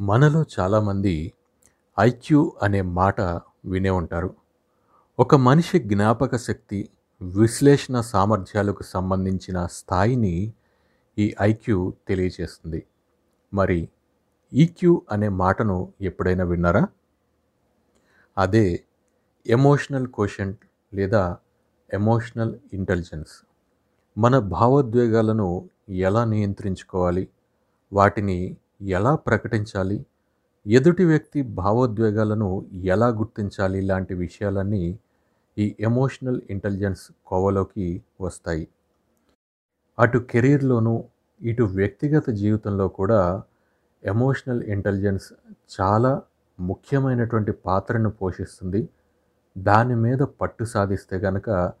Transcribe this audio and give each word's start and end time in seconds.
మనలో 0.00 0.44
చాలామంది 0.60 1.32
ఐక్యూ 2.00 2.52
అనే 2.62 2.82
మాట 2.82 3.20
వినే 3.64 3.90
ఉంటారు. 3.90 4.34
ఒక 5.18 5.34
మనిషి 5.34 5.78
జ్ఞాపక 5.78 6.36
శక్తి 6.36 6.88
విశ్లేషణ 7.22 8.00
సామర్థ్యాలకు 8.00 8.82
సంబంధించిన 8.82 9.66
స్థాయిని 9.66 10.52
ఈ 11.18 11.34
ఐక్యూ 11.42 11.94
తెలియజేస్తుంది 12.08 12.86
మరి 13.54 13.88
ఈక్యూ 14.54 15.02
అనే 15.12 15.28
మాటను 15.28 15.92
ఎప్పుడైనా 16.00 16.44
విన్నారా? 16.44 16.86
అదే 18.38 18.84
ఎమోషనల్ 19.46 20.06
కోషంట్ 20.06 20.58
లేదా 20.94 21.36
ఎమోషనల్ 21.92 22.58
ఇంటెలిజెన్స్. 22.72 23.46
మన 24.18 24.38
భావోద్వేగాలను 24.38 25.70
ఎలా 25.88 26.24
నియంత్రించుకోవాలి? 26.24 27.28
వాటిని 27.92 28.56
ఎలా 28.80 29.14
ప్రకటించాలి? 29.14 30.06
ఎదుటి 30.66 31.04
వ్యక్తి 31.04 31.42
భావోద్వేగాలను 31.42 32.66
ఎలా 32.72 33.08
గుర్తించాలి? 33.08 33.80
లాంటి 33.80 34.14
విషయాలన్నీ 34.14 34.98
ఈ 35.58 35.76
ఎమోషనల్ 35.80 36.40
ఇంటెలిజెన్స్ 36.50 37.12
కోవలోకి 37.26 38.02
వస్తాయి. 38.20 38.68
అటు 39.98 40.18
కెరీర్లోనూ 40.18 41.04
ఇటు 41.42 41.62
వ్యక్తిగత 41.62 42.30
జీవితంలో 42.30 42.88
కూడా 42.88 43.42
ఎమోషనల్ 44.04 44.62
ఇంటెలిజెన్స్ 44.62 45.32
చాలా 45.80 46.22
ముఖ్యమైనటువంటి 46.60 47.52
పాత్రను 47.52 48.10
పోషిస్తుంది. 48.10 48.88
దాని 49.58 49.96
మీద 49.96 50.18
పట్టు 50.18 50.64
సాధిస్తే 50.64 51.16
గనక 51.16 51.72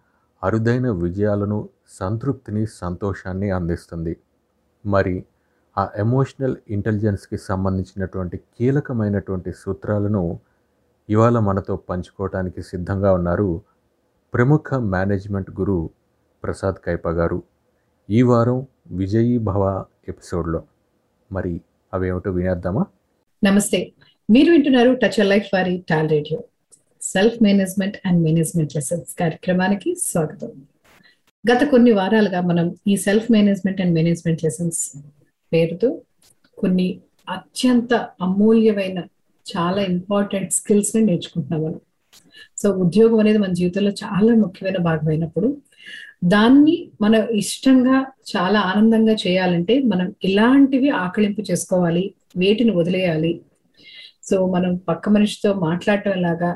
అరుదైన 0.42 0.90
విజయాలను 0.90 1.68
సంతృప్తిని 1.88 2.66
సంతోషాన్ని 2.66 3.50
అందిస్తుంది. 3.50 4.16
మరి 4.86 5.24
ఆ 5.80 5.90
ఎమోషనల్ 5.96 6.56
ఇంటెలిజెన్స్కి 6.70 7.38
సంబంధించినటువంటి 7.38 8.36
కీలకమైనటువంటి 8.36 9.52
సూత్రాలను 9.52 10.40
ఇవాళ 11.10 11.38
మనతో 11.38 11.76
పంచుకోవటానికి 11.76 12.62
సిద్ధంగా 12.62 13.12
ఉన్నారు 13.12 13.62
ప్రముఖ 14.34 14.74
మేనేజ్మెంట్ 14.74 15.50
గురు 15.50 15.90
ప్రసాద్ 16.44 16.76
కైప 16.86 17.08
గారు. 17.08 17.42
ఈ 18.10 18.22
వారం 18.22 18.66
విజయీ 18.90 19.38
భవ 19.38 19.84
ఎపిసోడ్లో. 20.08 20.62
మరి 21.32 21.60
అవేమిటో 21.94 22.30
వినేద్దామా? 22.30 22.84
నమస్తే. 23.44 23.92
మీరు 24.30 24.52
వింటున్నారు 24.52 24.94
టచ్ 24.94 25.26
లైఫ్ 25.26 25.46
వారి 25.54 25.84
TAL 25.88 26.10
radio. 26.10 26.40
Self 27.02 27.42
management 27.42 27.96
and 28.06 28.22
management 28.22 28.76
lessons 28.76 29.18
కార్యక్రమానికి 29.20 29.94
స్వాగతం. 29.94 30.52
గత 31.52 31.70
కొన్ని 31.70 31.90
వారాలుగా 31.90 32.40
మనం 32.40 32.76
ఈ 32.86 32.96
self 32.96 33.32
management 33.32 33.80
and 33.80 33.94
management 33.94 34.44
lessons 34.44 34.96
పేరుతో 35.52 35.88
కొన్ని 36.58 37.00
అత్యంత 37.28 37.94
అమూల్యమైన 38.20 38.98
చాలా 39.46 39.82
ఇంపార్టెంట్ 39.82 40.52
స్కిల్స్ని 40.52 41.02
నేర్చుకుంటున్నాం 41.04 41.62
మనం. 41.62 41.80
సో 42.56 42.70
ఉద్యోగం 42.70 43.18
అనేది 43.18 43.38
మన 43.38 43.52
జీవితంలో 43.52 43.90
చాలా 43.90 44.34
ముఖ్యమైన 44.34 44.78
భాగమైనప్పుడు 44.78 45.48
దాన్ని 46.24 46.90
మనం 47.00 47.28
ఇష్టంగా 47.34 47.98
చాలా 48.32 48.60
ఆనందంగా 48.60 49.14
చేయాలంటే 49.26 49.82
మనం 49.82 50.14
ఇలాంటివి 50.24 50.90
ఆకలింపు 51.04 51.42
చేసుకోవాలి 51.50 52.14
వేటిని 52.36 52.70
వదిలేయాలి. 52.70 53.32
సో 54.28 54.46
మనం 54.46 54.76
పక్క 54.76 55.08
మనిషితో 55.08 55.54
మాట్లాడటం 55.54 56.12
ఎలాగా 56.12 56.50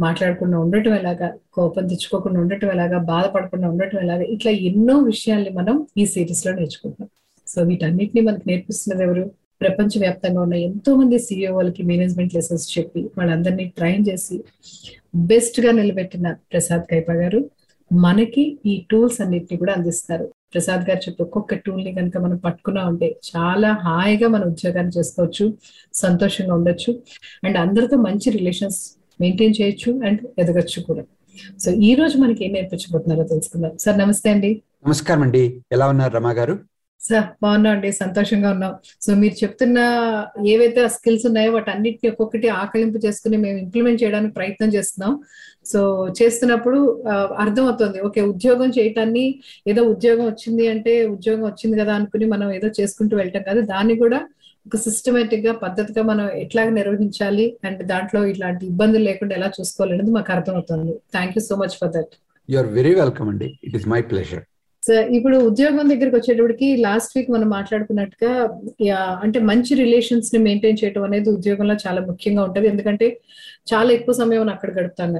మాట్లాడకుండా 0.00 0.58
ఉండటం 0.58 0.94
ఎలాగా 0.94 1.28
కోపం 1.54 1.86
తెచ్చుకోకుండా 1.86 2.40
ఉండటం 2.40 2.70
ఎలాగా 2.70 2.98
బాధపడకుండా 2.98 3.68
ఉండటం 3.68 3.98
ఎలాగా 3.98 4.22
ఇట్లా 4.22 4.50
ఎన్నో 4.70 4.98
విషయాల్ని 5.02 5.50
మనం 5.50 5.86
ఈ 5.96 6.06
సిరీస్లో 6.06 6.52
నేర్చుకుంటాం 6.52 7.08
సో 7.46 7.62
వీటన్నిటిని 7.62 8.20
మనకు 8.20 8.48
నేర్పిస్తున్నది 8.48 9.04
ఎవరు? 9.04 9.24
ప్రపంచవ్యాప్తంగా 9.60 10.40
ఉన్న 10.42 10.54
ఎంతో 10.54 10.96
మంది 10.96 11.18
సిఇఓలకి 11.18 11.82
మేనేజ్మెంట్ 11.82 12.34
లెసన్స్ 12.34 12.78
చెప్పి 12.78 13.00
వాళ్ళందరినీ 13.18 13.64
ట్రైన్ 13.76 14.04
చేసి 14.08 14.44
బెస్ట్గా 15.14 15.70
నిలబెట్టిన 15.70 16.32
ప్రసాద్ 16.32 16.82
కైపా 16.90 17.12
గారు. 17.12 17.50
మనకి 17.92 18.58
ఈ 18.66 18.86
టూల్స్ 18.90 19.20
అన్నిటిని 19.20 19.58
కూడా 19.58 19.72
అందిస్తారు. 19.72 20.32
ప్రసాద్ 20.54 20.90
గారు 20.90 20.98
చెప్పి 20.98 21.22
ఒక్కొక్క 21.22 21.54
టూల్ని 21.54 21.94
కనుక 21.94 22.16
మనం 22.18 22.36
పట్టుకున్నా 22.36 22.86
ఉంటే 22.86 23.16
చాలా 23.30 23.72
హాయిగా 23.72 24.28
మన 24.28 24.44
ఉద్యోగాన్ని 24.44 24.92
చేసుకోవచ్చు 24.98 25.54
సంతోషంగా 25.94 26.54
ఉండొచ్చు 26.54 27.02
అండ్ 27.44 27.58
అందరితో 27.58 27.96
మంచి 27.96 28.30
రిలేషన్స్ 28.30 28.80
మెయింటైన్ 29.20 29.54
చేయొచ్చు 29.62 30.00
అండ్ 30.06 30.40
ఎదగచ్చు 30.40 30.82
కూడా. 30.82 31.04
సో 31.58 31.70
ఈ 31.70 31.94
రోజు 31.94 32.18
మనకి 32.18 32.44
ఏం 32.44 32.52
నేర్పించబోతున్నారో 32.52 33.24
తెలుసుకుందాం. 33.28 33.78
సార్ 33.78 33.98
నమస్తే 33.98 34.30
అండి. 34.30 34.62
నమస్కారం 34.86 35.22
అండి 35.22 35.62
ఎలా 35.72 35.88
ఉన్నారు 35.88 36.12
రమా 36.12 36.30
గారు? 36.30 36.58
సార్ 37.06 37.26
బాగున్నాం 37.42 37.72
అండి 37.76 37.90
సంతోషంగా 38.02 38.48
ఉన్నాం. 38.56 38.72
సో 39.04 39.10
మీరు 39.22 39.36
చెప్తున్న 39.40 39.78
ఏవైతే 40.52 40.80
ఆ 40.86 40.90
స్కిల్స్ 40.96 41.24
ఉన్నాయో 41.30 41.50
వాటి 41.56 41.70
అన్నిటిని 41.74 42.10
ఒక్కొక్కటి 42.12 42.48
ఆకలింపు 42.62 43.00
చేసుకుని 43.06 43.36
మేము 43.44 43.58
ఇంప్లిమెంట్ 43.64 44.00
చేయడానికి 44.02 44.34
ప్రయత్నం 44.38 44.70
చేస్తున్నాం. 44.76 45.12
సో 45.72 45.80
చేస్తున్నప్పుడు 46.20 46.78
అర్థం 47.42 47.64
అవుతుంది 47.68 47.98
ఓకే 48.08 48.22
ఉద్యోగం 48.32 48.70
చేయటాన్ని 48.78 49.26
ఏదో 49.72 49.84
ఉద్యోగం 49.94 50.24
వచ్చింది 50.32 50.66
అంటే 50.74 50.94
ఉద్యోగం 51.16 51.44
వచ్చింది 51.50 51.76
కదా 51.82 51.92
అనుకుని 51.98 52.28
మనం 52.34 52.48
ఏదో 52.58 52.70
చేసుకుంటూ 52.80 53.14
వెళ్ళటం 53.20 53.44
కాదు. 53.50 53.62
దాన్ని 53.74 53.96
కూడా 54.04 54.20
ఒక 54.68 54.78
సిస్టమేటిక్గా 54.84 55.52
పద్ధతిగా 55.64 56.02
మనం 56.10 56.26
ఎట్లాగ 56.44 56.68
నిర్వహించాలి 56.78 57.46
అండ్ 57.66 57.82
దాంట్లో 57.92 58.20
ఇట్లాంటి 58.32 58.62
ఇబ్బందులు 58.70 59.04
లేకుండా 59.10 59.34
ఎలా 59.38 59.48
చూసుకోవాలనేది 59.58 60.12
మాకు 60.18 60.32
అర్థమవుతుంది. 60.36 60.94
Thank 61.16 61.36
you 61.38 61.42
so 61.50 61.56
much 61.62 61.76
for 61.80 61.92
that 61.96 62.14
you 62.48 62.58
are 62.62 62.70
very 62.78 62.94
welcome 63.02 63.30
అండి. 63.32 63.50
It 63.68 63.76
is 63.80 63.88
my 63.94 64.00
pleasure 64.12 64.44
sir 64.86 65.06
ఇప్పుడు 65.16 65.36
ఉద్యోగం 65.48 65.86
దగ్గరికి 65.92 66.16
వచ్చేటప్పటికి 66.16 66.66
లాస్ట్ 66.86 67.14
వీక్ 67.16 67.30
మనం 67.30 67.48
మాట్లాడుకున్నట్టుగా 67.48 68.32
అంటే 69.24 69.38
మంచి 69.50 69.72
రిలేషన్స్ని 69.74 70.40
మెయింటైన్ 70.46 70.80
చేయడం 70.82 71.04
అనేది 71.04 71.28
ఉద్యోగంలో 71.30 71.76
చాలా 71.84 72.00
ముఖ్యంగా 72.10 72.42
ఉంటది. 72.48 72.66
ఎందుకంటే 72.72 73.06
చాలా 73.72 73.90
ఎక్కువ 73.92 74.14
సమయం 74.22 74.50
అక్కడ 74.56 74.70
గడుపుతాం 74.78 75.14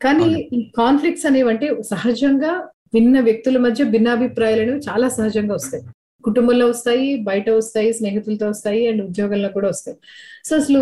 కానీ 0.00 0.28
ఈ 0.56 0.60
కాన్ఫ్లిక్ట్స్ 0.80 1.26
అనేవి 1.30 1.50
అంటే 1.54 1.68
సహజంగా 1.92 2.52
భిన్న 2.94 3.16
వ్యక్తుల 3.20 3.58
మధ్య 3.58 3.84
భిన్నాభిప్రాయాలు 3.94 4.62
అనేవి 4.64 4.80
చాలా 4.88 5.06
సహజంగా 5.18 5.54
వస్తాయి. 5.54 5.84
కుటుంబంలో 6.28 6.66
వస్తాయి 6.72 7.06
బయట 7.28 7.46
వస్తాయి 7.58 7.88
స్నేహితులతో 7.98 8.46
వస్తాయి 8.52 8.80
అండ్ 8.90 9.02
ఉద్యోగంలో 9.08 9.48
కూడా 9.56 9.68
వస్తాయి. 9.72 9.96
సో 10.48 10.52
అసలు 10.60 10.80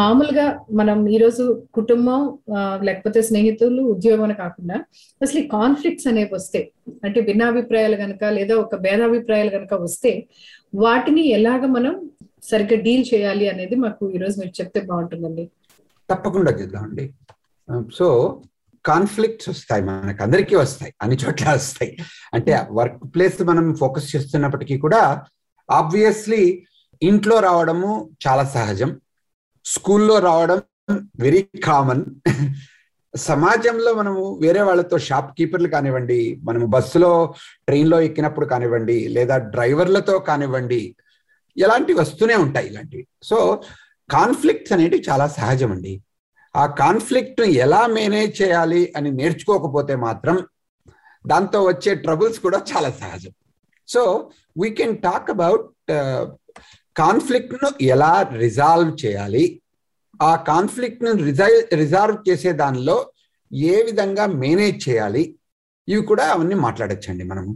మామూలుగా 0.00 0.46
మనం 0.80 0.98
ఈరోజు 1.16 1.44
కుటుంబం 1.78 2.20
లేకపోతే 2.88 3.22
స్నేహితులు 3.28 3.82
ఉద్యోగం 3.94 4.32
కాకుండా 4.42 4.76
అసలు 5.20 5.38
ఈ 5.44 5.46
కాన్ఫ్లిక్ట్స్ 5.58 6.08
అనేవి 6.12 6.32
వస్తాయి 6.38 6.66
అంటే 7.06 7.20
భిన్నాభిప్రాయాలు 7.28 7.98
కనుక 8.04 8.24
లేదా 8.38 8.56
ఒక 8.64 8.76
భేదాభిప్రాయాలు 8.86 9.52
కనుక 9.56 9.74
వస్తే 9.86 10.12
వాటిని 10.84 11.24
ఎలాగ 11.38 11.64
మనం 11.76 11.94
సరిగ్గా 12.50 12.76
డీల్ 12.86 13.04
చేయాలి 13.12 13.44
అనేది 13.52 13.76
మాకు 13.84 14.04
ఈరోజు 14.16 14.36
మీరు 14.40 14.52
చెప్తే 14.60 14.80
బాగుంటుందండి. 14.88 15.44
తప్పకుండా 16.08 16.50
చేద్దామండి. 16.60 17.04
సో 17.98 18.06
కాన్ఫ్లిక్ట్స్ 18.86 19.48
వస్తాయి 19.48 19.82
మనకు 19.82 20.22
అందరికీ 20.22 20.56
వస్తాయి 20.56 20.94
అన్ని 21.02 21.16
చోట్ల 21.16 21.52
వస్తాయి. 21.52 21.98
అంటే 22.34 22.66
వర్క్ 22.70 23.14
ప్లేస్ 23.14 23.42
మనం 23.42 23.74
ఫోకస్ 23.74 24.16
చేస్తున్నప్పటికీ 24.16 24.78
కూడా 24.78 25.22
ఆబ్వియస్లీ 25.70 26.66
ఇంట్లో 27.02 27.40
రావడము 27.40 28.10
చాలా 28.26 28.44
సహజం. 28.44 29.00
స్కూల్లో 29.64 30.18
రావడం 30.18 30.62
వెరీ 31.20 31.48
కామన్. 31.64 32.04
సమాజంలో 33.16 33.94
మనము 33.94 34.38
వేరే 34.42 34.62
వాళ్ళతో 34.62 34.98
షాప్ 34.98 35.38
కీపర్లు 35.38 35.68
కానివ్వండి 35.68 36.40
మనము 36.42 36.66
బస్సులో 36.66 37.34
ట్రైన్లో 37.66 38.00
ఎక్కినప్పుడు 38.00 38.46
కానివ్వండి 38.46 39.08
లేదా 39.08 39.38
డ్రైవర్లతో 39.38 40.18
కానివ్వండి 40.18 40.96
ఇలాంటివి 41.56 42.00
వస్తూనే 42.00 42.34
ఉంటాయి 42.34 42.66
ఇలాంటివి. 42.66 43.06
సో 43.22 43.62
కాన్ఫ్లిక్ట్స్ 44.10 44.72
అనేవి 44.72 45.04
చాలా 45.10 45.26
సహజం 45.26 45.72
అండి 45.72 46.02
ఆ 46.56 46.66
కాన్ఫ్లిక్ట్ 46.66 47.40
ఎలా 47.40 47.86
మేనేజ్ 47.86 48.42
చేయాలి 48.42 48.92
అని 48.96 49.10
నేర్చుకోకపోతే 49.10 49.94
మాత్రం 49.96 50.36
దాంతో 51.26 51.58
వచ్చే 51.64 51.94
ట్రబుల్స్ 51.94 52.40
కూడా 52.40 52.58
చాలా 52.70 52.90
సహజం. 52.90 53.32
So 53.88 54.30
we 54.60 54.70
can 54.70 54.96
talk 54.98 55.30
about 55.30 55.66
కాన్ఫ్లిక్ట్ను 56.96 57.70
ఎలా 57.82 58.12
రిజాల్వ్ 58.22 58.90
చేయాలి? 59.04 59.44
ఆ 60.22 60.36
కాన్ఫ్లిక్ట్ను 60.36 61.12
రిజై 61.12 61.52
రిజాల్వ్ 61.74 62.18
చేసే 62.28 62.52
దానిలో 62.52 62.96
ఏ 63.52 63.82
విధంగా 63.82 64.26
మేనేజ్ 64.26 64.88
చేయాలి? 64.88 65.22
ఇవి 65.88 66.02
కూడా 66.02 66.24
అవన్నీ 66.32 66.54
మాట్లాడచ్చండి 66.54 67.24
మనము. 67.24 67.52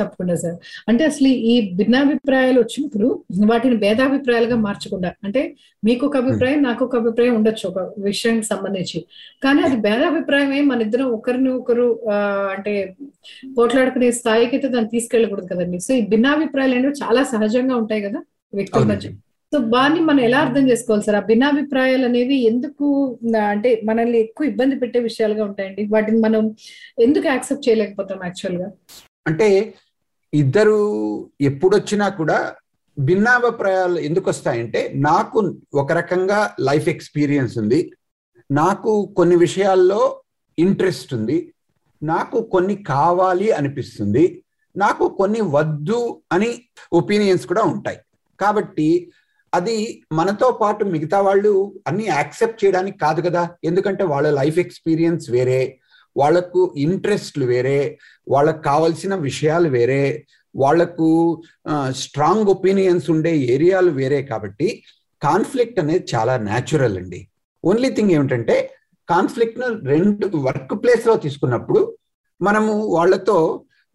తప్పకుండా 0.00 0.36
సార్. 0.42 0.56
అంటే 0.90 1.02
అసలు 1.10 1.30
ఈ 1.52 1.54
భిన్నాభిప్రాయాలు 1.78 2.58
వచ్చినప్పుడు 2.64 3.08
వాటిని 3.50 3.78
భేదాభిప్రాయాలుగా 3.84 4.58
మార్చకుండా 4.66 5.10
అంటే 5.28 5.42
మీకు 5.88 6.02
ఒక 6.08 6.16
అభిప్రాయం 6.22 6.60
నాకు 6.68 6.82
ఒక 6.88 6.96
అభిప్రాయం 7.02 7.34
ఉండొచ్చు 7.38 7.64
ఒక 7.72 7.80
విషయానికి 8.08 8.48
సంబంధించి. 8.52 9.00
కానీ 9.46 9.62
అది 9.68 9.78
భేదాభిప్రాయమే 9.86 10.60
మన 10.70 10.86
ఇద్దరం 10.88 11.08
ఒకరిని 11.18 11.50
ఒకరు 11.60 11.88
అంటే 12.56 12.74
పోట్లాడుకునే 13.58 14.10
స్థాయికి 14.20 14.54
అయితే 14.56 14.68
దాన్ని 14.76 14.92
తీసుకెళ్ళకూడదు 14.94 15.48
కదండి. 15.54 15.80
సో 15.86 15.90
ఈ 16.00 16.04
భిన్నాభిప్రాయాలు 16.12 16.76
అనేవి 16.78 17.00
చాలా 17.02 17.24
సహజంగా 17.32 17.74
ఉంటాయి 17.82 18.04
కదా 18.06 18.20
వ్యక్తుల 18.58 18.86
మధ్య. 18.92 19.08
సో 19.52 19.58
దాన్ని 19.72 20.00
మనం 20.08 20.20
ఎలా 20.26 20.38
అర్థం 20.44 20.64
చేసుకోవాలి 20.70 21.04
సార్? 21.06 21.16
ఆ 21.20 21.22
భిన్నాభిప్రాయాలు 21.28 22.04
అనేవి 22.08 22.36
ఎందుకు 22.50 22.86
అంటే 23.52 23.70
మనల్ని 23.88 24.18
ఎక్కువ 24.24 24.50
ఇబ్బంది 24.50 24.74
పెట్టే 24.82 24.98
విషయాలుగా 25.06 25.42
ఉంటాయండి? 25.48 25.82
వాటిని 25.94 26.18
మనం 26.26 26.42
ఎందుకు 27.06 27.26
యాక్సెప్ట్ 27.32 27.66
చేయలేకపోతాం 27.68 28.20
యాక్చువల్గా 28.28 28.68
అంటే 29.30 29.48
ఇద్దరు 30.34 31.30
ఎప్పుడొచ్చినా 31.40 32.08
కూడా 32.08 32.54
భిన్నాభిప్రాయాలు 32.98 33.98
ఎందుకు 33.98 34.30
వస్తాయంటే 34.30 34.92
నాకు 34.96 35.58
ఒక 35.74 35.92
రకంగా 35.92 36.54
లైఫ్ 36.60 36.88
ఎక్స్పీరియన్స్ 36.88 37.58
ఉంది. 37.58 37.92
నాకు 38.50 39.14
కొన్ని 39.16 39.36
విషయాల్లో 39.36 40.22
ఇంట్రెస్ట్ 40.58 41.14
ఉంది. 41.14 41.54
నాకు 42.02 42.42
కొన్ని 42.42 42.76
కావాలి 42.76 43.52
అనిపిస్తుంది. 43.52 44.44
నాకు 44.76 45.08
కొన్ని 45.08 45.40
వద్దు 45.40 46.22
అని 46.32 46.64
ఒపీనియన్స్ 46.92 47.46
కూడా 47.46 47.62
ఉంటాయి. 47.62 47.98
కాబట్టి 48.40 49.12
అది 49.54 50.02
మనతో 50.12 50.50
పాటు 50.50 50.84
మిగతా 50.84 51.20
వాళ్ళు 51.20 51.74
అన్ని 51.86 52.06
యాక్సెప్ట్ 52.06 52.64
చేయడానికి 52.64 52.98
కాదు 52.98 53.20
కదా. 53.20 53.50
ఎందుకంటే 53.64 54.04
వాళ్ళ 54.04 54.30
లైఫ్ 54.30 54.58
ఎక్స్పీరియన్స్ 54.58 55.30
వేరే. 55.30 55.79
వాళ్ళకు 56.20 56.60
ఇంట్రెస్ట్లు 56.76 57.44
వేరే 57.44 57.78
వాళ్ళకు 58.28 58.62
కావాల్సిన 58.62 59.14
విషయాలు 59.28 59.68
వేరే 59.68 60.02
వాళ్ళకు 60.54 61.08
స్ట్రాంగ్ 61.94 62.50
ఒపీనియన్స్ 62.50 63.08
ఉండే 63.10 63.32
ఏరియాలు 63.54 63.90
వేరే 63.90 64.20
కాబట్టి 64.22 64.68
కాన్ఫ్లిక్ట్ 65.22 65.80
అనేది 65.80 66.04
చాలా 66.14 66.34
న్యాచురల్ 66.40 66.96
అండి. 66.96 67.20
ఓన్లీ 67.64 67.88
థింగ్ 67.90 68.10
ఏమిటంటే 68.10 68.56
కాన్ఫ్లిక్ట్ను 69.08 69.68
రెండు 69.86 70.26
వర్క్ 70.46 70.74
ప్లేస్లో 70.82 71.14
తీసుకున్నప్పుడు 71.16 71.80
మనము 72.40 72.72
వాళ్ళతో 72.88 73.38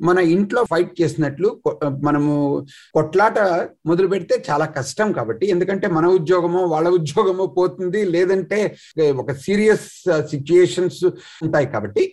మన 0.01 0.17
ఇంట్లో 0.17 0.63
ఫైట్ 0.63 1.01
చేసినట్లు 1.01 1.61
మనము 2.03 2.65
కొట్లాట 2.93 3.39
మొదలు 3.85 4.07
పెడితే 4.07 4.43
చాలా 4.49 4.65
కష్టం 4.65 5.11
కాబట్టి. 5.11 5.45
ఎందుకంటే 5.47 5.87
మన 5.87 6.05
ఉద్యోగమో 6.07 6.61
వాళ్ళ 6.65 6.89
ఉద్యోగమో 6.89 7.47
పోతుంది. 7.47 8.05
లేదంటే 8.05 8.59
ఒక 9.15 9.31
సీరియస్ 9.31 9.89
సిచ్యుయేషన్స్ 10.31 11.05
ఉంటాయి 11.43 11.67
కాబట్టి 11.67 12.05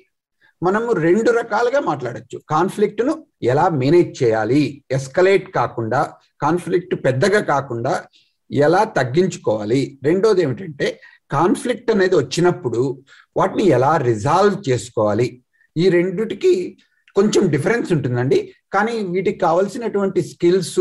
మనము 0.62 0.92
రెండు 0.92 1.30
రకాలుగా 1.30 1.80
మాట్లాడచ్చు. 1.80 2.40
కాన్ఫ్లిక్ట్ను 2.48 3.26
ఎలా 3.42 3.68
మేనేజ్ 3.68 4.22
చేయాలి? 4.22 4.84
ఎస్కలేట్ 4.90 5.50
కాకుండా 5.52 6.12
కాన్ఫ్లిక్ట్ 6.42 6.94
పెద్దగా 7.04 7.40
కాకుండా 7.40 8.04
ఎలా 8.50 8.84
తగ్గించుకోవాలి? 8.84 9.98
రెండోది 10.02 10.42
ఏమిటంటే 10.42 11.00
కాన్ఫ్లిక్ట్ 11.30 11.90
అనేది 11.90 12.16
వచ్చినప్పుడు 12.16 13.02
వాటిని 13.36 13.66
ఎలా 13.68 13.96
రిజాల్వ్ 13.96 14.56
చేసుకోవాలి? 14.68 15.42
ఈ 15.76 15.88
రెండుటికి 15.88 16.78
కొంచెం 17.16 17.46
డిఫరెన్స్ 17.46 17.92
ఉంటుందండి. 17.92 18.54
కానీ 18.72 18.94
వీటికి 19.14 19.38
కావాల్సినటువంటి 19.38 20.22
స్కిల్స్ 20.22 20.80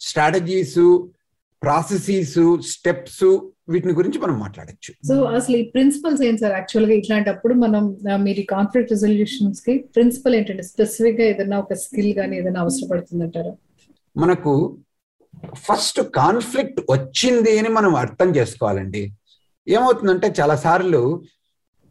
స్ట్రాటజీస్ 0.00 1.06
ప్రాసెసీస్ 1.62 2.38
స్టెప్స్ 2.72 3.24
వీటిని 3.72 3.94
గురించి 3.94 4.18
మనం 4.18 4.38
మాట్లాడచ్చు. 4.38 4.92
సో 5.08 5.14
అసలు 5.22 5.56
ఈ 5.56 5.62
ప్రిన్సిపల్స్ 5.62 6.22
ఏంటి 6.22 6.40
సార్? 6.40 6.52
యాక్చువల్గా 6.52 6.92
ఇట్లాంటప్పుడు 6.92 7.54
మనం 7.54 7.96
మీరు 8.22 8.42
కాన్ఫ్లిక్ట్ 8.42 8.92
రిజల్యూషన్స్కి 8.92 9.78
ప్రిన్సిపల్ 9.78 10.34
ఏంటంటే 10.34 10.62
స్పెసిఫిక్గా 10.62 11.24
ఏదైనా 11.24 11.58
ఒక 11.58 11.74
స్కిల్ 11.74 12.14
కానీ 12.14 12.38
ఏదైనా 12.38 12.60
అవసరపడుతుందంటారా? 12.60 13.52
మనకు 14.16 14.78
ఫస్ట్ 15.54 16.00
కాన్ఫ్లిక్ట్ 16.02 16.80
వచ్చింది 16.90 17.58
అని 17.58 17.68
మనం 17.68 17.96
అర్థం 17.96 18.36
చేసుకోవాలండి. 18.36 19.12
ఏమవుతుందంటే 19.68 20.34
చాలా 20.40 20.56
సార్లు 20.56 21.22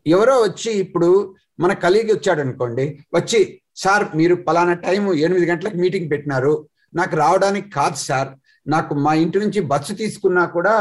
ఎవరో 0.06 0.36
వచ్చి 0.42 0.72
ఇప్పుడు 0.72 1.36
మన 1.60 1.74
కలిగి 1.74 2.12
వచ్చాడు 2.14 2.42
అనుకోండి 2.42 3.00
వచ్చి 3.14 3.59
సార్ 3.84 4.06
మీరు 4.18 4.36
పలానా 4.36 4.74
టైం 4.74 5.04
ఎనిమిది 5.14 5.46
గంటలకు 5.46 5.78
మీటింగ్ 5.78 6.12
పెట్టినారు. 6.12 6.54
నాకు 6.96 7.16
రావడానికి 7.16 7.70
కాదు 7.70 7.96
సార్. 7.96 8.30
నాకు 8.68 8.94
మా 8.96 9.14
ఇంటి 9.14 9.40
నుంచి 9.40 9.60
బస్సు 9.72 9.94
తీసుకున్నా 9.94 10.46
కూడా 10.46 10.74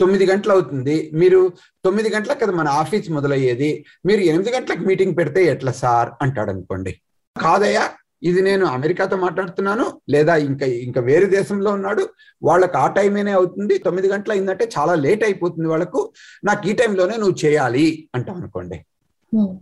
తొమ్మిది 0.00 0.26
గంటలు 0.26 0.52
అవుతుంది. 0.52 1.10
మీరు 1.14 1.40
తొమ్మిది 1.84 2.08
గంటలకు 2.14 2.40
కదా 2.40 2.52
మన 2.52 2.68
ఆఫీస్ 2.68 3.10
మొదలయ్యేది. 3.10 3.84
మీరు 4.06 4.20
ఎనిమిది 4.20 4.50
గంటలకు 4.50 4.80
మీటింగ్ 4.80 5.16
పెడితే 5.16 5.44
ఎట్లా 5.44 5.72
సార్? 5.72 6.10
అంటాడు 6.22 6.50
అనుకోండి. 6.50 6.92
కాదయ్యా 7.40 7.84
ఇది 8.22 8.42
నేను 8.42 8.66
అమెరికాతో 8.66 9.16
మాట్లాడుతున్నాను. 9.16 10.00
లేదా 10.10 10.36
ఇంకా 10.36 10.66
ఇంకా 10.66 11.00
వేరే 11.00 11.26
దేశంలో 11.26 11.70
ఉన్నాడు. 11.70 12.08
వాళ్ళకి 12.42 12.76
ఆ 12.76 12.86
టైమేనే 12.86 13.32
అవుతుంది. 13.32 13.78
తొమ్మిది 13.78 14.08
గంటలు 14.08 14.32
అయిందంటే 14.32 14.70
చాలా 14.78 14.94
లేట్ 14.94 15.24
అయిపోతుంది 15.24 15.68
వాళ్ళకు. 15.68 16.12
నాకు 16.44 16.68
ఈ 16.68 16.72
టైంలోనే 16.72 17.16
నువ్వు 17.16 17.36
చేయాలి 17.44 18.08
అంటాం 18.14 18.36
అనుకోండి. 18.36 18.78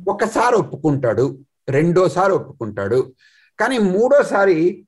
ఒకసారి 0.08 0.56
ఒప్పుకుంటాడు. 0.56 1.38
రెండోసారి 1.68 2.32
ఒప్పుకుంటాడు. 2.32 3.12
కానీ 3.60 3.78
మూడోసారి 3.78 4.86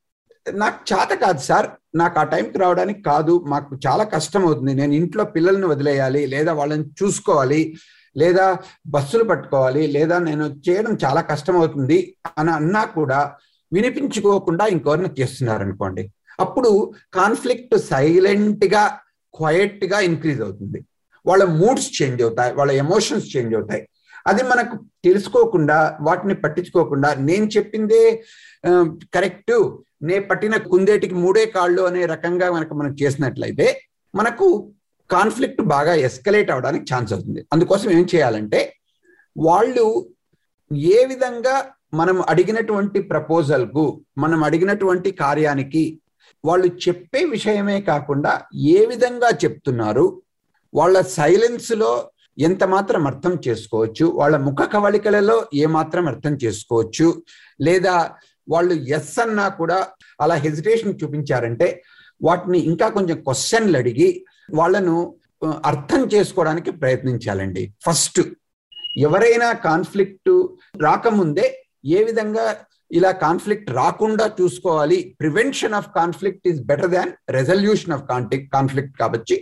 నాకు 0.53 0.95
చేత 0.95 1.19
కాదు 1.19 1.39
సార్. 1.39 1.67
నాకు 1.97 2.19
ఆ 2.19 2.23
టైంకి 2.23 2.59
రావడానికి 2.59 3.03
కాదు. 3.03 3.45
మాకు 3.47 3.79
చాలా 3.87 4.05
కష్టం 4.05 4.45
అవుతుంది 4.45 4.75
నేను 4.75 4.93
ఇంట్లో 4.93 5.25
పిల్లల్ని 5.25 5.67
వదిలేయాలి 5.67 6.27
లేదా 6.27 6.53
వాళ్ళని 6.53 6.85
చూసుకోవాలి 6.85 7.77
లేదా 8.17 8.59
బస్సులు 8.87 9.25
పట్టుకోవాలి 9.25 9.87
లేదా 9.87 10.19
నేను 10.19 10.45
చేయడం 10.45 10.99
చాలా 11.05 11.21
కష్టం 11.21 11.57
అవుతుంది 11.57 12.17
అని 12.39 12.51
అన్నా 12.51 12.85
కూడా 12.85 13.37
వినిపించుకోకుండా 13.73 14.67
ఇంకెవరిని 14.67 15.21
చేస్తున్నారు 15.21 15.63
అనుకోండి 15.63 16.13
అప్పుడు 16.41 16.93
కాన్ఫ్లిక్ట్ 17.15 17.79
సైలెంట్గా 17.79 18.99
క్వయట్గా 19.35 20.01
ఇంక్రీజ్ 20.01 20.43
అవుతుంది. 20.43 20.85
వాళ్ళ 21.27 21.45
మూడ్స్ 21.45 22.03
చేంజ్ 22.03 22.23
అవుతాయి 22.23 22.55
వాళ్ళ 22.55 22.73
ఎమోషన్స్ 22.73 23.37
చేంజ్ 23.37 23.55
అవుతాయి. 23.55 23.89
అది 24.27 24.43
మనకు 24.51 24.77
తెలుసుకోకుండా 25.07 25.79
వాటిని 26.07 26.35
పట్టించుకోకుండా 26.45 27.09
నేను 27.29 27.47
చెప్పిందే 27.57 28.03
కరెక్ట్. 29.17 29.55
నే 30.09 30.17
పట్టిన 30.31 30.55
కుందేటికి 30.71 31.17
మూడే 31.25 31.45
కాళ్ళు 31.57 31.83
అనే 31.83 32.03
రకంగా 32.15 32.47
మనకు 32.57 32.75
మనం 32.75 32.93
చేసినట్లయితే 33.03 33.67
మనకు 34.15 34.47
కాన్ఫ్లిక్ట్ 35.11 35.63
బాగా 35.75 35.93
ఎస్కలేట్ 36.09 36.51
అవడానికి 36.55 36.85
ఛాన్స్ 36.93 37.13
అవుతుంది. 37.13 37.41
అందుకోసం 37.53 37.89
ఏం 37.99 38.05
చేయాలంటే 38.15 38.61
వాళ్ళు 39.37 39.85
ఏ 40.97 41.01
విధంగా 41.13 41.57
మనం 42.01 42.17
అడిగినటువంటి 42.29 42.99
ప్రపోజల్కు 43.13 43.85
మనం 44.19 44.41
అడిగినటువంటి 44.45 45.11
కార్యానికి 45.25 45.85
వాళ్ళు 46.45 46.69
చెప్పే 46.85 47.21
విషయమే 47.35 47.77
కాకుండా 47.91 48.33
ఏ 48.77 48.81
విధంగా 48.87 49.29
చెప్తున్నారు 49.43 50.07
వాళ్ళ 50.75 50.97
సైలెన్స్లో 51.19 51.91
ఎంత 52.39 52.63
మాత్రం 52.65 53.03
అర్థం 53.07 53.35
చేసుకోవచ్చు? 53.47 54.05
వాళ్ళ 54.21 54.37
ముఖ 54.37 54.63
కవళికలలో 54.75 55.37
ఏ 55.55 55.67
మాత్రం 55.67 56.07
అర్థం 56.13 56.35
చేసుకోవచ్చు? 56.45 57.09
లేదా 57.61 57.95
వాళ్ళు 58.49 58.75
ఎస్ 58.97 59.19
అన్నా 59.25 59.49
కూడా 59.61 59.79
అలా 60.21 60.35
హెజిటేషన్ 60.47 60.99
చూపించారంటే 61.03 61.69
వాటిని 62.21 62.59
ఇంకా 62.71 62.89
కొంచెం 62.89 63.17
క్వశ్చన్లు 63.27 63.77
అడిగి 63.79 64.09
వాళ్ళను 64.55 64.97
అర్థం 65.71 66.03
చేసుకోవడానికి 66.15 66.71
ప్రయత్నించాలండి. 66.83 67.63
ఫస్ట్ 67.87 68.21
ఎవరైనా 69.07 69.49
కాన్ఫ్లిక్ట్ 69.69 70.33
రాకముందే 70.87 71.47
ఏ 71.97 72.03
విధంగా 72.05 72.45
ఇలా 72.91 73.11
కాన్ఫ్లిక్ట్ 73.25 73.71
రాకుండా 73.71 74.27
చూసుకోవాలి? 74.41 74.99
Prevention 75.21 75.75
of 75.79 75.89
conflict 75.99 76.49
is 76.49 76.61
better 76.71 76.91
than 76.91 77.13
resolution 77.39 77.95
of 77.97 78.05
conflict 78.13 78.49
conflict 78.57 78.95
కాబట్టి 78.99 79.37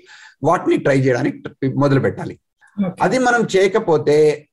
వాటిని 0.49 0.77
ట్రై 0.77 0.99
చేయడానికి 1.01 1.71
మొదలు 1.83 2.01
పెట్టాలి 2.01 2.35
అది 3.03 3.19
మనం 3.19 3.43
చేయకపోతే 3.57 4.49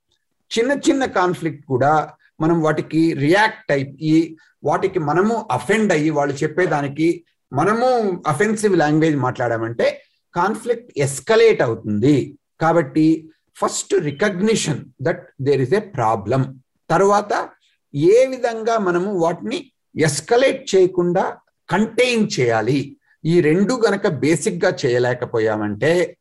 చిన్న 0.51 0.71
చిన్న 0.71 1.05
కాన్ఫ్లిక్ట్ 1.05 1.65
కూడా 1.65 2.13
మనం 2.41 2.61
వాటికి 2.61 3.13
రియాక్ట్ 3.13 3.71
అయ్యి 3.71 4.37
వాటికి 4.63 4.99
మనము 4.99 5.47
అఫెండ్ 5.51 5.93
అయ్యి 5.93 6.09
వాళ్ళు 6.09 6.33
చెప్పేదానికి 6.33 7.25
మనము 7.53 8.21
అఫెన్సివ్ 8.27 8.77
లాంగ్వేజ్ 8.77 9.15
మాట్లాడామంటే 9.15 10.01
కాన్ఫ్లిక్ట్ 10.35 10.99
ఎస్కలేట్ 10.99 11.61
అవుతుంది. 11.61 12.37
కాబట్టి 12.61 13.31
first 13.55 13.93
recognition 13.93 14.85
that 15.01 15.27
there 15.41 15.61
is 15.61 15.73
a 15.73 15.79
problem 15.79 16.61
తర్వాత 16.89 17.49
ఏ 17.93 18.25
విధంగా 18.25 18.77
మనము 18.77 19.19
వాటిని 19.19 19.71
ఎస్కలేట్ 19.97 20.75
చేయకుండా 20.75 21.37
కంటైన్ 21.69 22.27
చేయాలి. 22.39 22.97
ఈ 23.25 23.41
రెండు 23.41 23.73
గనక 23.73 24.07
బేసిక్గా 24.07 24.77
చేయలేకపోయామంటే 24.85 26.17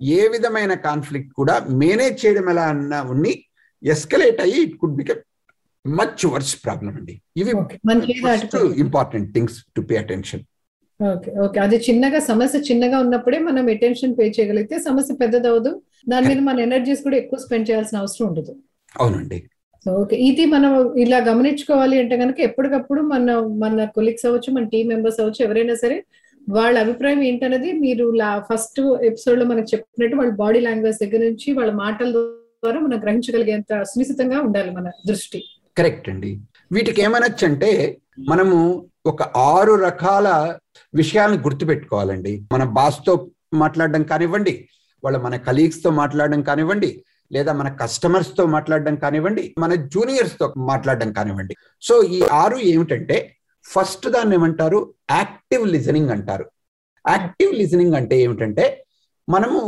ఏ 0.00 0.20
విధమైన 0.34 0.72
కాన్ఫ్లిక్ట్ 0.84 1.32
కూడా 1.34 1.54
మేనేజ్ 1.80 2.18
చేయడం 2.22 2.46
ఎలా 2.50 2.64
అన్నా 2.72 2.98
ఉండి 3.12 3.32
ఎస్కలేట్ 3.82 4.40
అయ్యి 4.44 4.60
it 4.66 4.76
could 4.80 4.96
become 4.96 5.20
much 5.84 6.24
worse 6.32 6.54
problem 6.64 6.92
అండి. 6.98 7.14
ఇవి 7.36 7.52
important 8.84 9.28
things 9.34 9.58
to 9.76 9.82
pay 9.88 9.96
attention 9.96 10.44
okay 11.00 11.30
okay 11.44 11.58
అది 11.64 11.76
చిన్నగా 11.86 12.20
సమస్య 12.28 12.58
చిన్నగా 12.68 12.96
ఉన్నప్పుడే 13.04 13.38
మనం 13.40 13.66
అటెన్షన్ 13.74 14.16
పే 14.16 14.24
చేయగలిగితే 14.36 14.76
సమస్య 14.86 15.12
పెద్దదవదు 15.20 15.72
దాని 16.06 16.26
మీద 16.30 16.40
మన 16.48 16.58
ఎనర్జీస్ 16.60 17.02
కూడా 17.06 17.16
ఎక్కువ 17.16 17.38
స్పెండ్ 17.44 17.68
చేయాల్సిన 17.68 17.96
అవసరం 18.02 18.26
ఉండదు. 18.30 18.52
అవునండి. 18.94 19.38
ఓకే 19.86 20.16
ఇది 20.28 20.44
మనం 20.54 20.72
ఇలా 21.02 21.18
గమనించుకోవాలి 21.28 21.96
అంటే 22.02 22.14
కనుక 22.16 22.38
ఎప్పటికప్పుడు 22.40 23.00
మన 23.12 23.26
మన 23.62 23.84
కొలీగ్స్ 23.96 24.26
అవ్వచ్చు 24.28 24.50
మన 24.56 24.64
టీం 24.72 24.86
మెంబర్స్ 24.88 25.20
అవ్వచ్చు 25.22 25.40
ఎవరైనా 25.46 25.76
సరే 25.82 25.96
వాళ్ళ 26.50 26.78
అభిప్రాయం 26.78 27.22
ఏంటనేది 27.22 27.72
మీరు 27.72 28.18
ఫస్ట్ 28.38 28.80
ఎపిసోడ్లో 29.02 29.44
మనకు 29.44 29.66
చెప్పినట్టు 29.74 30.16
వాళ్ళ 30.16 30.32
బాడీ 30.32 30.60
లాంగ్వేజ్ 30.60 30.98
దగ్గర 31.02 31.18
నుంచి 31.18 31.52
వాళ్ళ 31.52 31.72
మాటల 31.72 32.10
ద్వారా 32.10 32.80
మనం 32.80 33.02
గ్రహించగలిగేంత 33.02 33.82
సునిశ్చితంగా 33.82 34.40
ఉండాలి 34.40 34.70
మన 34.70 34.90
దృష్టి. 35.06 35.44
కరెక్ట్ 35.78 36.08
అండి. 36.08 36.38
వీటికి 36.72 37.02
ఏమనొచ్చు 37.02 37.48
అంటే 37.48 37.98
మనము 38.28 38.86
ఒక 39.06 39.22
ఆరు 39.22 39.74
రకాల 39.74 40.58
విషయాలను 40.94 41.42
గుర్తుపెట్టుకోవాలండి. 41.42 42.42
మన 42.52 42.64
బాస్తో 42.64 43.30
మాట్లాడడం 43.54 44.02
కానివ్వండి 44.02 44.68
వాళ్ళ 45.04 45.18
మన 45.18 45.36
కలీగ్స్తో 45.36 45.90
మాట్లాడడం 45.90 46.42
కానివ్వండి 46.42 47.04
లేదా 47.32 47.52
మన 47.52 47.68
కస్టమర్స్తో 47.68 48.46
మాట్లాడడం 48.46 48.94
కానివ్వండి 48.94 49.54
మన 49.58 49.74
జూనియర్స్తో 49.74 50.54
మాట్లాడడం 50.56 51.12
కానివ్వండి. 51.12 51.54
సో 51.82 52.02
ఈ 52.02 52.22
ఆరు 52.32 52.56
ఏమిటంటే 52.56 53.34
ఫస్ట్ 53.68 54.06
దాన్ని 54.08 54.34
ఏమంటారు? 54.34 54.94
యాక్టివ్ 55.10 55.68
లిజనింగ్ 55.68 56.10
అంటారు. 56.10 56.46
యాక్టివ్ 57.04 57.54
లిజనింగ్ 57.54 57.94
అంటే 57.94 58.20
ఏమిటంటే 58.20 58.84
మనము 59.28 59.60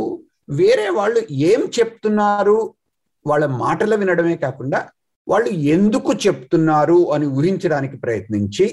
వేరే 0.49 0.89
వాళ్ళు 0.89 1.21
ఏం 1.31 1.61
చెప్తున్నారు 1.79 2.75
వాళ్ళ 3.27 3.45
మాటలు 3.45 3.95
వినడమే 3.95 4.35
కాకుండా 4.35 4.79
వాళ్ళు 5.27 5.49
ఎందుకు 5.49 6.13
చెప్తున్నారు 6.13 7.11
అని 7.13 7.25
ఊహించడానికి 7.25 7.97
ప్రయత్నించి 7.97 8.65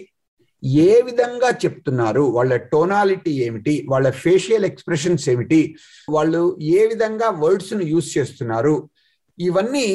ఏ 0.63 1.03
విధంగా 1.03 1.51
చెప్తున్నారు 1.65 2.21
వాళ్ళ 2.21 2.57
టోనాలిటీ 2.57 3.31
ఏమిటి 3.31 3.87
వాళ్ళ 3.91 4.11
ఫేషియల్ 4.11 4.65
ఎక్స్ప్రెషన్స్ 4.65 5.29
ఏమిటి 5.29 5.61
వాళ్ళు 6.09 6.41
ఏ 6.61 6.87
విధంగా 6.87 7.29
వర్డ్స్ను 7.31 7.83
యూస్ 7.83 8.09
యూజ్ 8.09 8.19
చేస్తున్నారు 8.19 8.75
ఇవన్నీ 9.39 9.87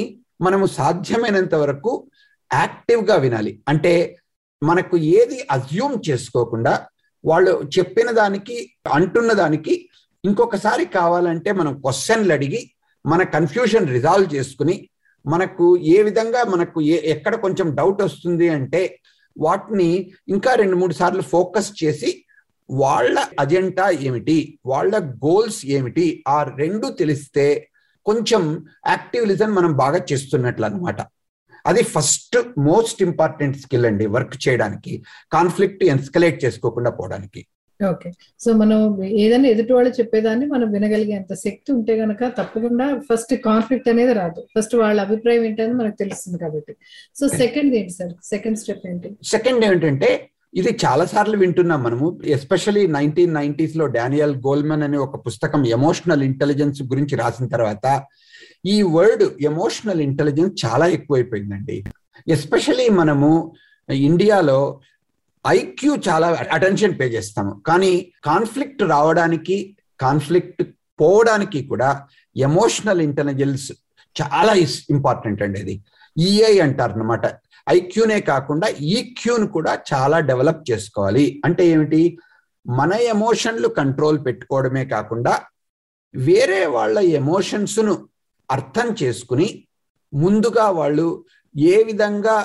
మనము 0.42 0.66
సాధ్యమైనంత 0.66 1.56
వరకు 1.56 1.92
యాక్టివ్గా 2.54 3.16
వినాలి. 3.16 3.60
అంటే 3.68 3.94
మనకు 4.64 4.96
ఏది 5.14 5.38
అజ్యూమ్ 5.50 5.96
చేసుకోకుండా 6.10 6.74
వాళ్ళు 7.24 7.54
చెప్పిన 7.78 8.10
దానికి 8.12 8.56
అంటున్న 8.92 9.32
దానికి 9.34 9.74
ఇంకొకసారి 10.24 10.86
కావాలంటే 10.96 11.50
మనం 11.52 11.74
క్వశ్చన్లు 11.82 12.34
అడిగి 12.34 12.62
మన 13.06 13.22
కన్ఫ్యూషన్ 13.34 13.88
రిజాల్వ్ 13.88 14.28
చేసుకుని 14.36 14.76
మనకు 15.26 15.66
ఏ 15.88 15.98
విధంగా 16.04 16.42
మనకు 16.54 16.80
ఏ 16.88 16.98
ఎక్కడ 17.12 17.34
కొంచెం 17.36 17.68
డౌట్ 17.76 18.02
వస్తుంది 18.02 18.48
అంటే 18.50 18.82
వాటిని 19.36 19.90
ఇంకా 20.30 20.52
రెండు 20.54 20.76
మూడు 20.76 20.94
సార్లు 20.94 21.24
ఫోకస్ 21.32 21.70
చేసి 21.84 22.10
వాళ్ళ 22.70 23.16
అజెండా 23.40 23.86
ఏమిటి 24.02 24.38
వాళ్ళ 24.66 24.94
గోల్స్ 25.24 25.62
ఏమిటి 25.70 26.06
ఆ 26.28 26.38
రెండు 26.58 26.88
తెలిస్తే 27.00 27.46
కొంచెం 28.06 28.44
యాక్టివ్ 28.88 29.26
లిజన్ 29.28 29.54
మనం 29.54 29.72
బాగా 29.74 30.00
చేస్తున్నట్లు 30.10 30.66
అనమాట 30.66 31.00
అది 31.66 31.84
ఫస్ట్ 31.84 32.38
మోస్ట్ 32.58 33.02
ఇంపార్టెంట్ 33.02 33.58
స్కిల్ 33.58 33.86
అండి 33.86 34.06
వర్క్ 34.06 34.38
చేయడానికి 34.48 35.04
కాన్ఫ్లిక్ట్ 35.32 35.84
ఎస్కలేట్ 35.84 36.46
చేసుకోకుండా 36.46 36.90
పోవడానికి. 36.90 37.42
ఓకే. 37.80 38.10
సో 38.40 38.54
మనం 38.54 38.80
ఏదైనా 39.04 39.48
ఎదుటి 39.48 39.74
వాళ్ళు 39.74 39.92
చెప్పేదాన్ని 40.00 40.46
మనం 40.46 40.72
వినగలిగేంత 40.72 41.34
శక్తి 41.34 41.72
ఉంటే 41.72 41.94
గనక 41.94 42.24
తప్పకుండా 42.28 42.86
ఫస్ట్ 43.00 43.34
కాన్ఫ్లిక్ట్ 43.34 43.90
అనేది 43.90 44.14
రాదు. 44.14 44.42
ఫస్ట్ 44.54 44.76
వాళ్ళ 44.76 45.02
అభిప్రాయం 45.02 45.46
ఏంటని 45.46 45.74
మనకు 45.74 45.96
తెలుస్తుంది 45.96 46.38
కాబట్టి. 46.38 46.74
సో 47.20 47.28
సెకండ్ 47.28 47.76
ఏంటి 47.76 47.94
సార్? 47.94 48.14
సెకండ్ 48.24 48.58
స్టెప్ 48.58 48.88
ఏంటి? 48.88 49.10
సెకండ్ 49.24 49.66
ఏంటంటే 49.66 50.30
ఇది 50.56 50.78
చాలా 50.86 51.06
సార్లు 51.06 51.38
వింటున్నాం 51.38 51.84
మనము 51.84 52.08
ఎస్పెషలీ 52.24 52.88
నైన్టీన్ 52.88 53.34
నైన్టీస్లో 53.34 53.86
డానియల్ 53.88 54.36
గోల్మన్ 54.36 54.84
అనే 54.84 54.98
ఒక 54.98 55.28
పుస్తకం 55.28 55.66
ఎమోషనల్ 55.66 56.24
ఇంటెలిజెన్స్ 56.24 56.84
గురించి 56.84 57.16
రాసిన 57.16 57.48
తర్వాత 57.48 57.86
ఈ 58.66 58.82
వర్డ్ 58.82 59.24
ఎమోషనల్ 59.42 60.02
ఇంటెలిజెన్స్ 60.02 60.66
చాలా 60.66 60.88
ఎక్కువైపోయిందండి. 60.88 61.84
ఎస్పెషలీ 62.28 62.90
మనము 62.90 63.54
ఇండియాలో 63.94 64.80
ఐక్యూ 65.48 65.96
చాలా 66.10 66.48
అటెన్షన్ 66.52 67.00
పే 67.00 67.06
చేస్తాము. 67.06 67.62
కానీ 67.68 68.14
కాన్ఫ్లిక్ట్ 68.24 68.84
రావడానికి 68.84 69.78
కాన్ఫ్లిక్ట్ 70.02 70.64
పోవడానికి 71.02 71.64
కూడా 71.64 72.08
ఎమోషనల్ 72.38 73.02
ఇంటెలిజెన్స్ 73.02 73.72
చాలా 74.22 74.54
ఇంపార్టెంట్ 74.90 75.42
అండి 75.42 75.60
అది. 75.60 75.84
ఈఐ 76.18 76.60
అంటారు 76.60 76.94
అనమాట 76.94 77.22
ఐక్యూనే 77.70 78.20
కాకుండా 78.20 78.68
ఈక్యూను 78.68 79.48
కూడా 79.48 79.80
చాలా 79.94 80.20
డెవలప్ 80.20 80.72
చేసుకోవాలి. 80.72 81.42
అంటే 81.46 81.68
ఏమిటి? 81.68 82.18
మన 82.68 82.94
ఎమోషన్లు 82.94 83.68
కంట్రోల్ 83.68 84.26
పెట్టుకోవడమే 84.26 84.86
కాకుండా 84.86 85.40
వేరే 86.16 86.66
వాళ్ళ 86.66 87.00
ఎమోషన్స్ను 87.00 88.10
అర్థం 88.50 88.88
చేసుకుని 89.02 89.48
ముందుగా 90.14 90.66
వాళ్ళు 90.72 91.08
ఏ 91.56 91.78
విధంగా 91.84 92.36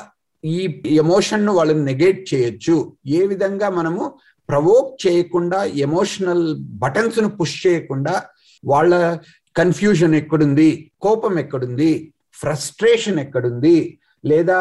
ఈ 0.44 0.58
ఎమోషన్ను 0.96 1.52
వాళ్ళని 1.52 1.82
నెగేట్ 1.84 2.20
చేయొచ్చు 2.30 2.76
ఏ 3.10 3.22
విధంగా 3.26 3.68
మనము 3.70 4.02
ప్రవోక్ 4.48 4.92
చేయకుండా 5.06 5.58
ఎమోషనల్ 5.86 6.44
బటన్స్ను 6.78 7.28
పుష్ 7.28 7.56
చేయకుండా 7.66 8.14
వాళ్ళ 8.64 8.92
కన్ఫ్యూజన్ 9.56 10.14
ఎక్కడుంది 10.14 10.68
కోపం 11.02 11.34
ఎక్కడుంది 11.38 11.90
ఫ్రస్ట్రేషన్ 12.38 13.18
ఎక్కడుంది 13.18 13.76
లేదా 14.24 14.58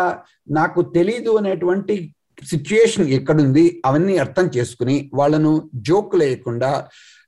నాకు 0.49 0.81
తెలీదు 0.91 1.31
అనేటువంటి 1.37 1.95
సిచ్యుయేషన్ 2.43 3.07
ఎక్కడుంది 3.09 3.65
అవన్నీ 3.85 4.15
అర్థం 4.17 4.47
చేసుకుని 4.57 4.95
వాళ్ళను 5.13 5.51
జోక్ 5.87 6.15
లేకుండా 6.15 6.71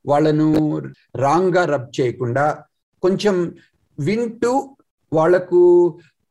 వాళ్ళను 0.05 0.49
రాంగ్గా 1.15 1.63
రబ్ 1.65 1.89
చేయకుండా 1.99 2.45
కొంచెం 3.03 3.35
వింటూ 3.99 4.53
వాళ్ళకు 5.11 5.59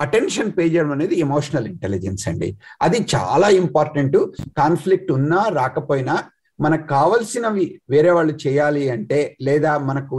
అటెన్షన్ 0.00 0.50
పే 0.56 0.64
చేయడం 0.64 0.90
అనేది 0.92 1.14
ఎమోషనల్ 1.26 1.66
ఇంటెలిజెన్స్ 1.66 2.25
అండి. 2.30 2.48
అది 2.82 2.98
చాలా 3.14 3.48
ఇంపార్టెంట్ 3.62 4.16
కాన్ఫ్లిక్ట్ 4.60 5.10
ఉన్నా 5.12 5.40
రాకపోయినా 5.56 6.14
మనకు 6.58 6.87
కావలసినవి 6.88 7.64
వేరే 7.90 8.10
వాళ్ళు 8.10 8.32
చేయాలి 8.44 8.84
అంటే 8.90 9.18
లేదా 9.40 9.72
మనకు 9.88 10.16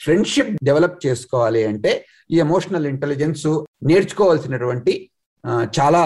ఫ్రెండ్షిప్ 0.00 0.52
డెవలప్ 0.62 0.98
చేసుకోవాలి 1.06 1.62
అంటే 1.64 1.92
ఈ 2.30 2.38
ఎమోషనల్ 2.38 2.86
ఇంటెలిజెన్స్ 2.86 3.46
నేర్చుకోవాల్సినటువంటి 3.90 4.94
చాలా 5.78 6.02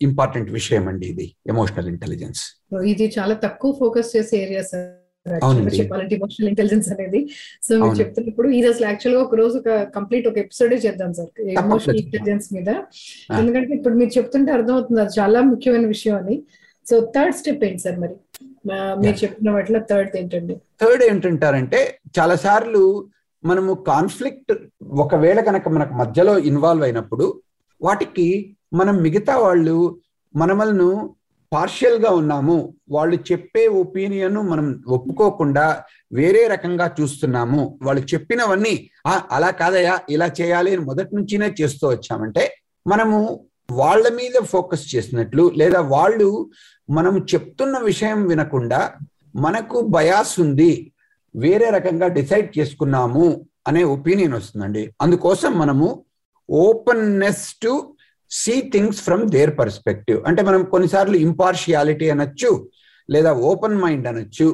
ఇంపార్టెంట్ 0.00 0.50
విషయం 0.50 0.86
అండి 0.88 1.06
ఇది 1.12 1.26
ఎమోషనల్ 1.46 1.88
ఇంటెలిజెన్స్ 1.88 2.42
ఇది 2.86 3.06
చాలా 3.16 3.34
తక్కువ 3.44 3.72
ఫోకస్ 3.78 4.10
చేసే 4.16 4.36
ఏరియా 4.44 4.62
సార్. 4.62 4.88
చెప్పాలంటే 5.26 6.14
ఎమోషనల్ 6.16 6.48
ఇంటెలిజెన్స్ 6.48 6.88
అనేది. 6.88 7.20
సో 7.62 7.72
మీరు 7.82 7.98
చెప్తున్నప్పుడు 8.00 8.48
ఇది 8.48 8.68
అసలు 8.68 8.86
యాక్చువల్గా 8.86 9.22
ఒక 9.22 9.34
రోజు 9.34 9.54
ఒక 9.58 9.70
కంప్లీట్ 9.96 10.26
ఒక 10.28 10.38
ఎపిసోడే 10.38 10.76
చేద్దాం 10.76 11.12
సార్. 11.14 11.30
ఎమోషనల్ 11.64 11.96
ఇంటెలిజెన్స్ 11.96 12.48
మీద. 12.54 12.68
ఎందుకంటే 13.38 13.72
ఇప్పుడు 13.74 13.94
మీరు 13.94 14.18
చెప్తుంటే 14.18 14.52
అర్థమవుతుంది. 14.52 15.00
అది 15.00 15.20
చాలా 15.20 15.40
ముఖ్యమైన 15.40 15.86
విషయం 15.86 16.16
అని. 16.16 16.36
సో 16.90 17.12
థర్డ్ 17.16 17.36
స్టెప్ 17.36 17.64
ఏంటి 17.64 17.78
సార్ 17.78 18.00
మరి? 18.00 18.16
మీరు 19.02 19.16
చెప్పిన 19.24 19.50
వాటిలో 19.50 19.80
థర్డ్ 19.90 20.16
ఏంటండి? 20.16 20.54
థర్డ్ 20.80 21.02
ఏంటంటారంటే 21.04 21.98
చాలా 22.18 22.34
సార్లు 22.34 22.82
మనము 23.44 23.72
కాన్ఫ్లిక్ట్ 23.74 24.52
ఒకవేళ 24.82 25.40
కనుక 25.40 25.68
మనకు 25.68 25.94
మధ్యలో 25.94 26.38
ఇన్వాల్వ్ 26.38 26.84
అయినప్పుడు 26.84 27.26
వాటికి 27.80 28.56
మనం 28.72 28.96
మిగతా 28.96 29.36
వాళ్ళు 29.38 29.98
మనమలను 30.36 31.14
పార్షియల్గా 31.52 32.10
ఉన్నాము. 32.10 32.74
వాళ్ళు 32.90 33.16
చెప్పే 33.16 33.66
ఒపీనియన్ 33.66 34.34
మనం 34.34 34.84
ఒప్పుకోకుండా 34.88 35.82
వేరే 36.12 36.46
రకంగా 36.46 36.94
చూస్తున్నాము. 37.00 37.78
వాళ్ళు 37.82 38.02
చెప్పినవన్నీ 38.02 38.90
అలా 39.06 39.50
కాదయా 39.50 39.98
ఇలా 40.10 40.30
చేయాలి 40.40 40.70
అని 40.70 40.80
మొదటి 40.80 41.16
నుంచినే 41.16 41.54
చేస్తూ 41.60 41.88
వచ్చామంటే 41.88 42.54
మనము 42.86 43.46
వాళ్ళ 43.70 44.08
మీద 44.08 44.42
ఫోకస్ 44.42 44.94
చేసినట్లు 44.94 45.52
లేదా 45.56 45.80
వాళ్ళు 45.80 46.50
మనం 46.90 47.18
చెప్తున్న 47.18 47.78
విషయం 47.78 48.28
వినకుండా 48.28 48.92
మనకు 49.36 49.80
బయాస్ 49.80 50.40
ఉంది 50.40 50.92
వేరే 51.36 51.70
రకంగా 51.70 52.06
డిసైడ్ 52.06 52.58
చేసుకున్నాము 52.58 53.46
అనే 53.68 53.84
ఒపీనియన్ 53.84 54.34
వస్తుందండి. 54.34 54.94
అందుకోసం 55.00 55.58
మనము 55.58 56.04
openness 56.50 57.54
to 57.62 57.91
see 58.40 58.54
things 58.74 59.00
from 59.06 59.24
their 59.36 59.52
perspective 59.60 60.18
అంటే 60.28 60.40
మనం 60.48 60.60
కొన్నిసార్లు 60.74 61.16
ఇంపార్షియాలిటీ 61.28 62.06
అనొచ్చు 62.14 62.50
లేదా 63.08 63.30
ఓపెన్ 63.50 63.78
మైండ్ 63.84 64.06
అనొచ్చు. 64.10 64.46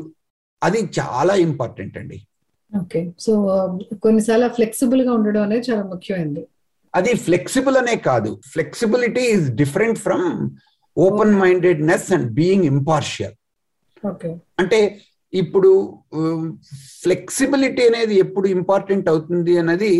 అది 0.62 0.80
చాలా 0.98 1.34
ఇంపార్టెంట్ 1.48 1.96
అండి. 2.00 2.18
ఓకే 2.72 3.00
సో 3.24 3.32
కొన్నిసార్లు 4.06 4.48
ఫ్లెక్సిబుల్గా 4.56 5.10
ఉండడం 5.18 5.42
అనేది 5.46 5.64
చాలా 5.70 5.84
ముఖ్యమైనది. 5.92 6.42
అది 6.94 7.12
ఫ్లెక్సిబుల్ 7.26 7.76
అనే 7.82 7.94
కాదు. 8.08 8.30
Flexibility 8.52 9.24
is 9.34 9.46
different 9.60 9.98
from 10.06 10.26
open 10.96 11.34
mindedness 11.42 12.08
and 12.16 12.28
being 12.38 12.66
impartial 12.74 13.36
అంటే 14.62 14.78
ఇప్పుడు 15.32 15.70
ఫ్లెక్సిబిలిటీ 17.02 17.82
అనేది 17.90 18.14
ఎప్పుడు 18.24 18.46
ఇంపార్టెంట్ 18.58 19.06
అవుతుంది 19.12 19.54
అన్నది 19.62 19.90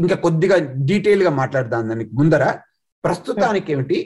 ఇంకా 0.00 0.16
కొద్దిగా 0.26 0.56
డీటెయిల్గా 0.90 1.32
మాట్లాడదాం 1.40 1.88
దానికి 1.92 2.12
ముందర. 2.18 2.44
ప్రస్తుతానికి 3.06 3.68
ఏమిటి 3.74 3.98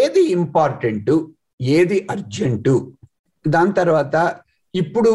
ఏది 0.00 0.22
ఇంపార్టెంట్ 0.38 1.12
ఏది 1.78 1.98
అర్జెంటు? 2.14 2.74
దాని 3.44 3.72
తర్వాత 3.80 4.14
ఇప్పుడు 4.74 5.12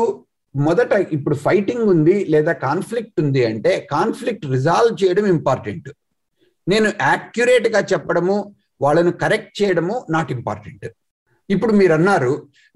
మొదట 0.56 0.94
ఇప్పుడు 1.16 1.36
ఫైటింగ్ 1.46 1.86
ఉంది 1.94 2.18
లేదా 2.34 2.54
కాన్ఫ్లిక్ట్ 2.68 3.18
ఉంది 3.24 3.42
అంటే 3.52 3.72
కాన్ఫ్లిక్ట్ 3.96 4.46
రిజాల్వ్ 4.56 5.00
చేయడం 5.02 5.26
ఇంపార్టెంట్. 5.38 5.90
నేను 6.68 6.90
యాక్యురేట్గా 7.10 7.82
చెప్పడము 7.92 8.36
వాళ్ళను 8.84 9.12
కరెక్ట్ 9.24 9.54
చేయడము 9.60 9.96
నాట్ 10.16 10.32
ఇంపార్టెంట్. 10.38 10.86
ఇప్పుడు 11.50 11.74
మీరు 11.80 11.94
అన్నారు 11.98 12.34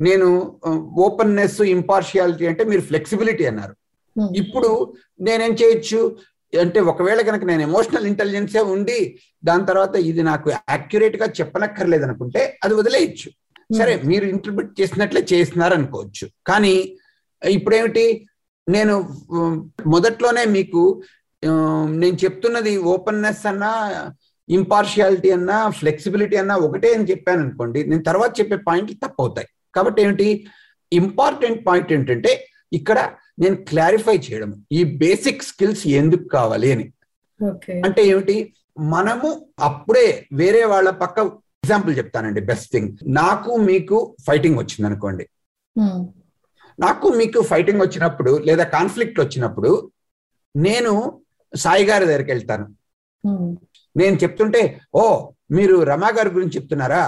నేను 0.08 0.28
ఓపెన్నెస్ 1.06 1.62
ఇంపార్షియాలిటీ 1.78 2.46
అంటే 2.52 2.64
మీరు 2.72 2.84
ఫ్లెక్సిబిలిటీ 2.90 3.46
అన్నారు. 3.52 3.74
ఇప్పుడు 4.42 4.70
నేనేం 5.28 5.54
చేయొచ్చు? 5.62 6.02
అంటే 6.54 6.80
ఒకవేళ 6.92 7.20
కనుక 7.28 7.44
నేను 7.50 7.64
ఎమోషనల్ 7.68 8.08
ఇంటెలిజెన్సే 8.12 8.62
ఉండి 8.74 9.00
దాని 9.48 9.66
తర్వాత 9.70 9.96
ఇది 10.10 10.22
నాకు 10.30 10.48
యాక్యురేట్గా 10.54 11.28
చెప్పనక్కర్లేదు 11.40 12.06
అనుకుంటే 12.08 12.42
అది 12.64 12.74
వదిలేయచ్చు. 12.80 13.30
సరే 13.80 13.94
మీరు 14.10 14.26
ఇంటర్ప్రిట్ 14.34 14.72
చేసినట్లే 14.80 15.22
చేస్తున్నారు 15.32 15.74
అనుకోవచ్చు 15.80 16.26
కానీ 16.50 16.74
ఇప్పుడేమిటి? 17.42 18.06
నేను 18.68 18.96
మొదట్లోనే 19.94 20.44
మీకు 20.56 20.82
నేను 22.02 22.16
చెప్తున్నది 22.24 22.74
ఓపెన్నెస్ 22.94 23.44
అన్నా 23.52 23.72
ఇంపార్షియాలిటీ 24.50 25.30
అన్నా 25.38 25.58
ఫ్లెక్సిబిలిటీ 25.80 26.36
అన్నా 26.42 26.56
ఒకటే 26.68 26.90
అని 26.96 27.08
చెప్పాను 27.12 27.42
అనుకోండి 27.46 27.80
నేను 27.90 28.04
తర్వాత 28.10 28.32
చెప్పే 28.40 28.58
పాయింట్లు 28.68 28.98
తప్పు 29.04 29.22
అవుతాయి 29.24 29.48
కాబట్టి 29.76 30.00
ఏమిటి? 30.06 30.28
ఇంపార్టెంట్ 30.92 31.60
పాయింట్ 31.68 31.92
ఏంటంటే 31.98 32.32
ఇక్కడ 32.80 33.00
నేను 33.40 33.56
క్లారిఫై 33.70 34.16
చేయడం 34.18 34.52
ఈ 34.72 34.84
బేసిక్ 35.02 35.44
స్కిల్స్ 35.44 35.88
ఎందుకు 35.88 36.26
కావాలి 36.28 36.72
అని. 36.72 36.86
అంటే 37.86 38.02
ఏమిటి? 38.06 38.38
మనము 38.80 39.30
అప్పుడే 39.60 40.08
వేరే 40.34 40.64
వాళ్ళ 40.66 40.90
పక్క 41.04 41.20
ఎగ్జాంపుల్ 41.20 41.98
చెప్తానండి 41.98 42.42
బెస్ట్ 42.42 42.72
థింగ్ 42.72 42.92
నాకు 43.04 43.52
మీకు 43.70 43.98
ఫైటింగ్ 44.28 44.58
వచ్చింది 44.58 44.86
అనుకోండి. 44.86 45.26
నాకు 46.80 47.08
మీకు 47.20 47.40
ఫైటింగ్ 47.42 47.82
వచ్చినప్పుడు 47.82 48.32
లేదా 48.48 48.64
కాన్ఫ్లిక్ట్ 48.64 49.20
వచ్చినప్పుడు 49.20 49.72
నేను 50.56 50.94
సాయి 51.56 51.86
గారి 51.86 52.06
దగ్గరికి 52.06 52.32
వెళ్తాను. 52.32 52.66
నేను 53.98 54.16
చెప్తుంటే 54.24 54.62
ఓ 54.96 55.04
మీరు 55.52 55.76
రమా 55.84 56.10
గారి 56.18 56.30
గురించి 56.30 56.56
చెప్తున్నారా? 56.56 57.04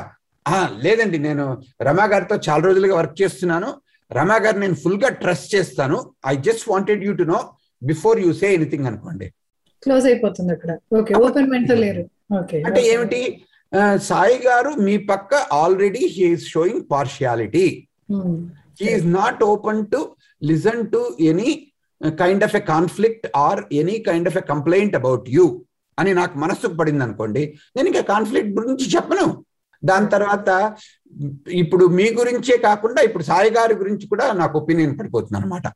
లేదండి 0.83 1.17
నేను 1.17 1.45
రమా 1.81 2.05
గారితో 2.05 2.35
చాలా 2.49 2.63
రోజులుగా 2.63 2.95
వర్క్ 2.95 3.21
చేస్తున్నాను. 3.21 3.69
రమా 4.15 4.35
గారు 4.35 4.57
నేను 4.57 4.73
ఫుల్గా 4.73 5.09
ట్రస్ట్ 5.09 5.55
చేస్తాను. 5.55 5.97
I 6.27 6.35
just 6.35 6.69
wanted 6.69 7.03
you 7.03 7.13
to 7.13 7.23
know 7.23 7.39
before 7.83 8.19
you 8.19 8.33
say 8.33 8.53
anything 8.53 8.85
అనుకోండి. 8.85 9.27
క్లోజ్ 9.83 10.05
అయిపోతుంది 10.05 10.51
అక్కడ. 10.53 10.71
ఓకే 10.99 11.13
ఓపెన్ 11.13 11.49
మైండ్తో 11.49 11.75
లేరు. 11.75 12.03
ఓకే. 12.39 12.61
అంటే 12.61 12.81
ఏమిటి? 12.85 13.21
సాయి 14.03 14.37
గారు 14.47 14.69
మీ 14.69 14.97
పక్క 14.97 15.33
already 15.35 16.05
he's 16.05 16.45
showing 16.45 16.81
partiality 16.91 17.87
he's 18.81 19.05
not 19.05 19.43
open 19.43 19.85
to 19.85 20.15
listen 20.43 20.91
to 20.91 21.17
any 21.21 21.51
kind 22.03 22.43
of 22.43 22.55
a 22.55 22.59
conflict 22.59 23.27
or 23.35 23.61
any 23.71 23.99
kind 23.99 24.27
of 24.27 24.37
a 24.37 24.41
complaint 24.41 24.95
about 24.95 25.29
you 25.29 25.45
అని 25.99 26.13
నాకు 26.13 26.37
మనస్సుకు 26.37 26.73
పడింది 26.73 27.03
అనుకోండి 27.03 27.43
నేను 27.75 27.87
ఇంకా 27.87 28.01
కాన్ఫ్లిక్ట్ 28.01 28.51
గురించి 28.51 28.85
చెప్పను. 28.95 29.45
దాని 29.83 30.07
తర్వాత 30.15 30.49
ఇప్పుడు 31.61 31.85
మీ 31.97 32.05
గురించే 32.19 32.55
కాకుండా 32.67 33.01
ఇప్పుడు 33.07 33.25
సాయి 33.29 33.51
గారి 33.57 33.75
గురించి 33.81 34.05
కూడా 34.11 34.25
నాకు 34.41 34.55
ఒపీనియన్ 34.61 34.97
పడిపోతుంది 34.99 35.37
అనమాట 35.39 35.67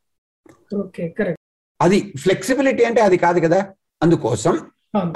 అది 1.79 1.97
ఫ్లెక్సిబిలిటీ 2.23 2.83
అంటే 2.89 3.01
అది 3.07 3.17
కాదు 3.25 3.39
కదా 3.45 3.59
అందుకోసం. 4.01 4.53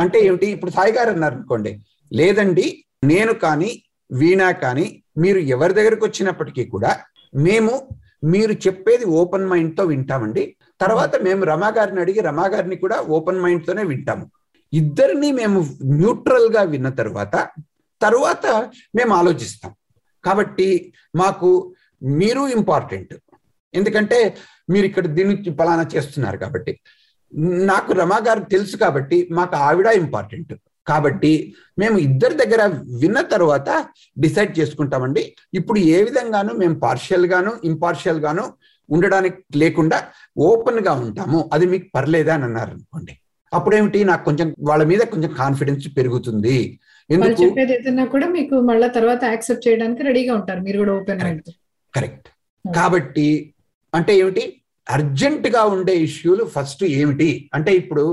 అంటే 0.03 0.17
ఏమిటి 0.27 0.47
ఇప్పుడు 0.55 0.71
సాయి 0.77 0.93
గారు 0.97 1.11
అన్నారు 1.15 1.35
అనుకోండి 1.37 1.71
లేదండి 2.11 2.65
నేను 3.11 3.33
కానీ 3.43 3.69
వీణా 4.09 4.49
కానీ 4.63 4.85
మీరు 5.23 5.39
ఎవరి 5.55 5.73
దగ్గరకు 5.77 6.03
వచ్చినప్పటికీ 6.07 6.63
కూడా 6.73 6.91
మేము 7.33 7.73
మీరు 8.33 8.53
చెప్పేది 8.65 9.05
ఓపెన్ 9.19 9.47
మైండ్తో 9.51 9.83
వింటామండి. 9.91 10.43
తర్వాత 10.81 11.13
మేము 11.27 11.41
రమా 11.51 11.69
గారిని 11.77 11.99
అడిగి 12.03 12.21
రమా 12.27 12.45
గారిని 12.53 12.77
కూడా 12.83 12.97
ఓపెన్ 13.15 13.41
మైండ్ 13.43 13.63
తోనే 13.67 13.83
వింటాము. 13.91 14.25
ఇద్దరిని 14.73 15.29
మేము 15.39 15.59
న్యూట్రల్గా 15.99 16.61
విన్న 16.73 16.89
తర్వాత 16.99 17.35
తర్వాత 18.01 18.45
మేము 18.95 19.13
ఆలోచిస్తాం. 19.13 19.71
కాబట్టి 20.25 20.93
మాకు 21.15 21.49
మీరు 22.01 22.47
ఇంపార్టెంట్ 22.47 23.13
ఎందుకంటే 23.73 24.37
మీరు 24.69 24.85
ఇక్కడ 24.85 25.07
దీని 25.07 25.53
పలానా 25.59 25.85
చేస్తున్నారు 25.95 26.37
కాబట్టి. 26.37 26.73
నాకు 27.71 27.93
రమా 27.93 28.17
గారు 28.27 28.39
తెలుసు 28.39 28.77
కాబట్టి 28.77 29.29
మాకు 29.31 29.55
ఆవిడ 29.55 29.85
ఇంపార్టెంట్ 29.85 30.53
కాబట్టి 30.87 31.55
మేము 31.79 31.97
ఇద్దరి 31.97 32.35
దగ్గర 32.35 32.61
విన్న 33.01 33.21
తర్వాత 33.21 33.69
డిసైడ్ 34.19 34.59
చేసుకుంటామండి. 34.59 35.35
ఇప్పుడు 35.53 35.79
ఏ 35.79 36.03
విధంగానూ 36.03 36.53
మేము 36.53 36.75
పార్షియల్గాను 36.79 37.51
ఇంపార్షియల్గాను 37.63 38.41
గాను 38.41 38.53
ఉండడానికి 38.95 39.57
లేకుండా 39.57 39.97
ఓపెన్గా 40.37 40.93
ఉంటాము. 40.93 41.49
అది 41.53 41.65
మీకు 41.65 41.87
పర్లేదా 41.95 42.33
అని 42.33 42.43
అన్నారు 42.43 42.71
అనుకోండి. 42.71 43.13
అప్పుడేమిటి? 43.53 44.03
నాకు 44.03 44.23
కొంచెం 44.25 44.55
వాళ్ళ 44.59 44.83
మీద 44.83 44.99
కొంచెం 44.99 45.31
కాన్ఫిడెన్స్ 45.33 45.87
పెరుగుతుంది. 45.97 46.79
వాళ్ళు 47.09 47.35
చెప్పేది 47.39 47.73
ఏదైనా 47.75 48.03
కూడా 48.13 48.27
మీకు 48.35 48.55
మళ్ళీ 48.69 48.87
తర్వాత 48.95 49.21
యాక్సెప్ట్ 49.31 49.65
చేయడానికి 49.67 50.01
రెడీగా 50.07 50.33
ఉంటారు. 50.39 50.61
మీరు 50.67 50.77
కూడా 50.81 50.93
ఓపెన్ 50.99 51.21
మైండ్ 51.23 51.49
కరెక్ట్ 51.93 52.27
కాబట్టి 52.65 53.27
అంటే 53.93 54.13
ఏమిటి? 54.21 54.43
అర్జెంట్గా 54.87 55.61
ఉండే 55.73 55.93
ఇష్యూలు 56.05 56.43
ఫస్ట్ 56.53 56.83
ఏమిటి? 56.99 57.27
అంటే 57.53 57.71
ఇప్పుడు 57.81 58.03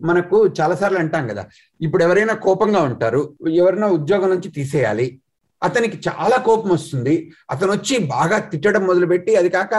మనకు 0.00 0.36
చాలాసార్లు 0.58 0.98
అంటాం 0.98 1.24
కదా 1.30 1.42
ఇప్పుడు 1.80 2.02
ఎవరైనా 2.04 2.34
కోపంగా 2.44 2.80
ఉంటారు 2.90 3.20
ఎవరైనా 3.60 3.88
ఉద్యోగం 3.98 4.30
నుంచి 4.30 4.50
తీసేయాలి 4.58 5.06
అతనికి 5.62 5.96
చాలా 6.06 6.36
కోపం 6.46 6.70
వస్తుంది 6.70 7.14
అతను 7.50 7.70
వచ్చి 7.72 7.96
బాగా 8.12 8.36
తిట్టడం 8.52 8.82
మొదలుపెట్టి 8.86 9.32
అది 9.36 9.50
కాక 9.56 9.72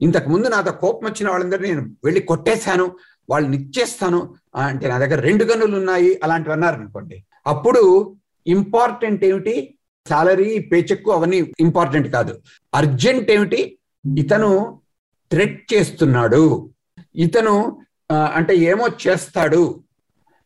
ఇంతకు 0.00 0.28
ముందు 0.30 0.48
నాతో 0.48 0.72
కోపం 0.82 1.04
వచ్చిన 1.08 1.28
వాళ్ళందరినీ 1.30 1.70
నేను 1.72 1.84
వెళ్ళి 2.04 2.20
కొట్టేశాను 2.30 2.86
వాళ్ళని 3.28 3.56
ఇచ్చేస్తాను 3.60 4.20
అంటే 4.64 4.86
నా 4.88 4.98
దగ్గర 4.98 5.20
రెండు 5.20 5.44
గన్నులు 5.44 5.76
ఉన్నాయి 5.76 6.10
అలాంటివి 6.24 6.54
అన్నారు 6.56 6.76
అనుకోండి 6.80 7.16
అప్పుడు 7.46 7.82
ఇంపార్టెంట్ 8.46 9.24
ఏమిటి? 9.24 9.54
సాలరీ 10.08 10.58
పేచెక్ 10.58 11.08
అవన్నీ 11.08 11.52
ఇంపార్టెంట్ 11.60 12.08
కాదు. 12.08 12.32
అర్జెంట్ 12.74 13.30
ఏమిటి? 13.30 13.78
ఇతను 14.18 14.50
థ్రెట్ 15.32 15.60
చేస్తున్నాడు. 15.74 16.70
ఇతను 17.16 17.54
అంటే 18.12 18.56
ఏమో 18.56 18.86
చేస్తాడు. 19.04 19.80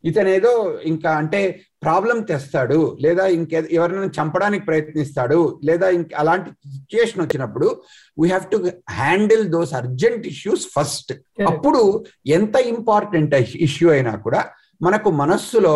ఇతను 0.04 0.28
ఏదో 0.28 0.78
ఇంకా 0.84 1.10
అంటే 1.10 1.60
ప్రాబ్లం 1.82 2.20
తెస్తాడు. 2.22 2.98
లేదా 3.00 3.26
ఇంకే 3.26 3.68
ఎవరినైనా 3.72 4.10
చంపడానికి 4.18 4.64
ప్రయత్నిస్తాడు. 4.64 5.60
లేదా 5.64 5.88
ఇంక 5.88 6.14
అలాంటి 6.16 6.50
సిచ్యుయేషన్ 6.50 7.22
వచ్చినప్పుడు 7.22 7.82
we 8.20 8.28
have 8.28 8.46
to 8.52 8.70
handle 8.90 9.44
those 9.48 9.74
urgent 9.74 10.26
issues 10.26 10.66
first 10.76 11.12
అప్పుడు 11.48 12.04
ఎంత 12.26 12.56
ఇంపార్టెంట్ 12.56 13.34
ఇష్యూ 13.68 13.90
అయినా 13.90 14.14
కూడా 14.16 14.40
మనకు 14.80 15.10
మనస్సులో 15.22 15.74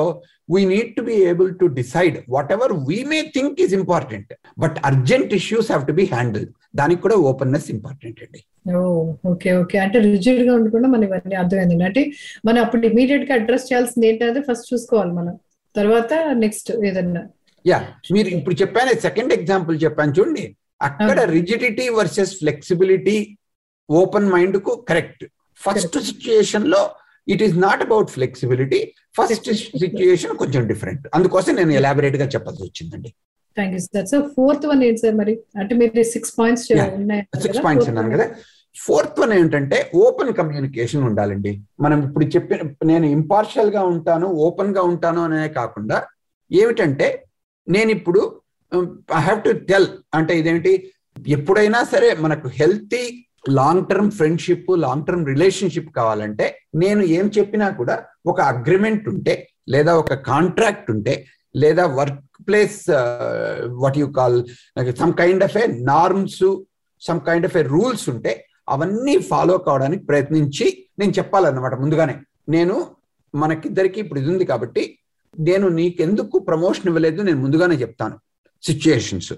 we 0.54 0.60
need 0.72 0.90
to 0.96 1.02
be 1.02 1.14
able 1.30 1.50
to 1.60 1.66
decide 1.78 2.16
whatever 2.52 2.72
we 2.88 2.98
may 3.12 3.18
think 3.36 3.60
is 3.64 3.74
important 3.74 4.32
but 4.58 4.76
urgent 4.90 5.34
issues 5.40 5.68
have 5.72 5.84
to 5.86 5.94
be 6.00 6.04
handle 6.14 6.46
దానికి 6.80 7.00
కూడా 7.00 7.16
openness 7.30 7.68
important 7.70 8.20
అండి. 8.24 8.40
Okay 9.30 9.50
okay. 9.62 9.76
అంటే 9.78 9.98
రిజిడ్గా 9.98 10.52
ఉండకుండా 10.54 10.88
మనం 10.88 11.04
ఇవన్నీ 11.04 11.36
అర్థమైంది. 11.42 11.84
అంటే 11.84 12.02
మనం 12.46 12.60
అప్పుడు 12.64 12.86
ఇమీడియట్గా 12.86 13.34
అడ్రస్ 13.34 13.66
చేయాల్సింది 13.72 14.06
ఏంటనేది 14.10 14.40
ఫస్ట్ 14.40 14.74
చూసుకోవాలి 14.74 15.12
మనం. 15.12 15.34
తర్వాత 15.74 16.12
నెక్స్ట్ 16.44 16.70
ఏదన్నా. 16.90 17.22
యా 17.64 17.78
మీరు 18.14 18.28
ఇప్పుడు 18.28 18.54
చెప్పాను 18.62 18.94
సెకండ్ 19.06 19.32
ఎగ్జాంపుల్ 19.38 19.76
చెప్పాను 19.84 20.12
చూడండి. 20.18 20.44
అక్కడ 20.80 21.18
రిజిడిటీ 21.36 21.88
వర్సెస్ 21.98 22.32
ఫ్లెక్సిబిలిటీ 22.38 23.16
ఓపెన్ 23.88 24.28
మైండ్కు 24.34 24.72
correct 24.88 25.24
first 25.60 25.98
సిచ్యుయేషన్లో 26.08 26.80
it 27.26 27.42
is 27.46 27.54
not 27.66 27.82
about 27.86 28.08
flexibility 28.16 28.80
first 29.18 29.48
situation 29.82 30.34
కొంచెం 30.42 30.62
డిఫరెంట్ 30.70 31.04
అందుకోసం 31.18 31.52
నేను 31.60 31.74
ఎలాబరేట్గా 31.80 32.26
చెప్పాల్సి 32.34 32.62
వచ్చిందండి. 32.68 33.10
Thank 33.56 33.74
you 33.76 33.80
sir 33.86 34.06
so 34.12 34.18
fourth 34.36 34.66
one 34.70 34.82
ఏంటి 34.88 35.00
సార్ 35.04 35.16
మరి 35.20 35.34
అంటే 35.60 35.74
మీరు 35.80 36.04
సిక్స్ 36.14 36.32
పాయింట్స్ 36.38 36.64
సిక్స్ 37.46 37.62
పాయింట్స్ 37.66 37.88
అన్నాను 37.90 38.12
కదా. 38.16 38.26
ఫోర్త్ 38.76 39.18
వన్ 39.22 39.32
ఏంటంటే 39.38 39.78
ఓపెన్ 40.02 40.30
కమ్యూనికేషన్ 40.38 41.02
ఉండాలండి. 41.08 41.52
మనం 41.84 41.98
ఇప్పుడు 42.06 42.26
చెప్పిన 42.34 42.60
నేను 42.90 43.06
ఇంపార్షియల్గా 43.16 43.82
ఉంటాను 43.94 44.28
ఓపెన్గా 44.46 44.82
ఉంటాను 44.92 45.20
అనే 45.26 45.48
కాకుండా 45.58 45.98
ఏమిటంటే 46.50 47.08
నేను 47.66 47.90
ఇప్పుడు 47.98 48.20
ఐ 49.18 49.20
హ్యావ్ 49.26 49.40
టు 49.46 49.52
టెల్ 49.70 49.88
అంటే 50.18 50.32
ఇదేంటి? 50.40 50.72
ఎప్పుడైనా 51.36 51.80
సరే 51.92 52.08
మనకు 52.24 52.48
healthy 52.58 53.02
long 53.44 53.86
term 53.86 54.10
friendship 54.10 54.66
long 54.78 55.06
term 55.06 55.26
relationship 55.26 55.90
కావాలంటే 55.90 56.46
నేను 56.74 57.02
ఏం 57.02 57.30
చెప్పినా 57.38 57.70
కూడా 57.70 58.06
ఒక 58.26 58.40
అగ్రిమెంట్ 58.40 59.08
ఉంటే 59.08 59.48
లేదా 59.68 59.94
ఒక 59.94 60.14
కాంట్రాక్ట్ 60.14 60.90
ఉంటే 60.90 61.26
లేదా 61.56 61.86
work 61.86 62.22
place 62.48 62.90
what 63.82 63.98
you 63.98 64.06
call 64.06 64.44
some 65.02 65.14
kind 65.14 65.44
of 65.44 65.56
a 65.56 65.66
norms 65.66 66.42
some 67.00 67.20
kind 67.20 67.46
of 67.46 67.56
a 67.56 67.62
rules 67.62 68.08
ఉంటే 68.08 68.46
అవన్నీ 68.68 69.16
ఫాలో 69.18 69.58
కావడానికి 69.58 70.06
ప్రయత్నించి 70.06 70.88
నేను 70.98 71.12
చెప్పాలన్నమాట 71.12 71.74
ముందుగానే. 71.80 72.14
నేను 72.48 72.74
మనకిద్దరికి 73.34 74.00
ఇప్పుడు 74.00 74.20
ఇది 74.20 74.30
ఉంది 74.30 74.44
కాబట్టి 74.44 74.98
నేను 75.38 75.68
నీకెందుకు 75.68 76.38
ప్రమోషన్ 76.38 76.86
ఇవ్వలేదు 76.86 77.22
నేను 77.22 77.40
ముందుగానే 77.40 77.74
చెప్తాను. 77.74 78.16
సిచ్యుయేషన్స్ 78.62 79.32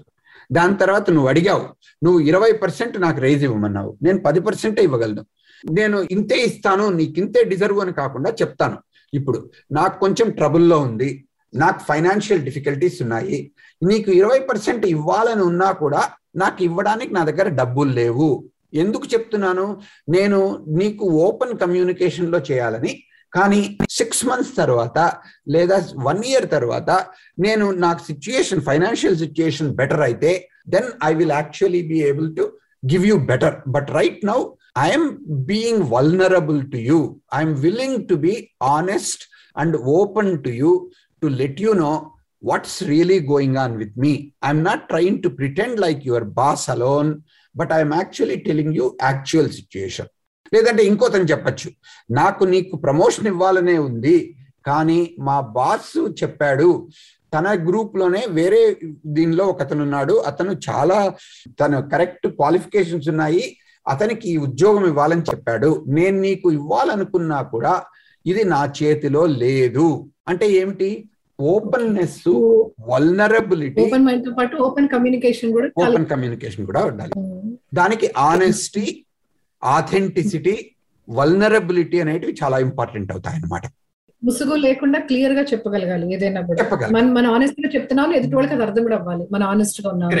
దాని 0.51 0.77
తర్వాత 0.77 1.09
నువ్వు 1.09 1.29
అడిగావు 1.29 1.65
నువ్వు 2.03 2.19
ఇరవై 2.19 2.51
పర్సెంట్ 2.51 3.01
నాకు 3.01 3.21
రైజ్ 3.21 3.43
ఇవ్వమన్నావు. 3.43 3.97
నేను 4.03 4.19
పది 4.19 4.39
పర్సెంటే 4.39 4.83
ఇవ్వగలను. 4.83 5.25
నేను 5.71 6.07
ఇంతే 6.11 6.35
ఇస్తాను 6.35 6.89
నీకు 6.89 7.19
ఇంతే 7.19 7.43
డిజర్వ్ 7.43 7.79
అని 7.79 7.93
కాకుండా 7.93 8.31
చెప్తాను. 8.31 8.77
ఇప్పుడు 9.13 9.49
నాకు 9.71 9.99
కొంచెం 9.99 10.29
ట్రబుల్లో 10.29 10.79
ఉంది 10.79 11.27
నాకు 11.55 11.79
ఫైనాన్షియల్ 11.79 12.43
డిఫికల్టీస్ 12.43 13.01
ఉన్నాయి 13.01 13.51
నీకు 13.83 14.11
ఇరవై 14.11 14.39
పర్సెంట్ 14.39 14.85
ఇవ్వాలని 14.85 15.41
ఉన్నా 15.41 15.71
కూడా 15.71 16.09
నాకు 16.35 16.63
ఇవ్వడానికి 16.63 17.13
నా 17.13 17.23
దగ్గర 17.23 17.47
డబ్బులు 17.47 17.91
లేవు. 17.91 18.49
ఎందుకు 18.73 19.05
చెప్తున్నాను? 19.13 19.81
నేను 20.09 20.65
నీకు 20.67 21.05
ఓపెన్ 21.05 21.57
కమ్యూనికేషన్లో 21.57 22.39
చేయాలని 22.39 23.03
కానీ 23.35 23.61
సిక్స్ 23.97 24.23
మంత్స్ 24.29 24.51
తర్వాత 24.61 24.97
లేదా 25.55 25.77
వన్ 26.07 26.21
ఇయర్ 26.31 26.47
తర్వాత 26.55 26.89
నేను 27.45 27.65
నాకు 27.85 28.01
సిచ్యుయేషన్ 28.11 28.63
ఫైనాన్షియల్ 28.69 29.17
సిచ్యుయేషన్ 29.23 29.71
బెటర్ 29.79 30.03
అయితే 30.09 30.31
then 30.75 30.89
I 31.09 31.11
will 31.19 31.35
actually 31.39 31.81
be 31.91 31.99
able 32.11 32.29
to 32.39 32.45
give 32.83 33.05
you 33.11 33.17
better 33.31 33.55
but 33.75 33.91
right 33.99 34.23
now 34.31 34.39
I'm 34.87 35.07
being 35.51 35.83
vulnerable 35.95 36.61
to 36.73 36.79
you 36.89 36.99
I'm 37.39 37.55
willing 37.65 38.01
to 38.11 38.17
be 38.25 38.33
honest 38.77 39.23
and 39.55 39.77
open 39.99 40.33
to 40.47 40.53
you 40.61 40.73
to 41.21 41.29
let 41.41 41.61
you 41.67 41.73
know 41.85 41.93
what's 42.43 42.81
really 42.83 43.19
going 43.21 43.53
on 43.57 43.71
with 43.77 43.93
me. 43.95 44.11
I'm 44.41 44.61
not 44.61 44.87
trying 44.89 45.21
to 45.23 45.29
pretend 45.31 45.79
like 45.79 46.05
your 46.05 46.23
boss 46.39 46.67
alone, 46.67 47.23
but 47.55 47.71
I'm 47.71 47.91
actually 47.93 48.41
telling 48.41 48.71
you 48.71 48.95
actual 49.01 49.47
situation. 49.49 50.07
లేదంటే 50.53 50.83
ఇంకోతను 50.85 51.23
చెప్పచ్చు. 51.23 51.69
నాకు 52.11 52.43
నీకు 52.43 52.75
promotion 52.75 53.27
ఇవ్వాలనే 53.27 53.77
ఉంది 53.77 54.35
కానీ 54.65 55.15
మా 55.19 55.39
boss 55.39 55.97
చెప్పాడు 56.23 56.87
తన 57.33 57.47
గ్రూప్లోనే 57.67 58.25
వేరే 58.29 58.77
దీనిలో 59.05 59.45
ఒకతను 59.45 59.83
ఉన్నాడు 59.83 60.13
అతను 60.13 60.51
చాలా 60.69 61.15
తన 61.61 61.79
కరెక్ట్ 61.79 62.27
క్వాలిఫికేషన్స్ 62.27 63.09
ఉన్నాయి 63.09 63.57
అతనికి 63.87 64.29
ఈ 64.29 64.37
ఉద్యోగం 64.37 64.85
ఇవ్వాలని 64.85 65.21
చెప్పాడు. 65.21 65.83
నేను 65.87 66.19
నీకు 66.19 66.51
ఇవ్వాలనుకున్నా 66.51 67.41
కూడా 67.41 67.83
ఇది 68.25 68.43
నా 68.43 68.71
చేతిలో 68.83 69.25
లేదు. 69.25 70.09
అంటే 70.27 70.51
ఏమిటి? 70.51 71.09
ఓపెన్నెస్ 71.39 72.27
వల్నరబిలిటీ 72.89 73.81
ఓపెన్ 75.85 76.05
కమ్యూనికేషన్ 76.05 76.65
కూడా 76.65 76.85
ఉండాలి. 76.85 77.13
దానికి 77.73 78.11
ఆనెస్టీ 78.17 79.04
ఆథెంటిసిటీ 79.65 80.71
వల్నరబిలిటీ 81.09 81.99
అనేటివి 81.99 82.35
చాలా 82.43 82.59
ఇంపార్టెంట్ 82.59 83.11
అవుతాయి 83.11 83.35
అన్నమాట. 83.35 83.61
ముసుగు 84.23 84.55
లేకుండా 84.55 84.99
క్లియర్గా 84.99 85.41
చెప్పగలగాలి 85.41 86.13
ఏదైనా 86.13 86.41
మన 86.91 87.01
మన 87.01 87.27
ఆనెస్ట్గా 87.27 87.69
చెప్తున్నాం 87.75 88.13
ఎదుటి 88.13 88.35
వాళ్ళకి 88.35 88.55
అది 88.55 88.63
అర్థం 88.63 88.83
కూడా 88.83 88.97
అవ్వాలి. 88.97 89.27
మన 89.31 89.43
ఆనెస్ట్గా 89.43 89.89
ఉన్నాం 89.89 90.11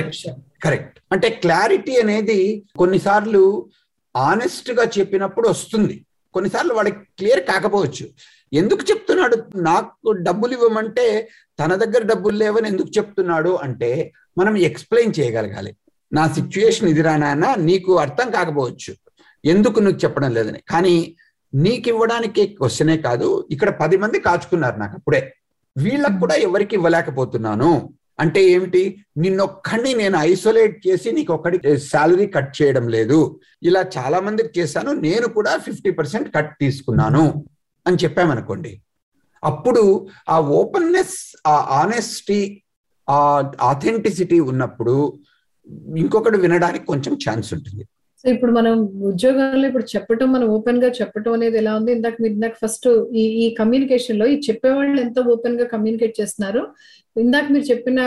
కరెక్ట్ 0.63 0.99
అంటే 1.11 1.29
క్లారిటీ 1.29 1.95
అనేది 1.95 2.63
కొన్నిసార్లు 2.77 3.69
ఆనెస్ట్గా 4.15 4.83
చెప్పినప్పుడు 4.99 5.47
వస్తుంది. 5.49 6.05
కొన్నిసార్లు 6.33 6.73
వాడికి 6.73 6.97
క్లియర్ 6.97 7.43
కాకపోవచ్చు. 7.43 8.05
ఎందుకు 8.53 8.83
చెప్తున్నాడు? 8.91 9.37
నాకు 9.55 10.11
డబ్బులు 10.11 10.53
ఇవ్వమంటే 10.53 11.29
తన 11.59 11.75
దగ్గర 11.75 12.03
డబ్బులు 12.03 12.37
లేవని 12.37 12.67
ఎందుకు 12.67 12.87
చెప్తున్నాడు 12.97 13.49
అంటే 13.49 14.13
మనం 14.37 14.57
ఎక్స్ప్లెయిన్ 14.57 15.13
చేయగలగాలి. 15.19 15.75
నా 16.13 16.27
సిచ్యుయేషన్ 16.27 16.89
ఇది 16.89 17.03
నాన్న 17.03 17.55
నీకు 17.57 17.97
అర్థం 17.97 18.31
కాకపోవచ్చు. 18.31 18.93
ఎందుకు 19.45 19.79
నువ్వు 19.79 19.99
చెప్పడం 19.99 20.33
లేదని. 20.33 20.59
కానీ 20.69 21.15
నీకు 21.53 21.89
ఇవ్వడానికి 21.89 22.47
క్వశ్చనే 22.47 22.97
కాదు 22.97 23.47
ఇక్కడ 23.51 23.69
పది 23.69 23.97
మంది 23.97 24.19
కాచుకున్నారు 24.19 24.77
నాకు 24.77 24.93
అప్పుడే. 24.93 25.35
వీళ్ళకు 25.77 26.19
కూడా 26.19 26.35
ఎవరికి 26.35 26.75
ఇవ్వలేకపోతున్నాను. 26.75 27.93
అంటే 28.19 28.43
ఏమిటి? 28.43 29.05
నిన్నొక్కడిని 29.17 29.93
నేను 29.93 30.17
ఐసోలేట్ 30.17 30.87
చేసి 30.87 31.11
నీకు 31.11 31.33
ఒక్కడి 31.33 31.79
శాలరీ 31.79 32.27
కట్ 32.27 32.61
చేయడం 32.61 32.87
లేదు. 32.87 33.39
ఇలా 33.63 33.85
చాలా 33.97 34.19
మందికి 34.19 34.59
చేశాను 34.59 34.91
నేను 34.93 35.27
కూడా 35.27 35.57
ఫిఫ్టీ 35.57 35.91
పర్సెంట్ 35.91 36.35
కట్ 36.35 36.59
తీసుకున్నాను 36.59 37.45
అని 37.87 37.97
చెప్పామనుకోండి. 38.03 38.81
అప్పుడు 39.43 40.07
ఆ 40.29 40.39
ఓపెన్నెస్ 40.39 41.35
ఆ 41.47 41.51
ఆనెస్టీ 41.51 42.63
ఆ 43.09 43.51
ఆథెంటిసిటీ 43.61 44.39
ఉన్నప్పుడు 44.39 45.19
ఇంకొకటి 45.97 46.37
వినడానికి 46.37 46.85
కొంచెం 46.85 47.17
ఛాన్స్ 47.29 47.53
ఉంటుంది. 47.53 47.87
సో 48.25 48.31
ఇప్పుడు 48.33 48.51
మనం 48.57 48.75
ఉద్యోగాల్లో 49.09 49.65
ఇప్పుడు 49.69 49.85
చెప్పటం 49.91 50.27
మనం 50.35 50.47
ఓపెన్గా 50.53 50.87
చెప్పటం 50.99 51.33
అనేది 51.37 51.57
ఎలా 51.59 51.71
ఉంది? 51.79 51.91
ఇందాక 51.97 52.15
మీరు 52.23 52.33
ఇందాక 52.37 52.55
ఫస్ట్ 52.61 52.87
ఈ 53.21 53.23
ఈ 53.43 53.47
కమ్యూనికేషన్లో 53.59 54.25
ఈ 54.33 54.35
చెప్పేవాళ్ళు 54.47 54.97
ఎంత 55.03 55.19
ఓపెన్గా 55.33 55.65
కమ్యూనికేట్ 55.73 56.15
చేస్తున్నారు? 56.19 56.61
ఇందాక 57.15 57.45
మీరు 57.55 57.65
చెప్పిన 57.71 57.99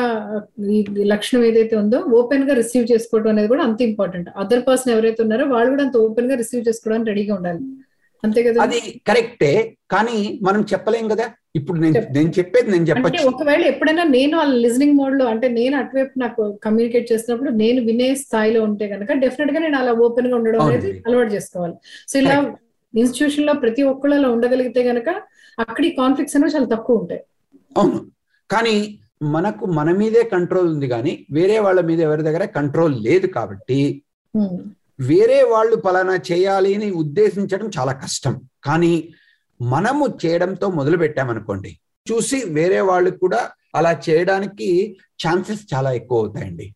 ఈ 0.77 0.79
లక్షణం 1.13 1.45
ఏదైతే 1.51 1.77
ఉందో 1.83 2.01
ఓపెన్గా 2.21 2.55
రిసీవ్ 2.61 2.87
చేసుకోవడం 2.93 3.31
అనేది 3.33 3.51
కూడా 3.53 3.65
అంత 3.69 3.81
ఇంపార్టెంట్ 3.91 4.31
అదర్ 4.45 4.65
పర్సన్ 4.69 4.93
ఎవరైతే 4.95 5.23
ఉన్నారో 5.27 5.47
వాళ్ళు 5.55 5.71
కూడా 5.75 5.85
అంత 5.87 5.99
ఓపెన్గా 6.07 6.37
రిసీవ్ 6.43 6.67
చేసుకోవడానికి 6.69 7.11
రెడీగా 7.13 7.35
ఉండాలి. 7.39 7.63
అంతే 8.25 8.43
కదా? 8.49 8.59
అది 8.67 8.81
కరెక్టే 9.11 9.55
కానీ 9.95 10.19
మనం 10.49 10.63
చెప్పలేం 10.75 11.09
కదా? 11.15 11.29
ఇప్పుడు 11.59 11.79
నేను 11.79 12.01
నేను 12.17 12.31
చెప్పేది 12.39 12.69
నేను 12.73 12.87
చెప్పచ్చు. 12.91 13.23
ఒకవేళ 13.31 13.63
ఎప్పుడైనా 13.73 14.05
నేను 14.17 14.35
ఆ 14.43 14.45
లిజనింగ్ 14.65 14.97
మోడ్లో 15.01 15.25
అంటే 15.33 15.49
నేను 15.59 15.75
అటువైపు 15.77 16.15
నాకు 16.19 16.43
కమ్యూనికేట్ 16.67 17.13
చేసినప్పుడు 17.13 17.51
నేను 17.63 17.81
వినే 17.89 18.15
స్థాయిలో 18.25 18.63
ఉంటే 18.63 18.89
కనుక 18.89 19.13
డెఫినెట్గా 19.25 19.61
నేను 19.67 19.79
అలా 19.79 19.93
ఓపెన్గా 20.07 20.37
ఉండడం 20.37 20.61
అనేది. 20.61 20.91
అలవాటు 21.07 21.33
చేసుకోవాలి. 21.35 21.75
సో 22.09 22.17
ఇలా 22.23 22.37
ఇన్స్టిట్యూషన్లో 22.95 23.53
ప్రతి 23.65 23.83
ఒక్కళ్ళు 23.83 24.17
అలా 24.17 24.29
ఉండగలిగితే 24.29 24.83
గనక 24.91 25.09
అక్కడ 25.59 25.85
కాన్ఫ్లిక్ట్స్ 26.01 26.37
అనేవి 26.37 26.55
చాలా 26.57 26.69
తక్కువ 26.75 27.03
ఉంటాయి. 27.03 27.23
అవును. 27.77 28.01
కానీ 28.51 28.77
మనకు 29.37 29.65
మన 29.79 29.89
మీదే 30.01 30.23
కంట్రోల్ 30.35 30.69
ఉంది 30.75 30.89
కానీ 30.89 31.13
వేరే 31.31 31.59
వాళ్ళ 31.59 31.81
మీద 31.81 32.01
ఎవరి 32.01 32.23
దగ్గర 32.23 32.45
కంట్రోల్ 32.59 32.95
లేదు 33.07 33.27
కాబట్టి. 33.37 33.79
వేరే 35.01 35.39
వాళ్ళు 35.53 35.77
పలానా 35.77 36.15
చేయాలి 36.31 36.71
అని 36.75 36.89
ఉద్దేశించడం 37.03 37.69
చాలా 37.79 37.93
కష్టం. 38.05 38.35
కానీ 38.65 38.93
మనము 39.61 40.07
చేయడంతో 40.23 40.69
మొదలు 40.71 40.97
పెట్టామనుకోండి 40.97 41.71
చూసి 42.07 42.45
వేరే 42.49 42.81
వాళ్ళు 42.81 43.11
కూడా 43.17 43.41
అలా 43.75 44.01
చేయడానికి 44.07 44.69
ఛాన్సెస్ 45.21 45.75
చాలా 45.75 45.93
ఎక్కువ 45.93 46.19
అవుతాయండి. 46.19 46.67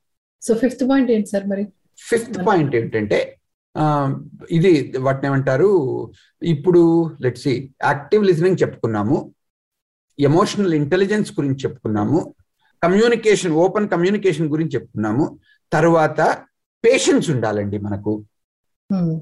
సో 0.42 0.54
ఫిఫ్త్ 0.54 0.88
పాయింట్ 0.90 1.10
ఏంటి 1.10 1.28
సార్ 1.28 1.46
మరి? 1.46 1.64
ఫిఫ్త్ 2.00 2.46
పాయింట్ 2.46 2.74
ఏంటంటే 2.74 3.20
ఆ, 3.76 3.84
ఇది 4.50 4.70
వాటిని 4.98 5.26
ఏమంటారు? 5.26 5.68
ఇప్పుడు 6.42 6.82
లెట్స్ 7.20 7.46
యాక్టివ్ 7.82 8.24
లిజనింగ్ 8.24 8.56
చెప్పుకున్నాము 8.62 9.16
ఎమోషనల్ 10.18 10.74
ఇంటెలిజెన్స్ 10.74 11.32
గురించి 11.38 11.64
చెప్పుకున్నాము 11.64 12.18
కమ్యూనికేషన్ 12.82 13.52
ఓపెన్ 13.54 13.88
కమ్యూనికేషన్ 13.88 14.48
గురించి 14.48 14.74
చెప్పుకున్నాము 14.74 15.24
తర్వాత 15.72 16.20
పేషెన్స్ 16.84 17.30
ఉండాలండి 17.30 17.78
మనకు. 17.78 18.12
ఉమ్. 18.90 19.14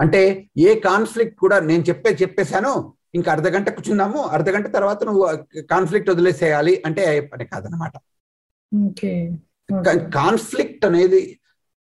అంటే 0.00 0.20
ఏ 0.58 0.74
కాన్ఫ్లిక్ట్ 0.80 1.38
కూడా 1.38 1.60
నేను 1.60 1.82
చెప్పే 1.82 2.16
చెప్పేశాను 2.22 2.72
ఇంకా 3.14 3.32
అర్ధ 3.32 3.48
గంట 3.48 3.68
కూర్చున్నాము 3.68 4.22
అర్ధ 4.28 4.48
గంట 4.50 4.66
తర్వాత 4.72 5.04
నువ్వు 5.04 5.22
కాన్ఫ్లిక్ట్ 5.70 6.10
వదిలేసేయాలి 6.10 6.82
అంటే 6.86 7.04
పని 7.32 7.44
కాదనమాట 7.44 7.94
కాన్ఫ్లిక్ట్ 10.12 10.84
అనేది 10.84 11.20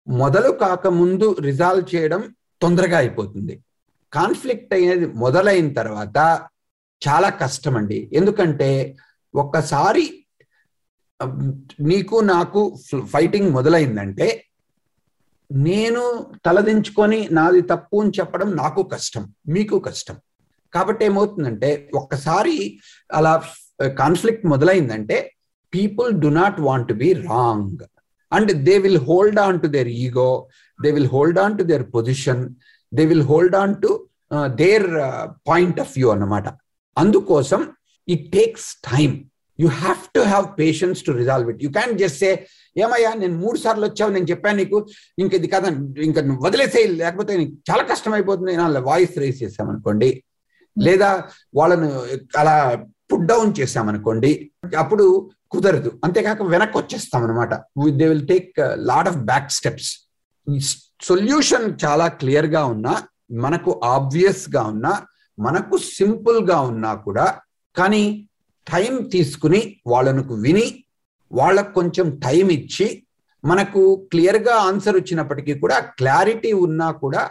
మొదలు 0.06 0.50
కాకముందు 0.60 1.36
రిజాల్వ్ 1.40 1.94
చేయడం 1.94 2.22
తొందరగా 2.60 2.98
అయిపోతుంది. 2.98 3.54
కాన్ఫ్లిక్ట్ 4.12 4.74
అనేది 4.74 5.06
మొదలైన 5.14 5.72
తర్వాత 5.72 6.16
చాలా 7.02 7.28
కష్టం 7.42 7.76
అండి 7.76 8.10
ఎందుకంటే 8.12 8.68
ఒక్కసారి 9.34 10.04
నీకు 11.80 12.20
నాకు 12.26 12.60
ఫైటింగ్ 13.06 13.50
మొదలైందంటే 13.50 14.26
నేను 15.68 16.02
తలదించుకొని 16.46 17.28
నాది 17.30 17.62
తప్పు 17.62 17.96
అని 18.02 18.12
చెప్పడం 18.18 18.48
నాకు 18.56 18.82
కష్టం 18.92 19.24
మీకు 19.54 19.76
కష్టం. 19.78 20.16
కాబట్టి 20.72 21.02
ఏమవుతుందంటే 21.04 21.70
ఒక్కసారి 21.94 22.54
అలా 23.10 23.32
conflict 24.00 24.44
మొదలైందంటే 24.46 25.16
people 25.72 26.10
do 26.24 26.28
not 26.40 26.60
want 26.60 26.88
to 26.88 26.94
be 26.94 27.12
wrong 27.12 27.82
and 28.32 28.52
they 28.68 28.78
will 28.78 29.02
hold 29.08 29.40
on 29.40 29.60
to 29.60 29.66
their 29.66 29.90
ego 30.04 30.30
they 30.78 30.90
will 30.96 31.10
hold 31.14 31.40
on 31.44 31.58
to 31.58 31.64
their 31.72 31.84
position 31.96 32.42
they 32.92 33.04
will 33.12 33.26
hold 33.32 33.56
on 33.62 33.74
to 33.84 33.90
their 34.62 34.88
point 35.50 35.80
of 35.80 35.92
view 35.96 36.10
అన్నమాట. 36.14 36.46
అందుకోసం 36.96 37.60
it 38.08 38.32
takes 38.32 38.68
time 38.92 39.14
you 39.58 39.68
have 39.68 40.02
to 40.16 40.20
have 40.32 40.46
patience 40.62 41.02
to 41.06 41.12
resolve 41.12 41.50
it 41.54 41.62
you 41.64 41.70
can 41.70 41.92
just 41.98 42.18
say 42.24 42.30
ఏమయ్యా 42.76 43.14
నేను 43.14 43.38
మూడు 43.38 43.58
సార్లు 43.58 43.86
వచ్చావు 43.86 44.10
నేను 44.10 44.24
చెప్పాను 44.24 44.56
నీకు 44.56 44.88
ఇంక 45.18 45.34
ఇది 45.34 45.46
కదా 45.46 45.68
ఇంకా 46.02 46.22
నువ్వు 46.22 46.46
వదిలేసేయి 46.46 46.86
లేకపోతే 46.88 47.36
నీకు 47.36 47.52
చాలా 47.70 47.82
కష్టం 47.82 48.12
అయిపోతుంది 48.12 48.56
నా 48.56 48.80
వాయిస్ 48.80 49.18
రేస్ 49.18 49.42
చేసామనుకోండి 49.42 50.24
లేదా 50.78 51.28
వాళ్ళను 51.54 52.04
అలా 52.36 52.82
పుట్ 53.12 53.26
డౌన్ 53.26 53.54
చేసామనుకోండి 53.60 54.52
అప్పుడు 54.78 55.32
కుదరదు. 55.50 56.00
అంతేకాక 56.04 56.42
వెనక్కి 56.42 56.78
వచ్చేస్తాం 56.78 57.24
అనమాట 57.24 57.54
they 57.96 58.08
will 58.08 58.28
take 58.28 58.60
lot 58.76 59.08
of 59.08 59.16
back 59.16 59.50
steps 59.50 60.08
solution 61.00 61.84
చాలా 61.84 62.08
క్లియర్గా 62.08 62.64
ఉన్నా 62.64 63.02
మనకు 63.30 63.80
ఆబ్వియస్గా 63.84 64.62
ఉన్నా 64.62 65.06
మనకు 65.38 65.76
సింపుల్గా 65.76 66.60
ఉన్నా 66.60 66.94
కూడా 66.94 67.40
కానీ 67.76 68.28
టైం 68.70 69.04
తీసుకుని 69.04 69.78
వాళ్ళకు 69.86 70.34
విని 70.34 70.84
వాళ్ళకు 71.32 71.72
కొంచెం 71.72 72.06
టైం 72.26 72.46
ఇచ్చి 72.50 72.86
మనకు 73.44 73.80
క్లియర్గా 74.10 74.54
ఆన్సర్ 74.68 74.96
వచ్చినప్పటికీ 74.96 75.54
కూడా 75.54 75.76
క్లారిటీ 75.98 76.52
ఉన్నా 76.66 76.88
కూడా 77.04 77.22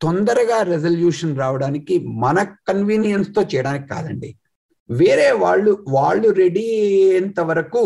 తొందరగా 0.00 0.58
రెజల్యూషన్ 0.72 1.38
రావడానికి 1.38 1.94
మన 2.24 2.38
కన్వీనియన్స్తో 2.68 3.42
చేయడానికి 3.52 3.86
కాదండి. 3.88 4.30
వేరే 4.90 5.28
వాళ్ళు 5.42 5.70
వాళ్ళు 5.88 6.28
రెడీ 6.32 6.64
అయ్యేంత 6.80 7.40
వరకు 7.50 7.82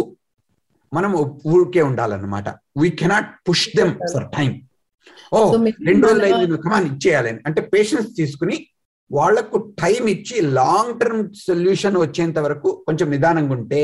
మనం 0.93 1.11
ఊరికే 1.53 1.83
ఉండాలన్నమాట. 1.83 2.49
We 2.81 2.89
cannot 3.01 3.31
push 3.49 3.69
them 3.77 3.95
for 4.13 4.27
time 4.37 4.51
ఓ 5.33 5.41
రెండు 5.89 6.05
రోజులు 6.07 6.25
అయింది 6.29 6.59
కమాన్ 6.65 6.87
ఇచ్చేయాలని 6.93 7.41
అంటే 7.47 7.61
పేషెన్స్ 7.75 8.09
తీసుకుని 8.17 8.57
వాళ్ళకు 9.11 9.57
టైం 9.83 10.03
ఇచ్చి 10.09 10.37
లాంగ్ 10.59 10.95
టర్మ్ 11.01 11.23
సొల్యూషన్ 11.47 11.97
వచ్చేంత 11.97 12.39
వరకు 12.39 12.71
కొంచెం 12.87 13.07
నిదానంగా 13.11 13.55
ఉంటే 13.59 13.81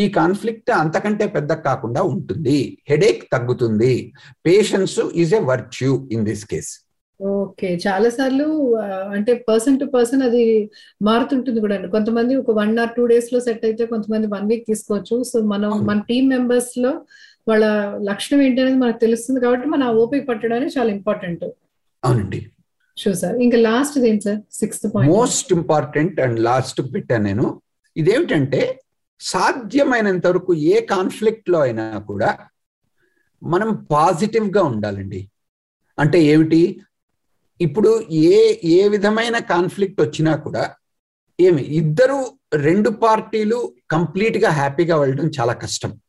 ఈ 0.00 0.04
కాన్ఫ్లిక్ట్ 0.18 0.70
అంతకంటే 0.82 1.24
పెద్ద 1.36 1.52
కాకుండా 1.66 2.02
ఉంటుంది. 2.14 2.56
హెడేక్ 2.88 3.20
తగ్గుతుంది. 3.32 3.92
Patience 4.46 5.00
is 5.22 5.34
a 5.40 5.42
virtue 5.50 5.92
in 6.12 6.24
this 6.30 6.46
case 6.52 6.72
okay. 7.20 7.68
చాలా 7.84 8.08
సార్లు 8.16 8.46
అంటే 9.16 9.32
పర్సన్ 9.48 9.76
టు 9.80 9.84
పర్సన్ 9.84 10.22
అది 10.28 10.44
మారుతుంటుంది 11.08 11.60
కూడా 11.64 11.74
అండి. 11.76 11.88
కొంతమంది 11.88 12.32
ఒక 12.40 12.52
వన్ 12.58 12.72
ఆర్ 12.82 12.94
టూ 12.96 13.02
డేస్లో 13.12 13.38
సెట్ 13.40 13.64
అయితే 13.68 13.84
కొంతమంది 13.92 14.26
వన్ 14.26 14.48
వీక్ 14.50 14.64
తీసుకోవచ్చు. 14.70 15.16
సో 15.30 15.40
మనం. 15.52 15.70
మన 15.90 15.98
టీం 16.08 16.24
మెంబర్స్లో 16.34 16.92
వాళ్ళ 17.48 17.64
లక్షణం 18.10 18.40
ఏంటి 18.46 18.60
అనేది 18.62 18.78
మనకు 18.82 18.98
తెలుస్తుంది 18.98 19.40
కాబట్టి 19.40 19.68
మన 19.74 19.88
ఓపిక 20.02 20.24
పట్టడం 20.28 20.56
అనేది 20.56 20.74
చాలా 20.78 20.90
ఇంపార్టెంట్. 20.98 21.44
అవునండి. 22.04 22.40
షూర్ 22.96 23.16
సార్ 23.22 23.36
ఇంకా 23.46 23.58
లాస్ట్ 23.70 23.96
ఏంటి 24.10 24.24
sir 24.28 24.40
sixth 24.60 24.86
point 24.94 25.14
most 25.16 25.52
important 25.52 26.18
and 26.26 26.40
last 26.48 26.80
పెట్టాను 26.94 27.24
నేను. 27.24 27.46
ఇదేమిటంటే 27.96 28.60
సాధ్యమైనంత 29.20 30.26
వరకు 30.26 30.54
ఏ 30.54 30.80
కాన్ఫ్లిక్ట్లో 30.80 31.60
అయినా 31.60 31.98
కూడా 31.98 32.38
మనం 33.42 33.88
పాజిటివ్గా 33.90 34.62
ఉండాలండి. 34.62 35.30
అంటే 35.98 36.22
ఏమిటి? 36.22 36.80
ఇప్పుడు 37.60 38.02
ఏ 38.10 38.60
ఏ 38.64 38.88
విధమైన 38.88 39.38
కాన్ఫ్లిక్ట్ 39.38 40.00
వచ్చినా 40.00 40.36
కూడా 40.36 40.74
ఏమి? 41.40 41.62
ఇద్దరు 41.62 42.38
రెండు 42.54 42.90
పార్టీలు 42.90 43.74
కంప్లీట్గా 43.90 44.50
హ్యాపీగా 44.50 44.96
వెళ్ళడం 44.96 45.30
చాలా 45.40 45.52
కష్టం. 45.52 46.00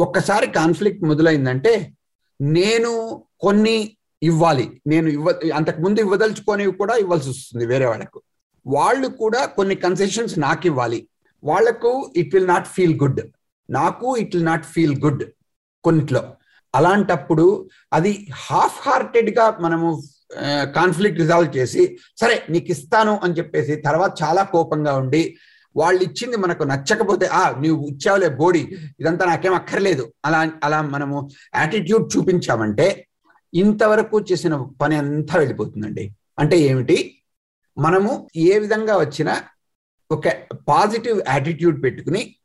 ఒక్కసారి 0.00 0.46
కాన్ఫ్లిక్ట్ 0.46 1.04
మొదలైందంటే 1.04 1.92
నేను 2.40 3.24
కొన్ని 3.40 3.96
ఇవ్వాలి. 4.22 4.82
నేను 4.86 5.08
ఇవ్వ 5.08 5.40
అంతకుముందు 5.54 6.00
ఇవ్వదలుచుకొని 6.00 6.72
కూడా 6.72 6.96
ఇవ్వాల్సి 6.96 7.30
వస్తుంది 7.30 7.66
వేరే 7.66 7.86
వాళ్ళకు. 7.86 8.22
వాళ్ళు 8.66 9.08
కూడా 9.08 9.46
కొన్ని 9.46 9.74
కన్సెషన్స్ 9.74 10.38
నాకు 10.38 10.66
ఇవ్వాలి. 10.66 11.08
వాళ్ళకు 11.42 12.12
it 12.16 12.34
will 12.34 12.48
not 12.48 12.68
feel 12.74 12.96
good 13.02 13.20
నాకు 13.70 14.16
it 14.16 14.36
will 14.36 14.46
not 14.46 14.66
feel 14.74 14.96
good 15.04 15.22
కొన్నిట్లో. 15.84 16.22
అలాంటప్పుడు 16.74 17.46
అది 17.92 18.12
హాఫ్ 18.46 18.88
హార్టెడ్గా 18.88 19.46
మనము 19.60 19.88
కాన్ఫ్లిక్ట్ 20.76 21.20
రిజాల్వ్ 21.20 21.56
చేసి 21.56 21.82
సరే 22.20 22.34
నీకు 22.50 22.70
ఇస్తాను 22.70 23.14
అని 23.24 23.36
చెప్పేసి 23.38 23.76
తర్వాత 23.76 24.12
చాలా 24.22 24.42
కోపంగా 24.42 24.92
ఉండి 24.96 25.22
వాళ్ళు 25.76 26.00
ఇచ్చింది 26.02 26.36
మనకు 26.36 26.64
నచ్చకపోతే 26.64 27.26
ఆ 27.40 27.42
నువ్వు 27.62 27.84
ఇచ్చావులే 27.88 28.28
బోడి 28.28 28.62
ఇదంతా 29.00 29.24
నాకేం 29.26 29.54
అక్కర్లేదు. 29.54 30.04
అలా 30.24 30.40
అలా 30.64 30.78
మనము 30.94 31.16
యాటిట్యూడ్ 31.54 32.16
చూపించామంటే 32.16 33.06
ఇంతవరకు 33.54 34.16
చేసిన 34.20 34.54
పని 34.80 34.96
అంతా 34.96 35.34
వెళ్ళిపోతుందండి. 35.38 36.04
అంటే 36.38 36.56
ఏమిటి? 36.70 36.98
మనము 37.76 38.12
ఏ 38.36 38.58
విధంగా 38.58 38.96
వచ్చినా 38.98 39.34
ఒక 40.12 40.28
పాజిటివ్ 40.68 41.20
యాటిట్యూడ్ 41.28 41.82
పెట్టుకుని 41.82 42.36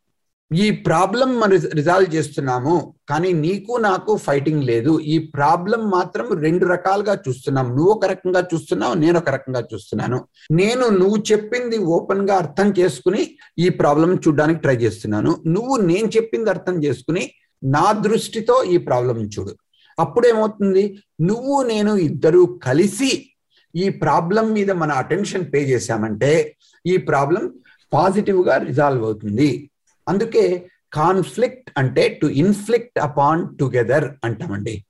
ఈ 0.54 0.72
ప్రాబ్లం 0.72 1.40
మనం 1.40 1.60
రిజాల్వ్ 1.74 2.16
చేస్తున్నాము 2.16 2.96
కానీ 3.10 3.34
నీకు 3.34 3.78
నాకు 3.78 4.18
ఫైటింగ్ 4.18 4.64
లేదు. 4.64 5.00
ఈ 5.00 5.20
ప్రాబ్లం 5.20 5.90
మాత్రం 5.90 6.28
రెండు 6.40 6.66
రకాలుగా 6.66 7.14
చూస్తున్నాం. 7.14 7.68
నువ్వు 7.70 7.92
ఒక 7.92 8.06
రకంగా 8.06 8.48
చూస్తున్నావు 8.54 8.94
నేను 8.94 9.20
ఒక 9.20 9.30
రకంగా 9.30 9.68
చూస్తున్నాను. 9.74 10.28
నేను 10.52 10.90
నువ్వు 10.90 11.24
చెప్పింది 11.32 11.78
ఓపెన్గా 11.78 12.36
అర్థం 12.36 12.74
చేసుకుని 12.80 13.38
ఈ 13.60 13.70
ప్రాబ్లం 13.70 14.16
చూడడానికి 14.16 14.60
ట్రై 14.60 14.76
చేస్తున్నాను. 14.76 15.44
నువ్వు 15.48 15.78
నేను 15.78 16.08
చెప్పింది 16.08 16.50
అర్థం 16.50 16.84
చేసుకుని 16.84 17.32
నా 17.64 17.92
దృష్టితో 17.92 18.64
ఈ 18.64 18.78
ప్రాబ్లం 18.78 19.18
చూడు. 19.26 19.56
అప్పుడేమవుతుంది? 20.00 21.02
నువ్వు 21.22 21.64
నేను 21.64 21.96
ఇద్దరు 21.96 22.60
కలిసి 22.64 23.30
ఈ 23.76 23.90
ప్రాబ్లం 23.90 24.54
మీద 24.54 24.72
మన 24.72 24.92
అటెన్షన్ 24.92 25.54
పే 25.54 25.64
చేశామంటే 25.64 26.56
ఈ 26.86 26.98
ప్రాబ్లం 26.98 27.54
పాజిటివ్గా 27.94 28.58
రిజాల్వ్ 28.58 29.04
అవుతుంది. 29.04 29.70
అందుకే 30.10 30.70
కాన్ఫ్లిక్ట్ 30.94 31.72
అంటే 31.78 32.20
టు 32.22 32.28
ఇన్ఫ్లిక్ట్ 32.28 33.00
అపాన్ 33.00 33.58
టుగెదర్ 33.58 34.10
అంటామండి. 34.24 34.86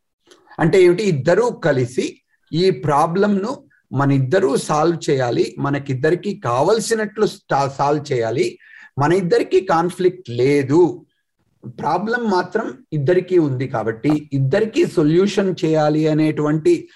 అంటే 0.60 0.84
ఏమిటి? 0.84 1.04
ఇద్దరూ 1.04 1.50
కలిసి 1.50 2.21
ఈ 2.54 2.69
ప్రాబ్లంను 2.69 3.63
మన 3.93 4.12
ఇద్దరూ 4.12 4.58
సాల్వ్ 4.58 5.10
చేయాలి. 5.10 5.56
మనకిద్దరికి 5.60 6.41
కావలసినట్లు 6.45 7.26
సాల్వ్ 7.78 8.13
చేయాలి. 8.13 8.60
మన 9.00 9.13
ఇద్దరికి 9.13 9.62
కాన్ఫ్లిక్ట్ 9.62 10.30
లేదు. 10.30 11.06
ప్రాబ్లం 11.65 12.30
మాత్రం 12.30 12.86
ఇద్దరికీ 12.93 13.38
ఉంది 13.38 13.67
కాబట్టి 13.67 14.30
ఇద్దరికీ 14.34 14.86
సొల్యూషన్ 14.86 15.56
చేయాలి 15.65 16.08
అనేటువంటి 16.08 16.89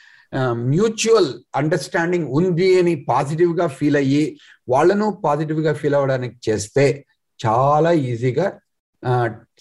మ్యూచువల్ 0.71 1.33
అండర్స్టాండింగ్ 1.55 2.27
ఉంది 2.29 2.79
అని 2.79 2.95
పాజిటివ్గా 3.07 3.67
ఫీల్ 3.67 3.95
అయ్యి 3.95 4.37
వాళ్ళను 4.69 5.21
పాజిటివ్గా 5.23 5.73
ఫీల్ 5.73 5.95
అవ్వడానికి 5.95 6.49
చేస్తే 6.49 7.05
చాలా 7.39 7.91
ఈజీగా 7.91 8.47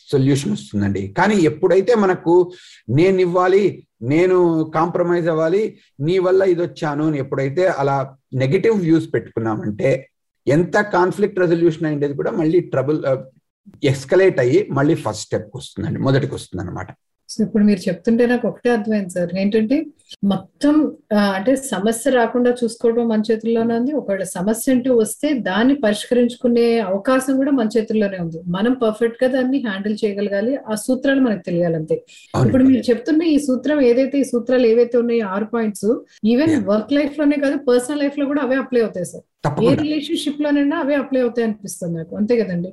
సొల్యూషన్ 0.09 0.53
వస్తుందండి. 0.53 1.09
కానీ 1.09 1.35
ఎప్పుడైతే 1.41 1.95
మనకు 1.95 2.53
నేను 2.89 3.21
ఇవ్వాలి 3.21 3.85
నేను 4.03 4.67
కాంప్రమైజ్ 4.75 5.29
అవ్వాలి 5.29 5.63
నీ 6.01 6.19
వల్ల 6.19 6.43
ఇది 6.43 6.63
వచ్చాను 6.63 7.05
అని 7.07 7.19
ఎప్పుడైతే 7.19 7.67
అలా 7.67 8.17
నెగిటివ్ 8.35 8.77
వ్యూస్ 8.81 9.15
పెట్టుకున్నామంటే 9.15 10.09
ఎంత 10.47 10.77
కాన్ఫ్లిక్ట్ 10.81 11.39
రెజల్యూషన్ 11.39 11.87
అయ్యేది 11.87 12.15
కూడా 12.15 12.31
మళ్ళీ 12.31 12.61
ట్రబుల్ 12.61 13.01
ఎస్కలేట్ 13.83 14.41
అయ్యి 14.41 14.69
మళ్ళీ 14.71 14.95
ఫస్ట్ 14.95 15.23
స్టెప్ 15.23 15.57
వస్తుందండి 15.57 15.99
మొదటికి 15.99 16.35
వస్తుంది 16.35 16.63
అనమాట 16.65 16.91
సో 17.29 17.39
ఇప్పుడు 17.45 17.65
మీరు 17.65 17.81
చెప్తుంటే 17.89 18.27
నాకు 18.27 18.45
ఒకటే 18.49 18.69
అర్థమైంది 18.75 19.13
సార్. 19.15 19.33
ఏంటంటే 19.41 19.77
మొత్తం 20.33 20.75
అంటే 21.37 21.53
సమస్య 21.71 22.11
రాకుండా 22.11 22.51
చూసుకోవడం 22.61 23.09
మన 23.09 23.23
చేతుల్లోనే 23.31 23.75
ఉంది. 23.81 23.93
ఒకవేళ 23.93 24.25
సమస్య 24.37 24.73
అంటూ 24.75 24.91
వస్తే 25.01 25.29
దాన్ని 25.49 25.75
పరిష్కరించుకునే 25.85 26.67
అవకాశం 26.91 27.37
కూడా 27.37 27.53
మన 27.59 27.69
చేతుల్లోనే 27.77 28.19
ఉంది. 28.25 28.39
మనం 28.57 28.73
పర్ఫెక్ట్గా 28.85 29.29
దాన్ని 29.37 29.59
హ్యాండిల్ 29.67 29.97
చేయగలగాలి. 30.03 30.53
ఆ 30.71 30.77
సూత్రాలు 30.85 31.21
మనకు 31.21 31.45
తెలియాలంతే 31.49 31.97
ఇప్పుడు 32.45 32.65
మీరు 32.71 32.83
చెప్తున్న 32.91 33.23
ఈ 33.35 33.39
సూత్రం 33.49 33.81
ఏదైతే 33.91 34.19
ఈ 34.21 34.27
సూత్రాలు 34.33 34.67
ఏవైతే 34.67 34.97
ఉన్నాయో 35.03 35.27
ఆరు 35.37 35.49
పాయింట్స్ 35.55 35.91
ఈవెన్ 36.35 36.55
వర్క్ 36.71 36.95
లైఫ్లోనే 36.99 37.39
కాదు 37.45 37.59
పర్సనల్ 37.69 38.01
లైఫ్లో 38.05 38.27
కూడా 38.27 38.43
అవే 38.47 38.57
అప్లై 38.63 38.83
అవుతాయి 38.87 39.09
సార్. 39.13 39.25
ఏ 39.67 39.75
రిలేషన్షిప్ 39.83 40.41
లోనైనా 40.47 40.79
అవే 40.85 40.97
అప్లై 41.03 41.21
అవుతాయి 41.27 41.47
అనిపిస్తుంది 41.49 41.97
నాకు. 41.99 42.15
అంతే 42.17 42.37
కదండి? 42.41 42.71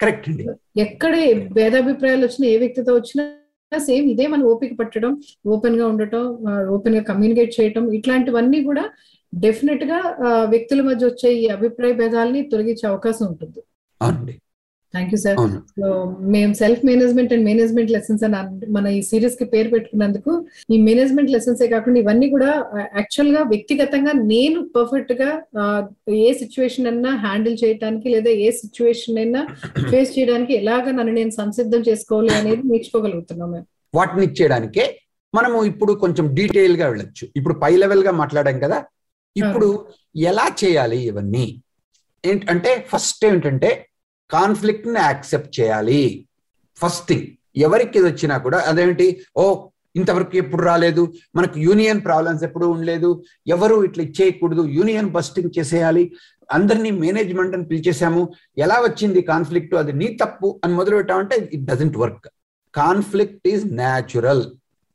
కరెక్ట్ 0.00 0.28
అండి. 0.28 0.44
ఎక్కడ 0.86 1.14
భేదాభిప్రాయాలు 1.58 2.24
వచ్చినా 2.26 2.46
ఏ 2.52 2.58
వ్యక్తితో 2.64 2.94
వచ్చినా 2.94 3.24
సేమ్ 3.72 4.10
ఇదే 4.10 4.26
మనం 4.26 4.44
ఓపిక 4.46 4.72
పట్టడం 4.78 5.12
ఓపెన్గా 5.46 5.86
ఉండటం 5.86 6.24
ఓపెన్గా 6.68 7.02
కమ్యూనికేట్ 7.02 7.60
చేయటం 7.60 7.92
ఇట్లాంటివన్నీ 7.92 8.64
కూడా 8.64 8.84
డెఫినెట్గా 9.32 9.98
వ్యక్తుల 10.44 10.82
మధ్య 10.82 11.06
వచ్చే 11.06 11.30
ఈ 11.34 11.46
అభిప్రాయ 11.46 11.92
భేదాలని 11.92 12.42
తొలగించే 12.42 12.86
అవకాశం 12.86 13.26
ఉంటుంది. 13.26 13.60
అవునండి. 14.00 14.34
థ్యాంక్ 14.94 15.12
యూ 15.14 15.18
సార్ 15.24 15.38
సో 15.78 15.86
మేము 16.34 16.52
self 16.60 16.82
management 16.90 17.32
and 17.34 17.46
management 17.48 17.92
lessons 17.94 18.24
అని 18.26 18.38
మన 18.76 18.86
ఈ 18.96 19.00
సిరీస్కి 19.10 19.46
పేరు 19.54 19.68
పెట్టుకున్నందుకు 19.74 20.32
ఈ 20.74 20.78
మేనేజ్మెంట్ 20.88 21.32
లెసన్స్ 21.34 21.62
ఏ 21.66 21.68
కాకుండా 21.74 22.00
ఇవన్నీ 22.02 22.26
కూడా 22.34 22.50
యాక్చువల్గా 22.98 23.42
వ్యక్తిగతంగా 23.52 24.12
నేను 24.32 24.60
పర్ఫెక్ట్గా 24.76 25.30
ఏ 26.26 26.32
సిచ్యువేషన్ 26.42 26.88
అన్నా 26.92 27.12
హ్యాండిల్ 27.24 27.56
చేయడానికి 27.62 28.08
లేదా 28.14 28.32
ఏ 28.46 28.50
సిచ్యువేషన్ 28.62 29.18
అయినా 29.22 29.42
ఫేస్ 29.92 30.12
చేయడానికి 30.18 30.54
ఎలాగ 30.62 30.84
నన్ను 30.98 31.14
నేను 31.20 31.34
సంసిద్ధం 31.40 31.82
చేసుకోవాలి 31.88 32.32
అనేది 32.40 32.62
నేర్చుకోగలుగుతున్నాం 32.72 33.50
మేము. 33.54 33.66
వాటిని 33.94 34.24
ఇచ్చేయడానికే 34.28 34.84
మనము 35.34 35.58
ఇప్పుడు 35.70 35.92
కొంచెం 36.02 36.26
డీటెయిల్గా 36.38 36.86
వెళ్ళొచ్చు. 36.90 37.24
ఇప్పుడు 37.38 37.54
పై 37.62 37.70
లెవెల్గా 37.82 38.12
మాట్లాడాం 38.20 38.56
కదా. 38.64 38.78
ఇప్పుడు 39.36 39.68
ఎలా 40.30 40.44
చేయాలి 40.60 40.98
ఇవన్నీ? 41.10 41.46
ఏంటంటే 42.24 42.70
ఫస్ట్ 42.90 43.24
ఏమిటంటే 43.28 43.70
కాన్ఫ్లిక్ట్ని 44.34 45.00
యాక్సెప్ట్ 45.00 45.60
చేయాలి. 45.60 46.26
First 46.76 47.08
thing. 47.08 47.26
ఎవరికి 47.56 47.98
ఇది 47.98 48.08
వచ్చినా 48.08 48.38
కూడా 48.38 48.58
అదేంటి? 48.58 49.06
ఓ 49.36 49.68
ఇంతవరకు 49.96 50.36
ఎప్పుడు 50.36 50.62
రాలేదు. 50.62 51.02
మనకు 51.36 51.58
యూనియన్ 51.60 52.04
ప్రాబ్లమ్స్ 52.04 52.44
ఎప్పుడు 52.44 52.66
ఉండలేదు. 52.66 53.24
ఎవరు 53.46 53.84
ఇట్లా 53.84 54.04
ఇచ్చేయకూడదు. 54.04 54.62
యూనియన్ 54.66 55.10
బస్టింగ్ 55.10 55.58
చేసేయాలి. 55.58 56.12
అందరినీ 56.52 56.90
మేనేజ్మెంట్ 56.90 57.54
అని 57.56 57.64
పిలిచేసాము 57.64 58.22
ఎలా 58.58 58.74
వచ్చింది 58.74 59.20
కాన్ఫ్లిక్ట్? 59.20 59.74
అది 59.74 59.92
నీ 59.92 60.08
తప్పు 60.22 60.60
అని 60.64 60.74
మొదలు 60.74 60.96
పెట్టామంటే 60.96 61.50
it 61.52 61.64
doesn't 61.64 61.96
work. 61.96 62.28
Conflict 62.74 63.48
is 63.48 63.66
natural. 63.66 64.44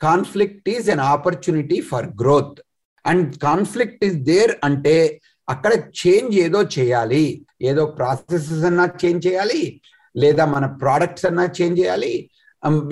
Conflict 0.02 0.70
is 0.70 0.90
an 0.90 1.00
opportunity 1.00 1.82
for 1.82 2.08
growth. 2.22 2.62
And 3.06 3.36
conflict 3.36 4.06
is 4.06 4.16
there 4.16 4.56
అంటే 4.64 5.22
అక్కడ 5.50 5.74
చేంజ్ 5.74 6.36
ఏదో 6.36 6.64
చేయాలి. 6.64 7.46
ఏదో 7.62 7.86
ప్రాసెసెస్ 7.86 8.66
అన్నా 8.66 8.90
చేంజ్ 9.06 9.28
చేయాలి. 9.28 9.82
లేదా 10.18 10.46
మన 10.46 10.66
ప్రోడక్ట్స్ 10.66 11.26
అన్నా 11.26 11.50
చేంజ్ 11.62 11.80
చేయాలి. 11.80 12.30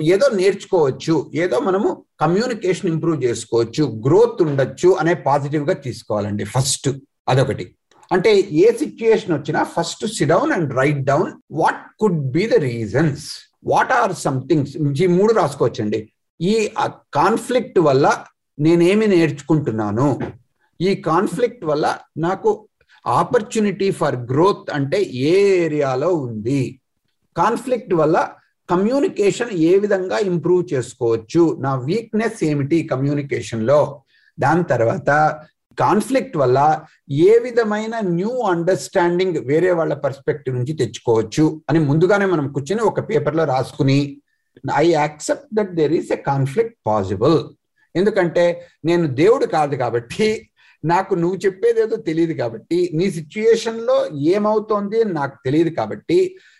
ఏదో 0.02 0.28
నేర్చుకోవచ్చు. 0.28 1.30
ఏదో 1.34 1.58
మనము 1.58 2.04
కమ్యూనికేషన్ 2.20 2.90
ఇంప్రూవ్ 2.90 3.24
చేసుకోవచ్చు. 3.24 4.02
గ్రోత్ 4.06 4.42
ఉండొచ్చు 4.42 4.88
అనే 4.92 5.14
పాజిటివ్గా 5.14 5.72
తీసుకోవాలండి 5.72 6.44
ఫస్ట్ 6.44 6.88
అదొకటి. 7.28 7.74
అంటే 8.12 8.48
ఏ 8.52 8.72
సిచ్యుయేషన్ 8.72 9.34
వచ్చినా 9.34 9.62
first 9.62 10.06
sit down 10.06 10.52
and 10.52 10.74
write 10.74 11.04
down 11.04 11.32
what 11.50 11.98
could 12.00 12.30
be 12.30 12.46
the 12.46 12.54
reasons 12.54 13.30
what 13.64 13.92
are 13.92 14.12
somethings 14.14 15.02
ఈ 15.02 15.06
మూడు 15.06 15.32
రాసుకోవచ్చండి. 15.32 16.12
ఈ 16.40 16.70
కాన్ఫ్లిక్ట్ 16.88 17.78
వల్ల 17.78 18.24
నేనేమి 18.58 19.06
నేర్చుకుంటున్నాను? 19.06 20.18
ఈ 20.80 20.94
కాన్ఫ్లిక్ట్ 20.94 21.64
వల్ల 21.64 21.98
నాకు 22.16 22.68
ఆపర్చునిటీ 23.06 23.90
ఫర్ 23.90 24.16
గ్రోత్ 24.16 24.70
అంటే 24.70 25.02
ఏ 25.02 25.64
ఏరియాలో 25.64 26.14
ఉంది? 26.14 26.80
కాన్ఫ్లిక్ట్ 27.36 27.94
వల్ల 27.94 28.28
కమ్యూనికేషన్ 28.70 29.50
ఏ 29.50 29.78
విధంగా 29.78 30.18
ఇంప్రూవ్ 30.18 30.74
చేసుకోవచ్చు? 30.74 31.56
నా 31.60 31.74
వీక్నెస్ 31.74 32.44
ఏమిటి 32.44 32.82
కమ్యూనికేషన్లో? 32.82 34.02
దాని 34.40 34.64
తర్వాత 34.64 35.10
కాన్ఫ్లిక్ట్ 35.78 36.36
వల్ల 36.36 36.82
ఏ 37.10 37.38
విధమైన 37.38 38.00
న్యూ 38.00 38.28
అండర్స్టాండింగ్ 38.28 39.36
వేరే 39.36 39.72
వాళ్ళ 39.72 39.94
పర్స్పెక్టివ్ 39.94 40.56
నుంచి 40.56 40.72
తెచ్చుకోవచ్చు? 40.72 41.62
అని 41.70 41.78
ముందుగానే 41.78 42.26
మనం 42.26 42.52
కూర్చొని 42.52 42.80
ఒక 42.80 43.08
పేపర్లో 43.08 43.44
రాసుకుని 43.44 44.20
I 44.76 44.90
accept 44.90 45.54
that 45.54 45.74
there 45.74 45.92
is 45.92 46.12
a 46.12 46.16
conflict 46.16 46.78
possible. 46.86 47.38
ఎందుకంటే 47.96 48.68
నేను 48.84 49.06
దేవుడు 49.14 49.46
కాదు 49.46 49.76
కాబట్టి 49.76 50.47
నాకు 50.84 51.14
నువ్వు 51.14 51.36
చెప్పేదేదో 51.36 51.96
తెలియదు 51.96 52.34
కాబట్టి 52.34 52.90
నీ 52.92 53.10
సిచ్యుయేషన్లో 53.10 53.96
ఏమవుతోంది 54.14 55.02
అని 55.02 55.12
నాకు 55.12 55.36
తెలియదు 55.44 55.70
కాబట్టి 55.70 56.18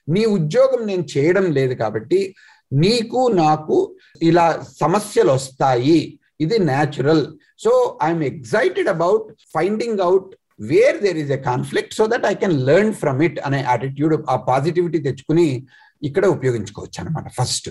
నీ 0.09 0.27
ఉద్యోగం 0.27 0.87
నేను 0.87 1.03
చేయడం 1.03 1.53
లేదు 1.53 1.75
కాబట్టి 1.75 2.35
నీకు 2.73 3.29
నాకు 3.37 3.77
ఇలా 4.23 4.65
సమస్యలు 4.81 5.33
వస్తాయి. 5.33 6.01
ఇది 6.41 6.59
natural 6.59 7.23
so 7.59 7.99
I'm 8.03 8.23
excited 8.23 8.89
about 8.89 9.25
finding 9.55 10.01
out 10.01 10.35
where 10.61 10.99
there 11.03 11.19
is 11.19 11.31
a 11.31 11.37
conflict 11.37 11.95
so 11.95 12.07
that 12.07 12.27
I 12.27 12.35
can 12.35 12.57
learn 12.67 12.93
from 12.93 13.23
it 13.23 13.39
అనే 13.39 13.61
యాటిట్యూడ్ 13.63 14.15
ఆ 14.29 14.37
పాజిటివిటీ 14.37 14.99
తెచ్చుకుని 14.99 15.63
ఇక్కడ 16.03 16.27
ఉపయోగించుకోవచ్చు 16.27 17.01
అనమాట 17.01 17.29
ఫస్ట్ 17.29 17.69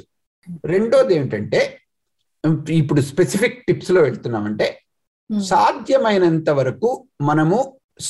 రెండోది 0.64 1.14
ఏంటంటే 1.16 1.62
ఇప్పుడు 2.70 3.02
స్పెసిఫిక్ 3.02 3.64
టిప్స్లో 3.68 4.02
వెళ్తున్నామంటే 4.02 4.68
సాధ్యమైనంత 5.30 6.50
వరకు 6.50 6.90
మనము 7.22 7.58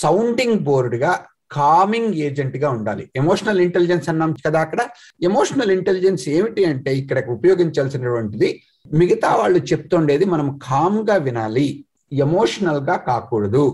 సౌండింగ్ 0.03 0.59
బోర్డ్గా 0.59 1.11
కామింగ్ 1.51 2.13
ఏజెంట్గా 2.13 2.69
ఉండాలి. 2.69 3.03
ఎమోషనల్ 3.15 3.61
ఇంటెలిజెన్స్ 3.65 4.09
అన్నాం 4.09 4.31
కదా 4.45 4.59
అక్కడ. 4.59 4.81
ఎమోషనల్ 5.23 5.71
ఇంటెలిజెన్స్ 5.71 6.29
ఏమిటి 6.29 6.65
అంటే 6.65 6.91
ఇక్కడ 6.97 7.23
ఉపయోగించాల్సినటువంటిది 7.37 8.49
మిగతా 8.93 9.29
వాళ్ళు 9.35 9.59
చెప్తుండేది 9.71 10.25
మనం 10.25 10.59
కామ్గా 10.67 11.15
వినాలి 11.17 11.67
ఎమోషనల్గా 12.11 12.95
కాకూడదు. 13.09 13.65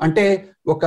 అంటే 0.00 0.24
ఒక 0.66 0.84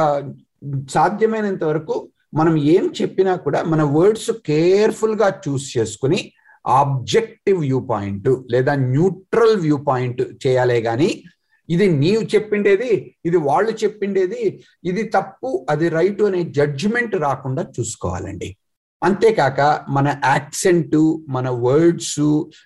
సాధ్యమైనంత 0.89 1.63
వరకు 1.63 1.95
మనం 2.33 2.57
ఏం 2.75 2.85
చెప్పినా 3.01 3.35
కూడా 3.35 3.63
మన 3.63 3.81
వర్డ్స్ 3.97 4.31
కేర్ఫుల్గా 4.31 5.27
చూస్ 5.45 5.77
చేసుకుని 5.77 6.19
ఆబ్జెక్టివ్ 6.65 7.59
వ్యూ 7.59 7.79
పాయింట్ 7.79 8.29
లేదా 8.49 8.75
న్యూట్రల్ 8.75 9.57
వ్యూ 9.57 9.77
పాయింట్ 9.77 10.21
చేయాలే 10.45 10.81
కానీ 10.81 11.09
ఇది 11.69 11.89
నీవు 11.89 12.21
చెప్పిండేది 12.21 13.15
ఇది 13.25 13.37
వాళ్ళు 13.37 13.71
చెప్పిండేది 13.71 14.61
ఇది 14.83 15.03
తప్పు 15.03 15.65
అది 15.69 15.89
రైట్ 15.89 16.21
అనే 16.21 16.43
జడ్జిమెంట్ 16.43 17.15
రాకుండా 17.15 17.61
చూసుకోవాలండి. 17.79 18.57
అంతేకాక 19.03 19.85
మన 19.89 20.07
యాక్సెంట్ 20.23 20.97
మన 21.29 21.49
వర్డ్స్ 21.49 22.19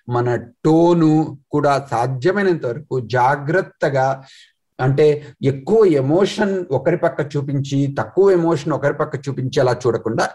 మన 0.08 0.34
టోను 0.36 1.38
కూడా 1.50 1.86
సాధ్యమైనంత 1.90 2.66
వరకు 2.66 3.00
జాగ్రత్తగా 3.00 4.24
అంటే 4.78 5.06
ఎక్కువ 5.42 5.84
ఎమోషన్ 5.86 6.64
ఒకరి 6.70 6.96
పక్క 6.96 7.36
చూపించి 7.36 7.94
తక్కువ 7.98 8.30
ఎమోషన్ 8.30 8.72
ఒకరి 8.72 8.94
పక్క 8.94 9.28
చూపించేలా 9.28 9.72
చూడకుండా 9.84 10.26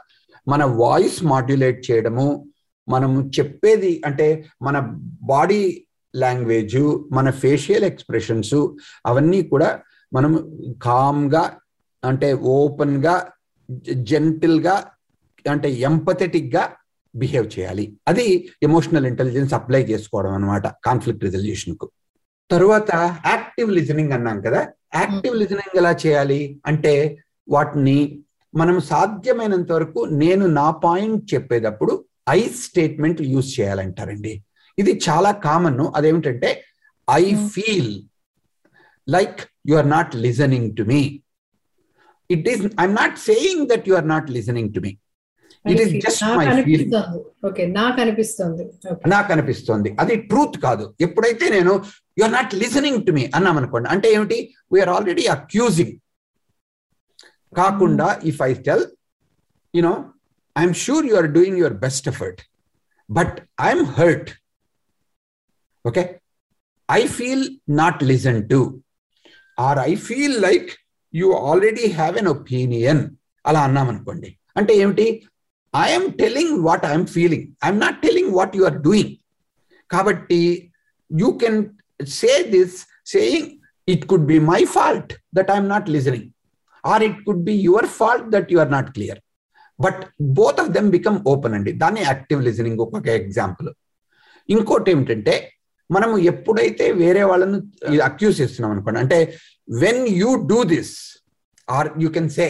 మన 0.47 0.63
వాయిస్ 0.63 1.23
మాడ్యులేట్ 1.23 1.91
చేయడము 1.91 2.45
మనము 2.87 3.31
చెప్పేది 3.39 4.01
అంటే 4.05 4.45
మన 4.61 4.79
బాడీ 5.21 5.82
లాంగ్వేజ్ 6.15 7.07
మన 7.11 7.29
ఫేషియల్ 7.29 7.83
ఎక్స్ప్రెషన్స్ 7.83 8.55
అవన్నీ 9.05 9.41
కూడా 9.43 9.79
మనం 10.13 10.31
కామ్గా 10.81 11.57
అంటే 12.03 12.33
ఓపెన్గా 12.33 13.27
జెంటిల్గా 13.93 14.85
అంటే 15.49 15.71
ఎంపథెటిక్గా 15.71 16.69
బిహేవ్ 17.15 17.59
చేయాలి. 17.59 17.97
అది 18.07 18.49
ఎమోషనల్ 18.63 19.05
ఇంటెలిజెన్స్ 19.05 19.53
అప్లై 19.53 19.83
చేసుకోవడం 19.83 20.33
అనమాట 20.33 20.67
కాన్ఫ్లిక్ట్ 20.67 21.23
రిజల్యూషన్కు 21.23 21.91
తరువాత 22.51 22.91
యాక్టివ్ 23.25 23.71
లిజనింగ్ 23.71 24.11
అన్నాం 24.11 24.41
కదా 24.41 24.67
యాక్టివ్ 24.95 25.35
లిజనింగ్ 25.35 25.77
ఎలా 25.77 25.91
చేయాలి 26.05 26.61
అంటే 26.65 27.23
వాటిని 27.49 28.23
మనం 28.55 28.79
సాధ్యమైనంత 28.79 29.71
వరకు 29.71 30.05
నేను 30.05 30.45
నా 30.45 30.71
పాయింట్ 30.71 31.33
చెప్పేటప్పుడు 31.33 32.05
ఐ 32.29 32.41
స్టేట్మెంట్ 32.41 33.21
యూజ్ 33.21 33.59
చేయాలంటారండి. 33.59 34.43
ఇది 34.77 34.93
చాలా 35.07 35.31
కామన్ 35.47 35.79
అదేమిటంటే 35.95 36.49
I 37.07 37.23
feel 37.55 37.93
like 39.07 39.39
you 39.69 39.75
are 39.81 39.89
not 39.97 40.13
listening 40.25 40.69
to 40.77 40.83
me 40.83 41.01
it 42.29 42.47
is 42.51 42.61
I'm 42.81 42.97
not 43.01 43.17
saying 43.29 43.63
that 43.71 43.87
you 43.89 43.95
are 43.95 44.09
not 44.15 44.29
listening 44.37 44.71
to 44.75 44.81
me 44.85 44.91
it 45.65 45.81
is 45.83 45.91
just 46.05 46.23
my 46.39 46.45
feeling 46.69 46.93
నాకు 47.79 47.99
అనిపిస్తుంది. 48.03 48.63
నాకు 49.13 49.29
అనిపిస్తుంది. 49.33 49.89
అది 50.01 50.15
ట్రూత్ 50.29 50.57
కాదు. 50.57 50.85
ఎప్పుడైతే 50.99 51.45
నేను 51.49 51.73
you 52.17 52.23
are 52.23 52.33
not 52.37 52.53
listening 52.53 53.01
to 53.07 53.11
me 53.11 53.23
అన్నాం 53.37 53.57
అనుకోండి 53.61 53.89
అంటే 53.89 54.07
ఏమిటి? 54.15 54.37
వీఆర్ 54.73 54.91
ఆల్రెడీ 54.95 55.25
అక్యూజింగ్ 55.35 55.93
కాకుండా 57.53 58.07
if 58.23 58.41
I 58.41 58.51
tell 58.67 58.85
you know 59.73 59.93
I'm 60.55 60.73
sure 60.85 61.05
you 61.05 61.15
are 61.21 61.29
doing 61.37 61.59
your 61.63 61.77
best 61.85 62.07
effort 62.13 62.41
but 63.09 63.37
I'm 63.61 63.85
hurt 63.99 64.31
okay? 65.85 66.03
I 66.89 67.01
feel 67.17 67.45
not 67.81 68.01
listen 68.11 68.39
to 68.51 68.59
or 69.57 69.79
I 69.89 69.95
feel 70.07 70.37
like 70.41 70.69
you 71.13 71.27
already 71.49 71.85
have 71.99 72.15
an 72.21 72.27
opinion 72.27 73.01
అలా 73.45 73.61
అన్నాం 73.67 73.87
అనుకోండి. 73.93 74.29
అంటే 74.59 74.73
ఏమిటి? 74.83 75.07
I'm 75.73 76.07
telling 76.21 76.55
what 76.67 76.85
I'm 76.91 77.07
feeling 77.15 77.45
I'm 77.65 77.79
not 77.79 77.99
telling 78.01 78.31
what 78.37 78.55
you 78.57 78.63
are 78.65 78.79
doing 78.87 79.13
కాబట్టి 79.89 80.41
you 81.11 81.29
can 81.41 81.59
say 82.19 82.31
this 82.55 82.75
saying 83.15 83.49
it 83.87 84.03
could 84.11 84.27
be 84.33 84.39
my 84.51 84.61
fault 84.75 85.13
that 85.35 85.51
I'm 85.51 85.69
not 85.73 85.89
listening 85.89 86.27
or 86.83 87.03
it 87.03 87.19
could 87.25 87.43
be 87.43 87.55
your 87.69 87.85
fault 87.99 88.27
that 88.35 88.51
you 88.53 88.59
are 88.59 88.71
not 88.71 88.91
clear 88.91 89.19
but 89.79 90.01
both 90.39 90.59
of 90.59 90.69
them 90.69 90.89
become 90.91 91.17
open 91.31 91.53
అండి. 91.53 91.71
దాన్ని 91.71 92.01
active 92.01 92.41
listening 92.41 92.81
ఒక 92.85 93.07
example 93.07 93.69
ఇంకోటి 94.49 94.91
ఏమిటంటే 94.91 95.33
మనము 95.93 96.15
ఎప్పుడైతే 96.31 96.85
వేరే 97.01 97.23
వాళ్ళను 97.29 97.57
accuse 98.09 98.39
చేస్తున్నాం 98.41 98.71
అనుకోండి 98.75 98.99
అంటే 99.03 99.19
when 99.83 100.03
you 100.21 100.29
do 100.51 100.59
this 100.73 100.93
or 101.67 101.89
you 102.03 102.09
can 102.17 102.29
say 102.37 102.47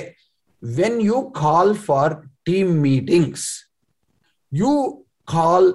when 0.64 1.00
you 1.10 1.18
call 1.42 1.74
for 1.88 2.14
team 2.46 2.72
meetings 2.88 3.48
you 4.52 4.72
call 5.28 5.70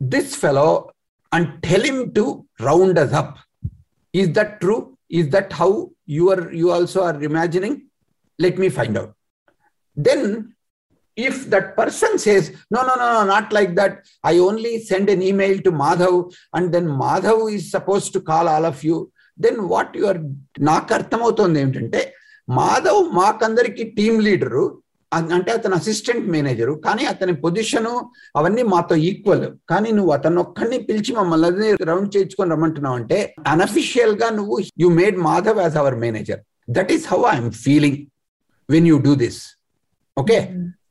this 0.00 0.32
fellow 0.44 0.68
and 1.32 1.48
tell him 1.68 2.02
to 2.18 2.24
round 2.68 2.98
us 3.04 3.14
up 3.22 3.36
is 4.14 4.30
that 4.38 4.54
true 4.62 4.76
is 5.18 5.28
that 5.36 5.52
how 5.60 5.70
you 6.16 6.24
are 6.34 6.44
you 6.54 6.68
also 6.78 7.02
are 7.08 7.18
imagining 7.30 7.78
let 8.38 8.58
me 8.64 8.70
find 8.78 8.98
out 9.00 9.14
then 9.96 10.26
if 11.20 11.36
that 11.48 11.68
person 11.76 12.12
says, 12.18 12.44
no, 12.70 12.82
no, 12.82 12.94
no, 12.96 13.06
no, 13.14 13.22
not 13.26 13.48
like 13.52 13.72
that. 13.74 13.92
I 14.24 14.38
only 14.40 14.74
send 14.82 15.08
an 15.10 15.22
email 15.22 15.56
to 15.60 15.72
Madhav 15.74 16.16
and 16.54 16.66
then 16.74 16.86
Madhav 17.02 17.40
is 17.52 17.70
supposed 17.70 18.12
to 18.14 18.20
call 18.22 18.48
all 18.48 18.66
of 18.66 18.80
you. 18.82 18.98
Then 19.38 19.60
what 19.68 19.92
you 19.98 20.04
are 20.08 20.18
నాకు 20.68 20.90
అర్థమవుతోంది 20.96 21.58
ఏంటంటే 21.60 22.00
Madhav 22.48 23.02
మాకందరికి 23.18 23.84
team 23.98 24.14
leader 24.26 24.64
అంటే 25.12 25.50
అతను 25.58 25.74
assistant 25.78 26.26
manager 26.34 26.74
కానీ 26.84 27.04
అతని 27.12 27.32
position 27.44 27.88
అవన్నీ 28.38 28.64
మాతో 28.72 28.96
equal 29.10 29.46
కానీ 29.70 29.90
నువ్వు 29.98 30.12
అతను 30.16 30.40
ఒక్కడిని 30.44 30.78
పిలిచి 30.88 31.12
మమ్మల్ని 31.18 31.70
రౌండ్ 31.90 32.10
చేయించుకొని 32.16 32.52
రమ్మంటున్నావు 32.54 32.98
అంటే 33.00 33.18
అన్అఫిషియల్గా 33.52 34.28
నువ్వు 34.38 34.58
you 34.82 34.90
made 35.00 35.18
Madhav 35.28 35.60
as 35.64 35.78
our 35.82 35.96
manager 36.04 36.42
that 36.78 36.92
is 36.96 37.06
how 37.12 37.20
I'm 37.32 37.50
feeling 37.64 37.98
when 38.68 38.88
you 38.92 38.98
do 39.08 39.14
this 39.24 39.40
okay 40.16 40.38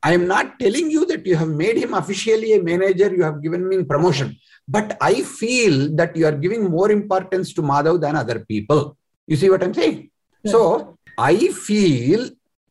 I 0.02 0.14
am 0.14 0.26
not 0.26 0.58
telling 0.58 0.90
you 0.90 1.04
that 1.06 1.26
you 1.26 1.36
have 1.36 1.48
made 1.48 1.76
him 1.76 1.94
officially 1.94 2.54
a 2.54 2.62
manager, 2.62 3.14
you 3.14 3.22
have 3.22 3.42
given 3.42 3.68
me 3.68 3.82
promotion. 3.84 4.36
But 4.66 4.96
I 5.00 5.22
feel 5.22 5.94
that 5.96 6.16
you 6.16 6.26
are 6.26 6.32
giving 6.32 6.70
more 6.70 6.90
importance 6.90 7.52
to 7.54 7.62
Madhav 7.62 8.00
than 8.00 8.16
other 8.16 8.40
people. 8.40 8.96
You 9.26 9.36
see 9.36 9.50
what 9.50 9.62
I'm 9.62 9.74
saying? 9.74 10.10
Yes. 10.42 10.52
So 10.52 10.98
I 11.18 11.48
feel 11.48 12.30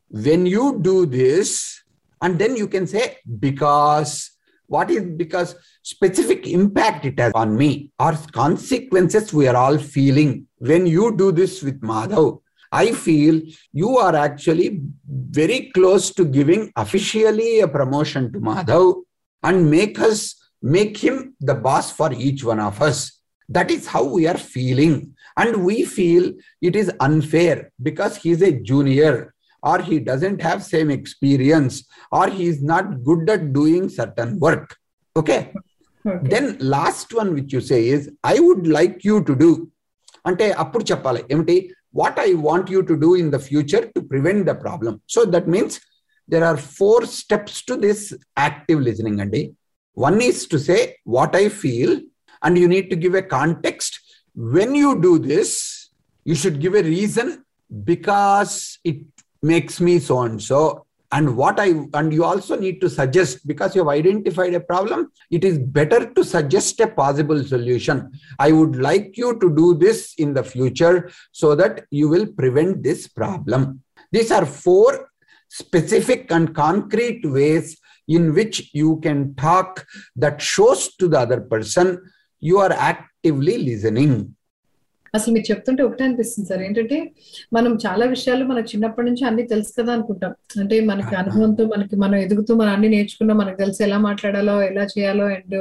when 0.10 0.46
you 0.46 0.80
do 0.82 1.06
this, 1.06 1.84
and 2.22 2.40
then 2.40 2.56
you 2.56 2.68
can 2.68 2.88
say, 2.88 3.18
because 3.40 4.32
what 4.68 4.90
is 4.92 5.04
because 5.18 5.56
specific 5.82 6.48
impact 6.48 7.06
it 7.06 7.20
has 7.20 7.32
on 7.34 7.56
me 7.56 7.92
or 8.00 8.14
consequences 8.32 9.34
we 9.34 9.48
are 9.48 9.56
all 9.56 9.78
feeling 9.78 10.46
when 10.60 10.86
you 10.86 11.16
do 11.16 11.32
this 11.32 11.64
with 11.64 11.82
Madhav 11.82 12.40
i 12.73 12.93
feel 12.93 13.41
you 13.73 13.91
are 14.05 14.15
actually 14.17 14.69
very 15.41 15.71
close 15.75 16.13
to 16.19 16.25
giving 16.25 16.63
officially 16.85 17.61
a 17.61 17.69
promotion 17.69 18.33
to 18.33 18.41
madhav 18.49 19.03
and 19.43 19.71
make 19.71 19.99
us 20.11 20.21
make 20.77 20.97
him 21.07 21.17
the 21.41 21.55
boss 21.67 21.91
for 21.99 22.13
each 22.13 22.43
one 22.53 22.63
of 22.69 22.81
us 22.89 23.21
that 23.57 23.71
is 23.71 23.87
how 23.87 24.03
we 24.17 24.27
are 24.27 24.39
feeling 24.57 25.15
and 25.37 25.65
we 25.65 25.85
feel 25.85 26.33
it 26.63 26.75
is 26.83 26.91
unfair 27.01 27.71
because 27.83 28.17
he 28.17 28.31
is 28.31 28.43
a 28.43 28.53
junior 28.71 29.35
or 29.63 29.81
he 29.81 29.99
doesn't 29.99 30.41
have 30.41 30.63
same 30.63 30.91
experience 30.91 31.85
or 32.13 32.29
he 32.29 32.47
is 32.47 32.63
not 32.63 33.03
good 33.03 33.29
at 33.29 33.53
doing 33.53 33.89
certain 33.89 34.39
work 34.39 34.77
okay, 35.17 35.53
okay. 36.07 36.29
then 36.29 36.57
last 36.59 37.13
one 37.15 37.35
which 37.35 37.53
you 37.53 37.61
say 37.61 37.89
is 37.89 38.11
i 38.23 38.39
would 38.41 38.67
like 38.67 39.05
you 39.11 39.23
to 39.31 39.37
do 39.45 39.53
అంటే 40.29 40.47
అప్పుడు 40.63 40.85
చెప్పాలి 40.91 41.23
ఏమిటి 41.33 41.57
what 41.92 42.18
I 42.20 42.34
want 42.34 42.70
you 42.70 42.84
to 42.84 43.00
do 43.00 43.16
in 43.16 43.32
the 43.32 43.40
future 43.40 43.90
to 43.96 44.02
prevent 44.02 44.46
the 44.46 44.56
problem. 44.56 45.02
So 45.08 45.26
that 45.26 45.48
means 45.48 45.80
there 46.28 46.46
are 46.46 46.58
four 46.58 47.06
steps 47.06 47.64
to 47.64 47.76
this 47.76 48.14
active 48.38 48.80
listening. 48.80 49.20
And 49.20 49.56
one 49.94 50.22
is 50.22 50.48
to 50.48 50.60
say 50.60 50.98
what 51.04 51.36
I 51.36 51.50
feel, 51.50 52.00
and 52.44 52.58
you 52.58 52.68
need 52.68 52.90
to 52.92 52.96
give 52.96 53.16
a 53.16 53.22
context. 53.22 54.00
When 54.36 54.76
you 54.76 55.02
do 55.02 55.20
this, 55.20 55.90
you 56.24 56.36
should 56.36 56.60
give 56.62 56.76
a 56.76 56.84
reason 56.84 57.44
because 57.84 58.80
it 58.84 58.98
makes 59.42 59.80
me 59.82 60.00
so 60.00 60.22
and 60.22 60.42
so 60.42 60.86
and 61.12 61.36
what 61.36 61.60
i 61.60 61.68
and 61.94 62.14
you 62.14 62.24
also 62.24 62.56
need 62.56 62.80
to 62.82 62.90
suggest 62.90 63.46
because 63.48 63.76
you 63.76 63.82
have 63.82 63.90
identified 63.90 64.54
a 64.54 64.60
problem 64.60 65.12
it 65.32 65.44
is 65.44 65.58
better 65.60 66.06
to 66.14 66.24
suggest 66.24 66.80
a 66.80 66.88
possible 66.88 67.44
solution. 67.44 68.12
I 68.40 68.52
would 68.52 68.76
like 68.76 69.18
you 69.18 69.40
to 69.40 69.56
do 69.56 69.76
this 69.76 70.16
in 70.18 70.34
the 70.34 70.44
future 70.44 71.12
so 71.32 71.56
that 71.56 71.86
you 71.92 72.10
will 72.10 72.26
prevent 72.26 72.84
this 72.84 73.08
problem. 73.08 73.84
These 74.12 74.32
are 74.32 74.46
four 74.46 75.10
specific 75.50 76.32
and 76.32 76.54
concrete 76.56 77.22
ways 77.26 77.78
in 78.08 78.34
which 78.34 78.72
you 78.74 79.00
can 79.02 79.36
talk 79.36 79.86
that 80.16 80.42
shows 80.42 80.96
to 80.96 81.08
the 81.08 81.20
other 81.20 81.42
person 81.42 82.02
you 82.40 82.58
are 82.58 82.72
actively 82.72 83.58
listening 83.58 84.36
అసలు 85.16 85.34
మీరు 85.34 85.52
చెప్తుంటే 85.52 85.84
ఒకటే 85.84 86.04
అనిపిస్తుంది 86.04 86.50
sir. 86.50 86.62
ఏంటంటే 86.62 86.98
మనం 87.54 87.78
చాలా 87.86 88.06
విషయాలు 88.06 88.46
మనకు 88.46 88.68
చిన్నప్పటి 88.68 89.08
నుంచి 89.08 89.24
అన్ని 89.26 89.44
తెలుసు 89.44 89.82
కదా 89.82 89.94
అనుకుంటాం. 89.94 90.34
అంటే 90.60 90.80
మనకి 90.82 91.16
అనుభవంతో 91.16 91.66
మనకి 91.66 91.96
మనం 91.96 92.16
ఎదుగుతూ 92.16 92.56
మనం 92.56 92.70
అన్ని 92.70 92.90
నేర్చుకున్నాం 92.90 93.38
మనకు 93.38 93.58
తెలిసి 93.58 93.84
ఎలా 93.84 93.98
మాట్లాడాలో 93.98 94.64
ఎలా 94.64 94.84
చేయాలో 94.84 95.26
అండ్ 95.28 95.58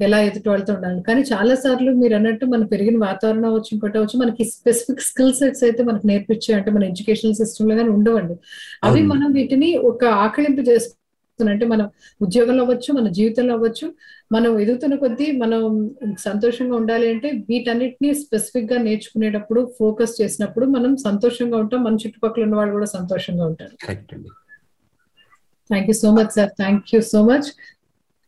ఎలా 0.00 0.20
ఎదుటి 0.20 0.48
వాళ్ళతో 0.48 0.74
ఉండాలి. 0.74 1.02
కానీ 1.02 1.20
చాలా 1.32 1.54
సార్లు 1.54 1.92
మీరు 1.92 2.14
అన్నట్టు 2.14 2.46
మనం 2.46 2.66
పెరిగిన 2.66 2.98
వాతావరణం 3.04 3.48
అవచ్చు 3.52 3.70
ఇంకోటి 3.72 3.98
అవచ్చు 3.98 4.18
మనకి 4.18 4.44
స్పెసిఫిక్ 4.44 5.00
స్కిల్ 5.00 5.34
సెట్స్ 5.34 5.64
అయితే 5.64 5.84
మనకు 5.84 6.06
నేర్పించే 6.06 6.54
అంటే 6.54 6.70
మన 6.70 6.84
ఎడ్యుకేషనల్ 6.84 7.34
సిస్టమ్లో 7.34 7.76
కానీ 7.76 7.88
ఉండవండి. 7.88 8.36
అవి. 8.84 9.02
మనం 9.02 9.32
వీటిని 9.32 9.76
ఒక 9.76 10.04
ఆకలింపు 10.04 10.60
చేసుకుంటున్నాం 10.60 10.98
అంటే 11.48 11.66
మనం 11.66 11.90
ఉద్యోగంలో 12.20 12.64
అవ్వచ్చు 12.64 12.92
మన 12.94 13.08
జీవితంలో 13.08 13.54
అవ్వచ్చు 13.54 13.86
మనం 14.32 14.60
ఎదుగుతున్న 14.60 14.94
కొద్దీ 14.94 15.32
మనం 15.32 15.62
సంతోషంగా 16.18 16.76
ఉండాలి 16.76 17.10
అంటే 17.10 17.30
వీటన్నిటిని 17.48 18.14
స్పెసిఫిక్గా 18.14 18.78
నేర్చుకునేటప్పుడు 18.78 19.72
ఫోకస్ 19.78 20.22
చేసినప్పుడు 20.22 20.66
మనం 20.66 20.96
సంతోషంగా 20.96 21.56
ఉంటాం 21.56 21.84
మన 21.84 21.94
చుట్టుపక్కల 21.94 22.42
ఉన్న 22.42 22.56
వాళ్ళు 22.56 22.72
కూడా 22.72 22.86
సంతోషంగా 22.96 23.46
ఉంటారు. 23.46 23.74
Thank 25.70 25.88
you 25.90 25.94
so 26.04 26.10
much 26.18 26.32
sir 26.36 26.50
thank 26.62 26.94
you 26.94 27.00
so 27.00 27.22
much 27.22 27.48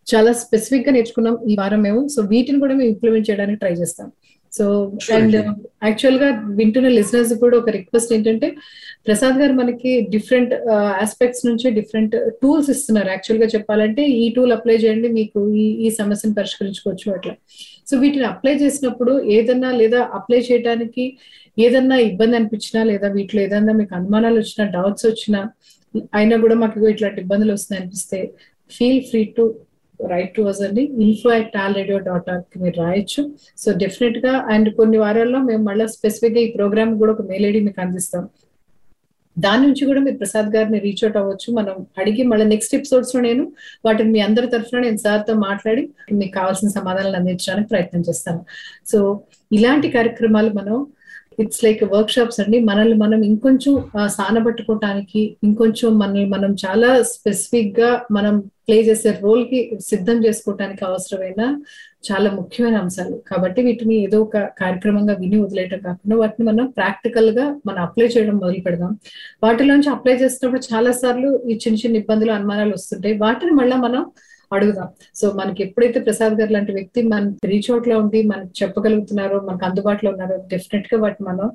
చాలా 0.07 0.33
స్పెసిఫిక్గా 0.33 0.93
నేర్చుకున్నాం 0.93 1.39
ఈ 1.51 1.57
వారం 1.61 1.83
మేము. 1.83 2.09
సో 2.09 2.23
వీటిని 2.23 2.61
కూడా 2.61 2.75
మేము 2.75 2.91
ఇంప్లిమెంట్ 2.91 3.31
చేయడానికి 3.31 3.59
ట్రై 3.59 3.73
చేస్తాం. 3.73 4.09
సో 4.53 4.65
అండ్ 5.17 5.37
యాక్చువల్గా 5.87 6.29
వింటున్న 6.59 6.89
లిసనర్స్ 6.99 7.33
కూడా 7.43 7.57
ఒక 7.61 7.71
రిక్వెస్ట్ 7.77 8.11
ఏంటంటే 8.17 8.49
ప్రసాద్ 9.07 9.37
గారు 9.43 9.55
మనకి 9.61 9.93
డిఫరెంట్ 10.15 10.53
ఆస్పెక్ట్స్ 11.05 11.45
నుంచి 11.49 11.67
డిఫరెంట్ 11.79 12.15
టూల్స్ 12.43 12.69
ఇస్తున్నారు. 12.75 13.11
యాక్చువల్గా 13.15 13.49
చెప్పాలంటే 13.55 14.03
ఈ 14.23 14.27
టూల్ 14.37 14.55
అప్లై 14.59 14.77
చేయండి 14.85 15.09
మీకు 15.19 15.41
ఈ 15.63 15.67
ఈ 15.87 15.91
సమస్యను 16.01 16.37
పరిష్కరించుకోవచ్చు 16.41 17.09
అట్లా. 17.17 17.35
సో 17.89 17.97
వీటిని 18.03 18.27
అప్లై 18.33 18.55
చేసినప్పుడు 18.63 19.15
ఏదన్నా 19.37 19.71
లేదా 19.81 20.01
అప్లై 20.19 20.41
చేయడానికి 20.51 21.07
ఏదన్నా 21.57 21.97
ఇబ్బంది 22.11 22.37
అనిపించినా 22.39 22.83
లేదా 22.91 23.09
వీటిలో 23.17 23.41
ఏదన్నా 23.47 23.73
మీకు 23.81 23.95
అనుమానాలు 24.01 24.39
వచ్చినా 24.43 24.65
డౌట్స్ 24.77 25.07
వచ్చినా 25.11 25.41
అయినా 26.19 26.37
కూడా 26.45 26.55
మాకు 26.63 26.89
ఇట్లాంటి 26.89 27.21
ఇబ్బందులు 27.25 27.53
వస్తున్నాయి 27.57 27.83
అనిపిస్తే 27.83 28.21
feel 28.71 29.01
free 29.11 29.23
to 29.37 29.45
write 30.01 30.35
to 30.35 30.43
us 30.43 30.63
అండి. 30.63 30.83
Info 30.83 31.31
at 31.31 31.57
all 31.57 31.75
radio 31.75 31.99
dot 31.99 32.31
org 32.31 32.63
మీరు 32.63 32.77
రాయొచ్చు. 32.83 33.31
సో 33.59 33.73
డెఫినెట్గా 33.73 34.33
అండ్ 34.33 34.75
కొన్ని 34.75 34.99
వారాల్లో 34.99 35.39
మేము 35.39 35.63
మళ్ళీ 35.63 35.89
స్పెసిఫిక్గా 35.89 36.41
ఈ 36.41 36.53
ప్రోగ్రామ్ 36.53 36.99
కూడా 36.99 37.13
ఒక 37.13 37.23
మెయిల్ 37.23 37.47
ఐడి 37.47 37.61
మీకు 37.61 37.81
అందిస్తాం. 37.81 38.29
దాని 39.39 39.67
నుంచి 39.67 39.87
కూడా 39.87 40.01
మీరు 40.01 40.17
ప్రసాద్ 40.17 40.47
గారిని 40.57 40.79
రీచ్ 40.79 41.05
అవుట్ 41.05 41.17
అవ్వచ్చు. 41.17 41.55
మనం 41.55 41.87
అడిగి 41.99 42.23
మళ్ళీ 42.23 42.47
నెక్స్ట్ 42.47 42.75
ఎపిసోడ్స్లో 42.75 43.21
నేను 43.21 43.53
వాటిని 43.85 44.11
మీ 44.11 44.21
అందరి 44.21 44.47
తరఫున 44.47 44.81
నేను 44.81 44.97
సార్తో 44.97 45.35
మాట్లాడి 45.35 45.89
మీకు 46.13 46.33
కావాల్సిన 46.33 46.69
సమాధానాలు 46.69 47.17
అందించడానికి 47.17 47.69
ప్రయత్నం 47.69 48.03
చేస్తాను. 48.09 48.45
సో 48.87 49.21
ఇలాంటి 49.53 49.91
కార్యక్రమాలు 49.91 50.51
మనం 50.51 50.87
ఇట్స్ 51.41 51.65
లైక్ 51.65 51.85
వర్క్ 51.85 52.11
షాప్స్ 52.11 52.41
అండి. 52.41 52.61
మనల్ని 52.61 52.95
మనం 52.95 53.23
ఇంకొంచెం 53.25 53.75
సానబట్టుకోవటానికి 54.07 55.37
ఇంకొంచెం 55.45 55.99
మనల్ని 55.99 56.29
మనం 56.29 56.57
చాలా 56.65 57.03
స్పెసిఫిక్గా 57.03 58.03
మనం 58.11 58.41
ప్లే 58.41 58.83
చేసే 58.83 59.11
రోల్కి 59.23 59.79
సిద్ధం 59.81 60.25
చేసుకోవటానికి 60.25 60.85
అవసరమైన 60.85 61.43
చాలా 62.11 62.31
ముఖ్యమైన 62.31 62.77
అంశాలు. 62.77 63.23
కాబట్టి 63.31 63.63
వీటిని 63.63 63.95
ఏదో 63.95 64.21
ఒక 64.23 64.37
కార్యక్రమంగా 64.59 65.15
విని 65.15 65.41
వదిలేయటం 65.43 65.79
కాకుండా 65.79 66.17
వాటిని 66.17 66.49
మనం 66.49 66.67
ప్రాక్టికల్గా 66.67 67.57
మనం 67.67 67.81
అప్లై 67.83 68.07
చేయడం 68.07 68.37
మొదలు 68.39 68.63
పెడదాం. 68.67 68.99
వాటిలోంచి 69.43 69.91
అప్లై 69.91 70.15
చేసినప్పుడు 70.15 70.75
చాలా 70.75 70.93
సార్లు 70.93 71.43
ఈ 71.49 71.55
చిన్న 71.55 71.79
చిన్న 71.79 71.97
ఇబ్బందులు 71.97 72.33
అనుమానాలు 72.33 72.71
వస్తుంటాయి. 72.71 73.19
వాటిని 73.19 73.51
మళ్ళీ 73.51 73.77
మనం 73.77 74.07
అడుగుదాం. 74.57 74.89
సో 75.21 75.27
మనకి 75.41 75.61
ఎప్పుడైతే 75.67 76.01
ప్రసాద్ 76.01 76.35
గారు 76.41 76.53
లాంటి 76.57 76.73
వ్యక్తి 76.79 77.03
మన 77.13 77.33
రీచ్ 77.53 77.71
అవుట్లో 77.71 77.97
ఉండి 78.03 78.23
మనకి 78.33 78.53
చెప్పగలుగుతున్నారో 78.63 79.39
మనకు 79.49 79.65
అందుబాటులో 79.69 80.11
ఉన్నారో 80.15 80.37
డెఫినెట్గా 80.53 80.99
వాటి 81.05 81.23
మనం 81.31 81.49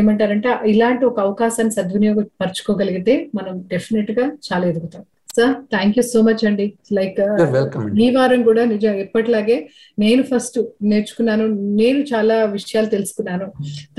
ఏమంటారంటే 0.00 0.50
ఇలాంటి 0.72 1.04
ఒక 1.10 1.20
అవకాశాన్ని 1.26 1.76
సద్వినియోగం 1.78 2.28
పరచుకోగలిగితే 2.42 3.16
మనం 3.40 3.54
డెఫినెట్గా 3.72 4.26
చాలా 4.48 4.66
ఎదుగుతాం. 4.72 5.04
Sir 5.36 5.52
thank 5.72 5.94
you 5.98 6.02
so 6.12 6.20
much 6.26 6.42
అండి. 6.48 6.64
లైక్ 6.98 7.20
వెల్కమ్ 7.54 7.84
ఈ 8.04 8.08
వారం 8.16 8.40
కూడా 8.48 8.62
నిజం 8.72 8.94
ఎప్పటిలాగే 9.04 9.56
నేను 10.02 10.22
ఫస్ట్ 10.30 10.58
నేర్చుకున్నాను 10.90 11.46
నేను 11.80 12.00
చాలా 12.12 12.36
విషయాలు 12.56 12.90
తెలుసుకున్నాను. 12.96 13.46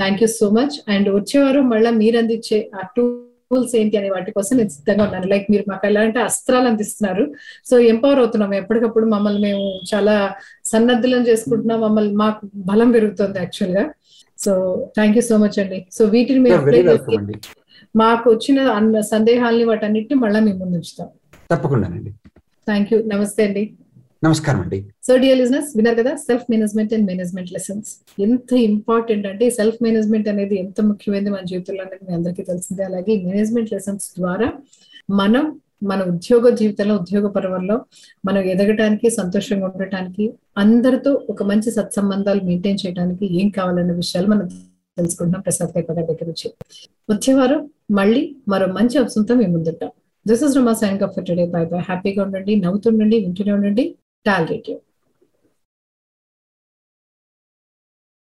Thank 0.00 0.22
you 0.24 0.28
so 0.40 0.48
much 0.58 0.76
and 0.94 1.10
వచ్చే 1.18 1.38
వారం 1.44 1.66
మళ్ళీ 1.74 1.92
మీరు 2.02 2.18
అందించే 2.22 2.60
ఆ 2.80 2.84
టూల్స్ 3.50 3.76
ఏంటి 3.76 3.96
అనే 3.96 4.10
వాటి 4.10 4.30
కోసం 4.32 4.56
నేను 4.56 4.68
సిద్ధంగా 4.68 5.04
ఉన్నాను. 5.04 5.26
లైక్ 5.26 5.46
మీరు 5.50 5.64
మాకు 5.70 5.86
ఎలాంటి 5.86 6.18
అస్త్రాలు 6.18 6.68
అందిస్తున్నారు. 6.68 7.34
సో 7.70 7.78
ఎంపవర్ 7.78 8.18
అవుతున్నాం. 8.18 8.54
ఎప్పటికప్పుడు 8.54 9.06
మమ్మల్ని 9.06 9.42
మేము 9.42 9.64
చాలా 9.94 10.34
సన్నద్ధులను 10.64 11.26
చేసుకుంటున్నాం. 11.28 11.80
మమ్మల్ని 11.80 12.14
మాకు 12.14 12.50
బలం 12.56 12.90
పెరుగుతుంది 12.92 13.38
యాక్చువల్గా. 13.38 13.84
So 14.38 14.52
thank 14.96 15.16
you 15.16 15.22
so 15.22 15.36
much 15.36 15.58
అండి. 15.60 15.86
సో 15.92 16.04
వీటిని 16.04 16.40
మేము 16.40 16.56
మాకు 17.96 18.26
వచ్చిన 18.30 19.00
సందేహాల్ని 19.00 19.64
వాటన్నిటిని 19.64 20.20
మళ్ళీ 20.20 20.40
మేము 20.40 20.58
ముందు 20.58 20.76
ఉంచుతాం. 20.80 21.08
తప్పకుండానండి 21.50 22.10
థ్యాంక్ 22.68 22.94
యూ 22.94 23.02
నమస్తే 23.06 23.42
అండి. 23.46 23.62
నమస్కారం 24.24 24.58
అండి. 24.64 24.78
సో 25.06 25.12
డియర్ 25.22 25.38
లిజినెస్ 25.40 25.70
విన్నారు 25.76 25.96
కదా 26.00 26.12
self 26.26 26.44
management 26.52 26.92
and 26.96 27.06
management 27.10 27.50
lessons 27.54 27.88
ఎంత 28.26 28.52
ఇంపార్టెంట్ 28.68 29.26
అంటే 29.30 29.44
సెల్ఫ్ 29.56 29.78
మేనేజ్మెంట్ 29.86 30.28
అనేది 30.32 30.54
ఎంత 30.64 30.80
ముఖ్యమైనది 30.90 31.30
మన 31.34 31.42
జీవితంలో 31.50 31.82
అనేది 31.86 32.04
మీ 32.08 32.12
అందరికీ 32.18 32.42
తెలిసిందే. 32.50 32.82
అలాగే 32.90 33.14
మేనేజ్మెంట్ 33.26 33.72
లెసన్స్ 33.74 34.06
ద్వారా 34.18 34.48
మనం 35.20 35.44
మన 35.90 36.00
ఉద్యోగ 36.12 36.54
జీవితంలో 36.60 36.94
ఉద్యోగ 37.00 37.26
పర్వంలో 37.36 37.76
మనం 38.28 38.42
ఎదగటానికి 38.52 39.08
సంతోషంగా 39.18 39.66
ఉండటానికి 39.74 40.26
అందరితో 40.62 41.12
ఒక 41.32 41.42
మంచి 41.50 41.70
సత్సంబంధాలు 41.78 42.42
మెయింటైన్ 42.48 42.80
చేయడానికి 42.84 43.26
ఏం 43.40 43.50
కావాలన్న 43.58 43.94
విషయాలు 44.02 44.30
మనం 44.34 44.46
తెలుసుకుంటున్నాం 44.98 45.42
ప్రసాద్ 45.48 45.72
కైప 45.74 45.90
గారి 45.98 46.06
దగ్గర 46.12 46.26
నుంచి. 46.30 46.48
వచ్చేవారు 47.12 47.58
మళ్ళీ 47.98 48.22
మరో 48.54 48.68
మంచి 48.78 48.96
అంశంతో 49.02 49.34
మేము 49.42 49.52
ముందుంటాం. 49.56 49.92
This 50.26 50.44
is 50.46 50.56
Rama 50.58 50.74
sign 50.82 50.98
for 51.16 51.26
today 51.30 51.46
bye 51.56 51.64
bye 51.72 51.82
హ్యాపీగా 51.90 52.20
ఉండండి 52.26 52.52
నవ్వుతుండండి 52.64 53.16
వింటూనే 53.24 53.52
ఉండండి. 53.58 53.84
Tall 54.26 54.46
radio 54.48 54.76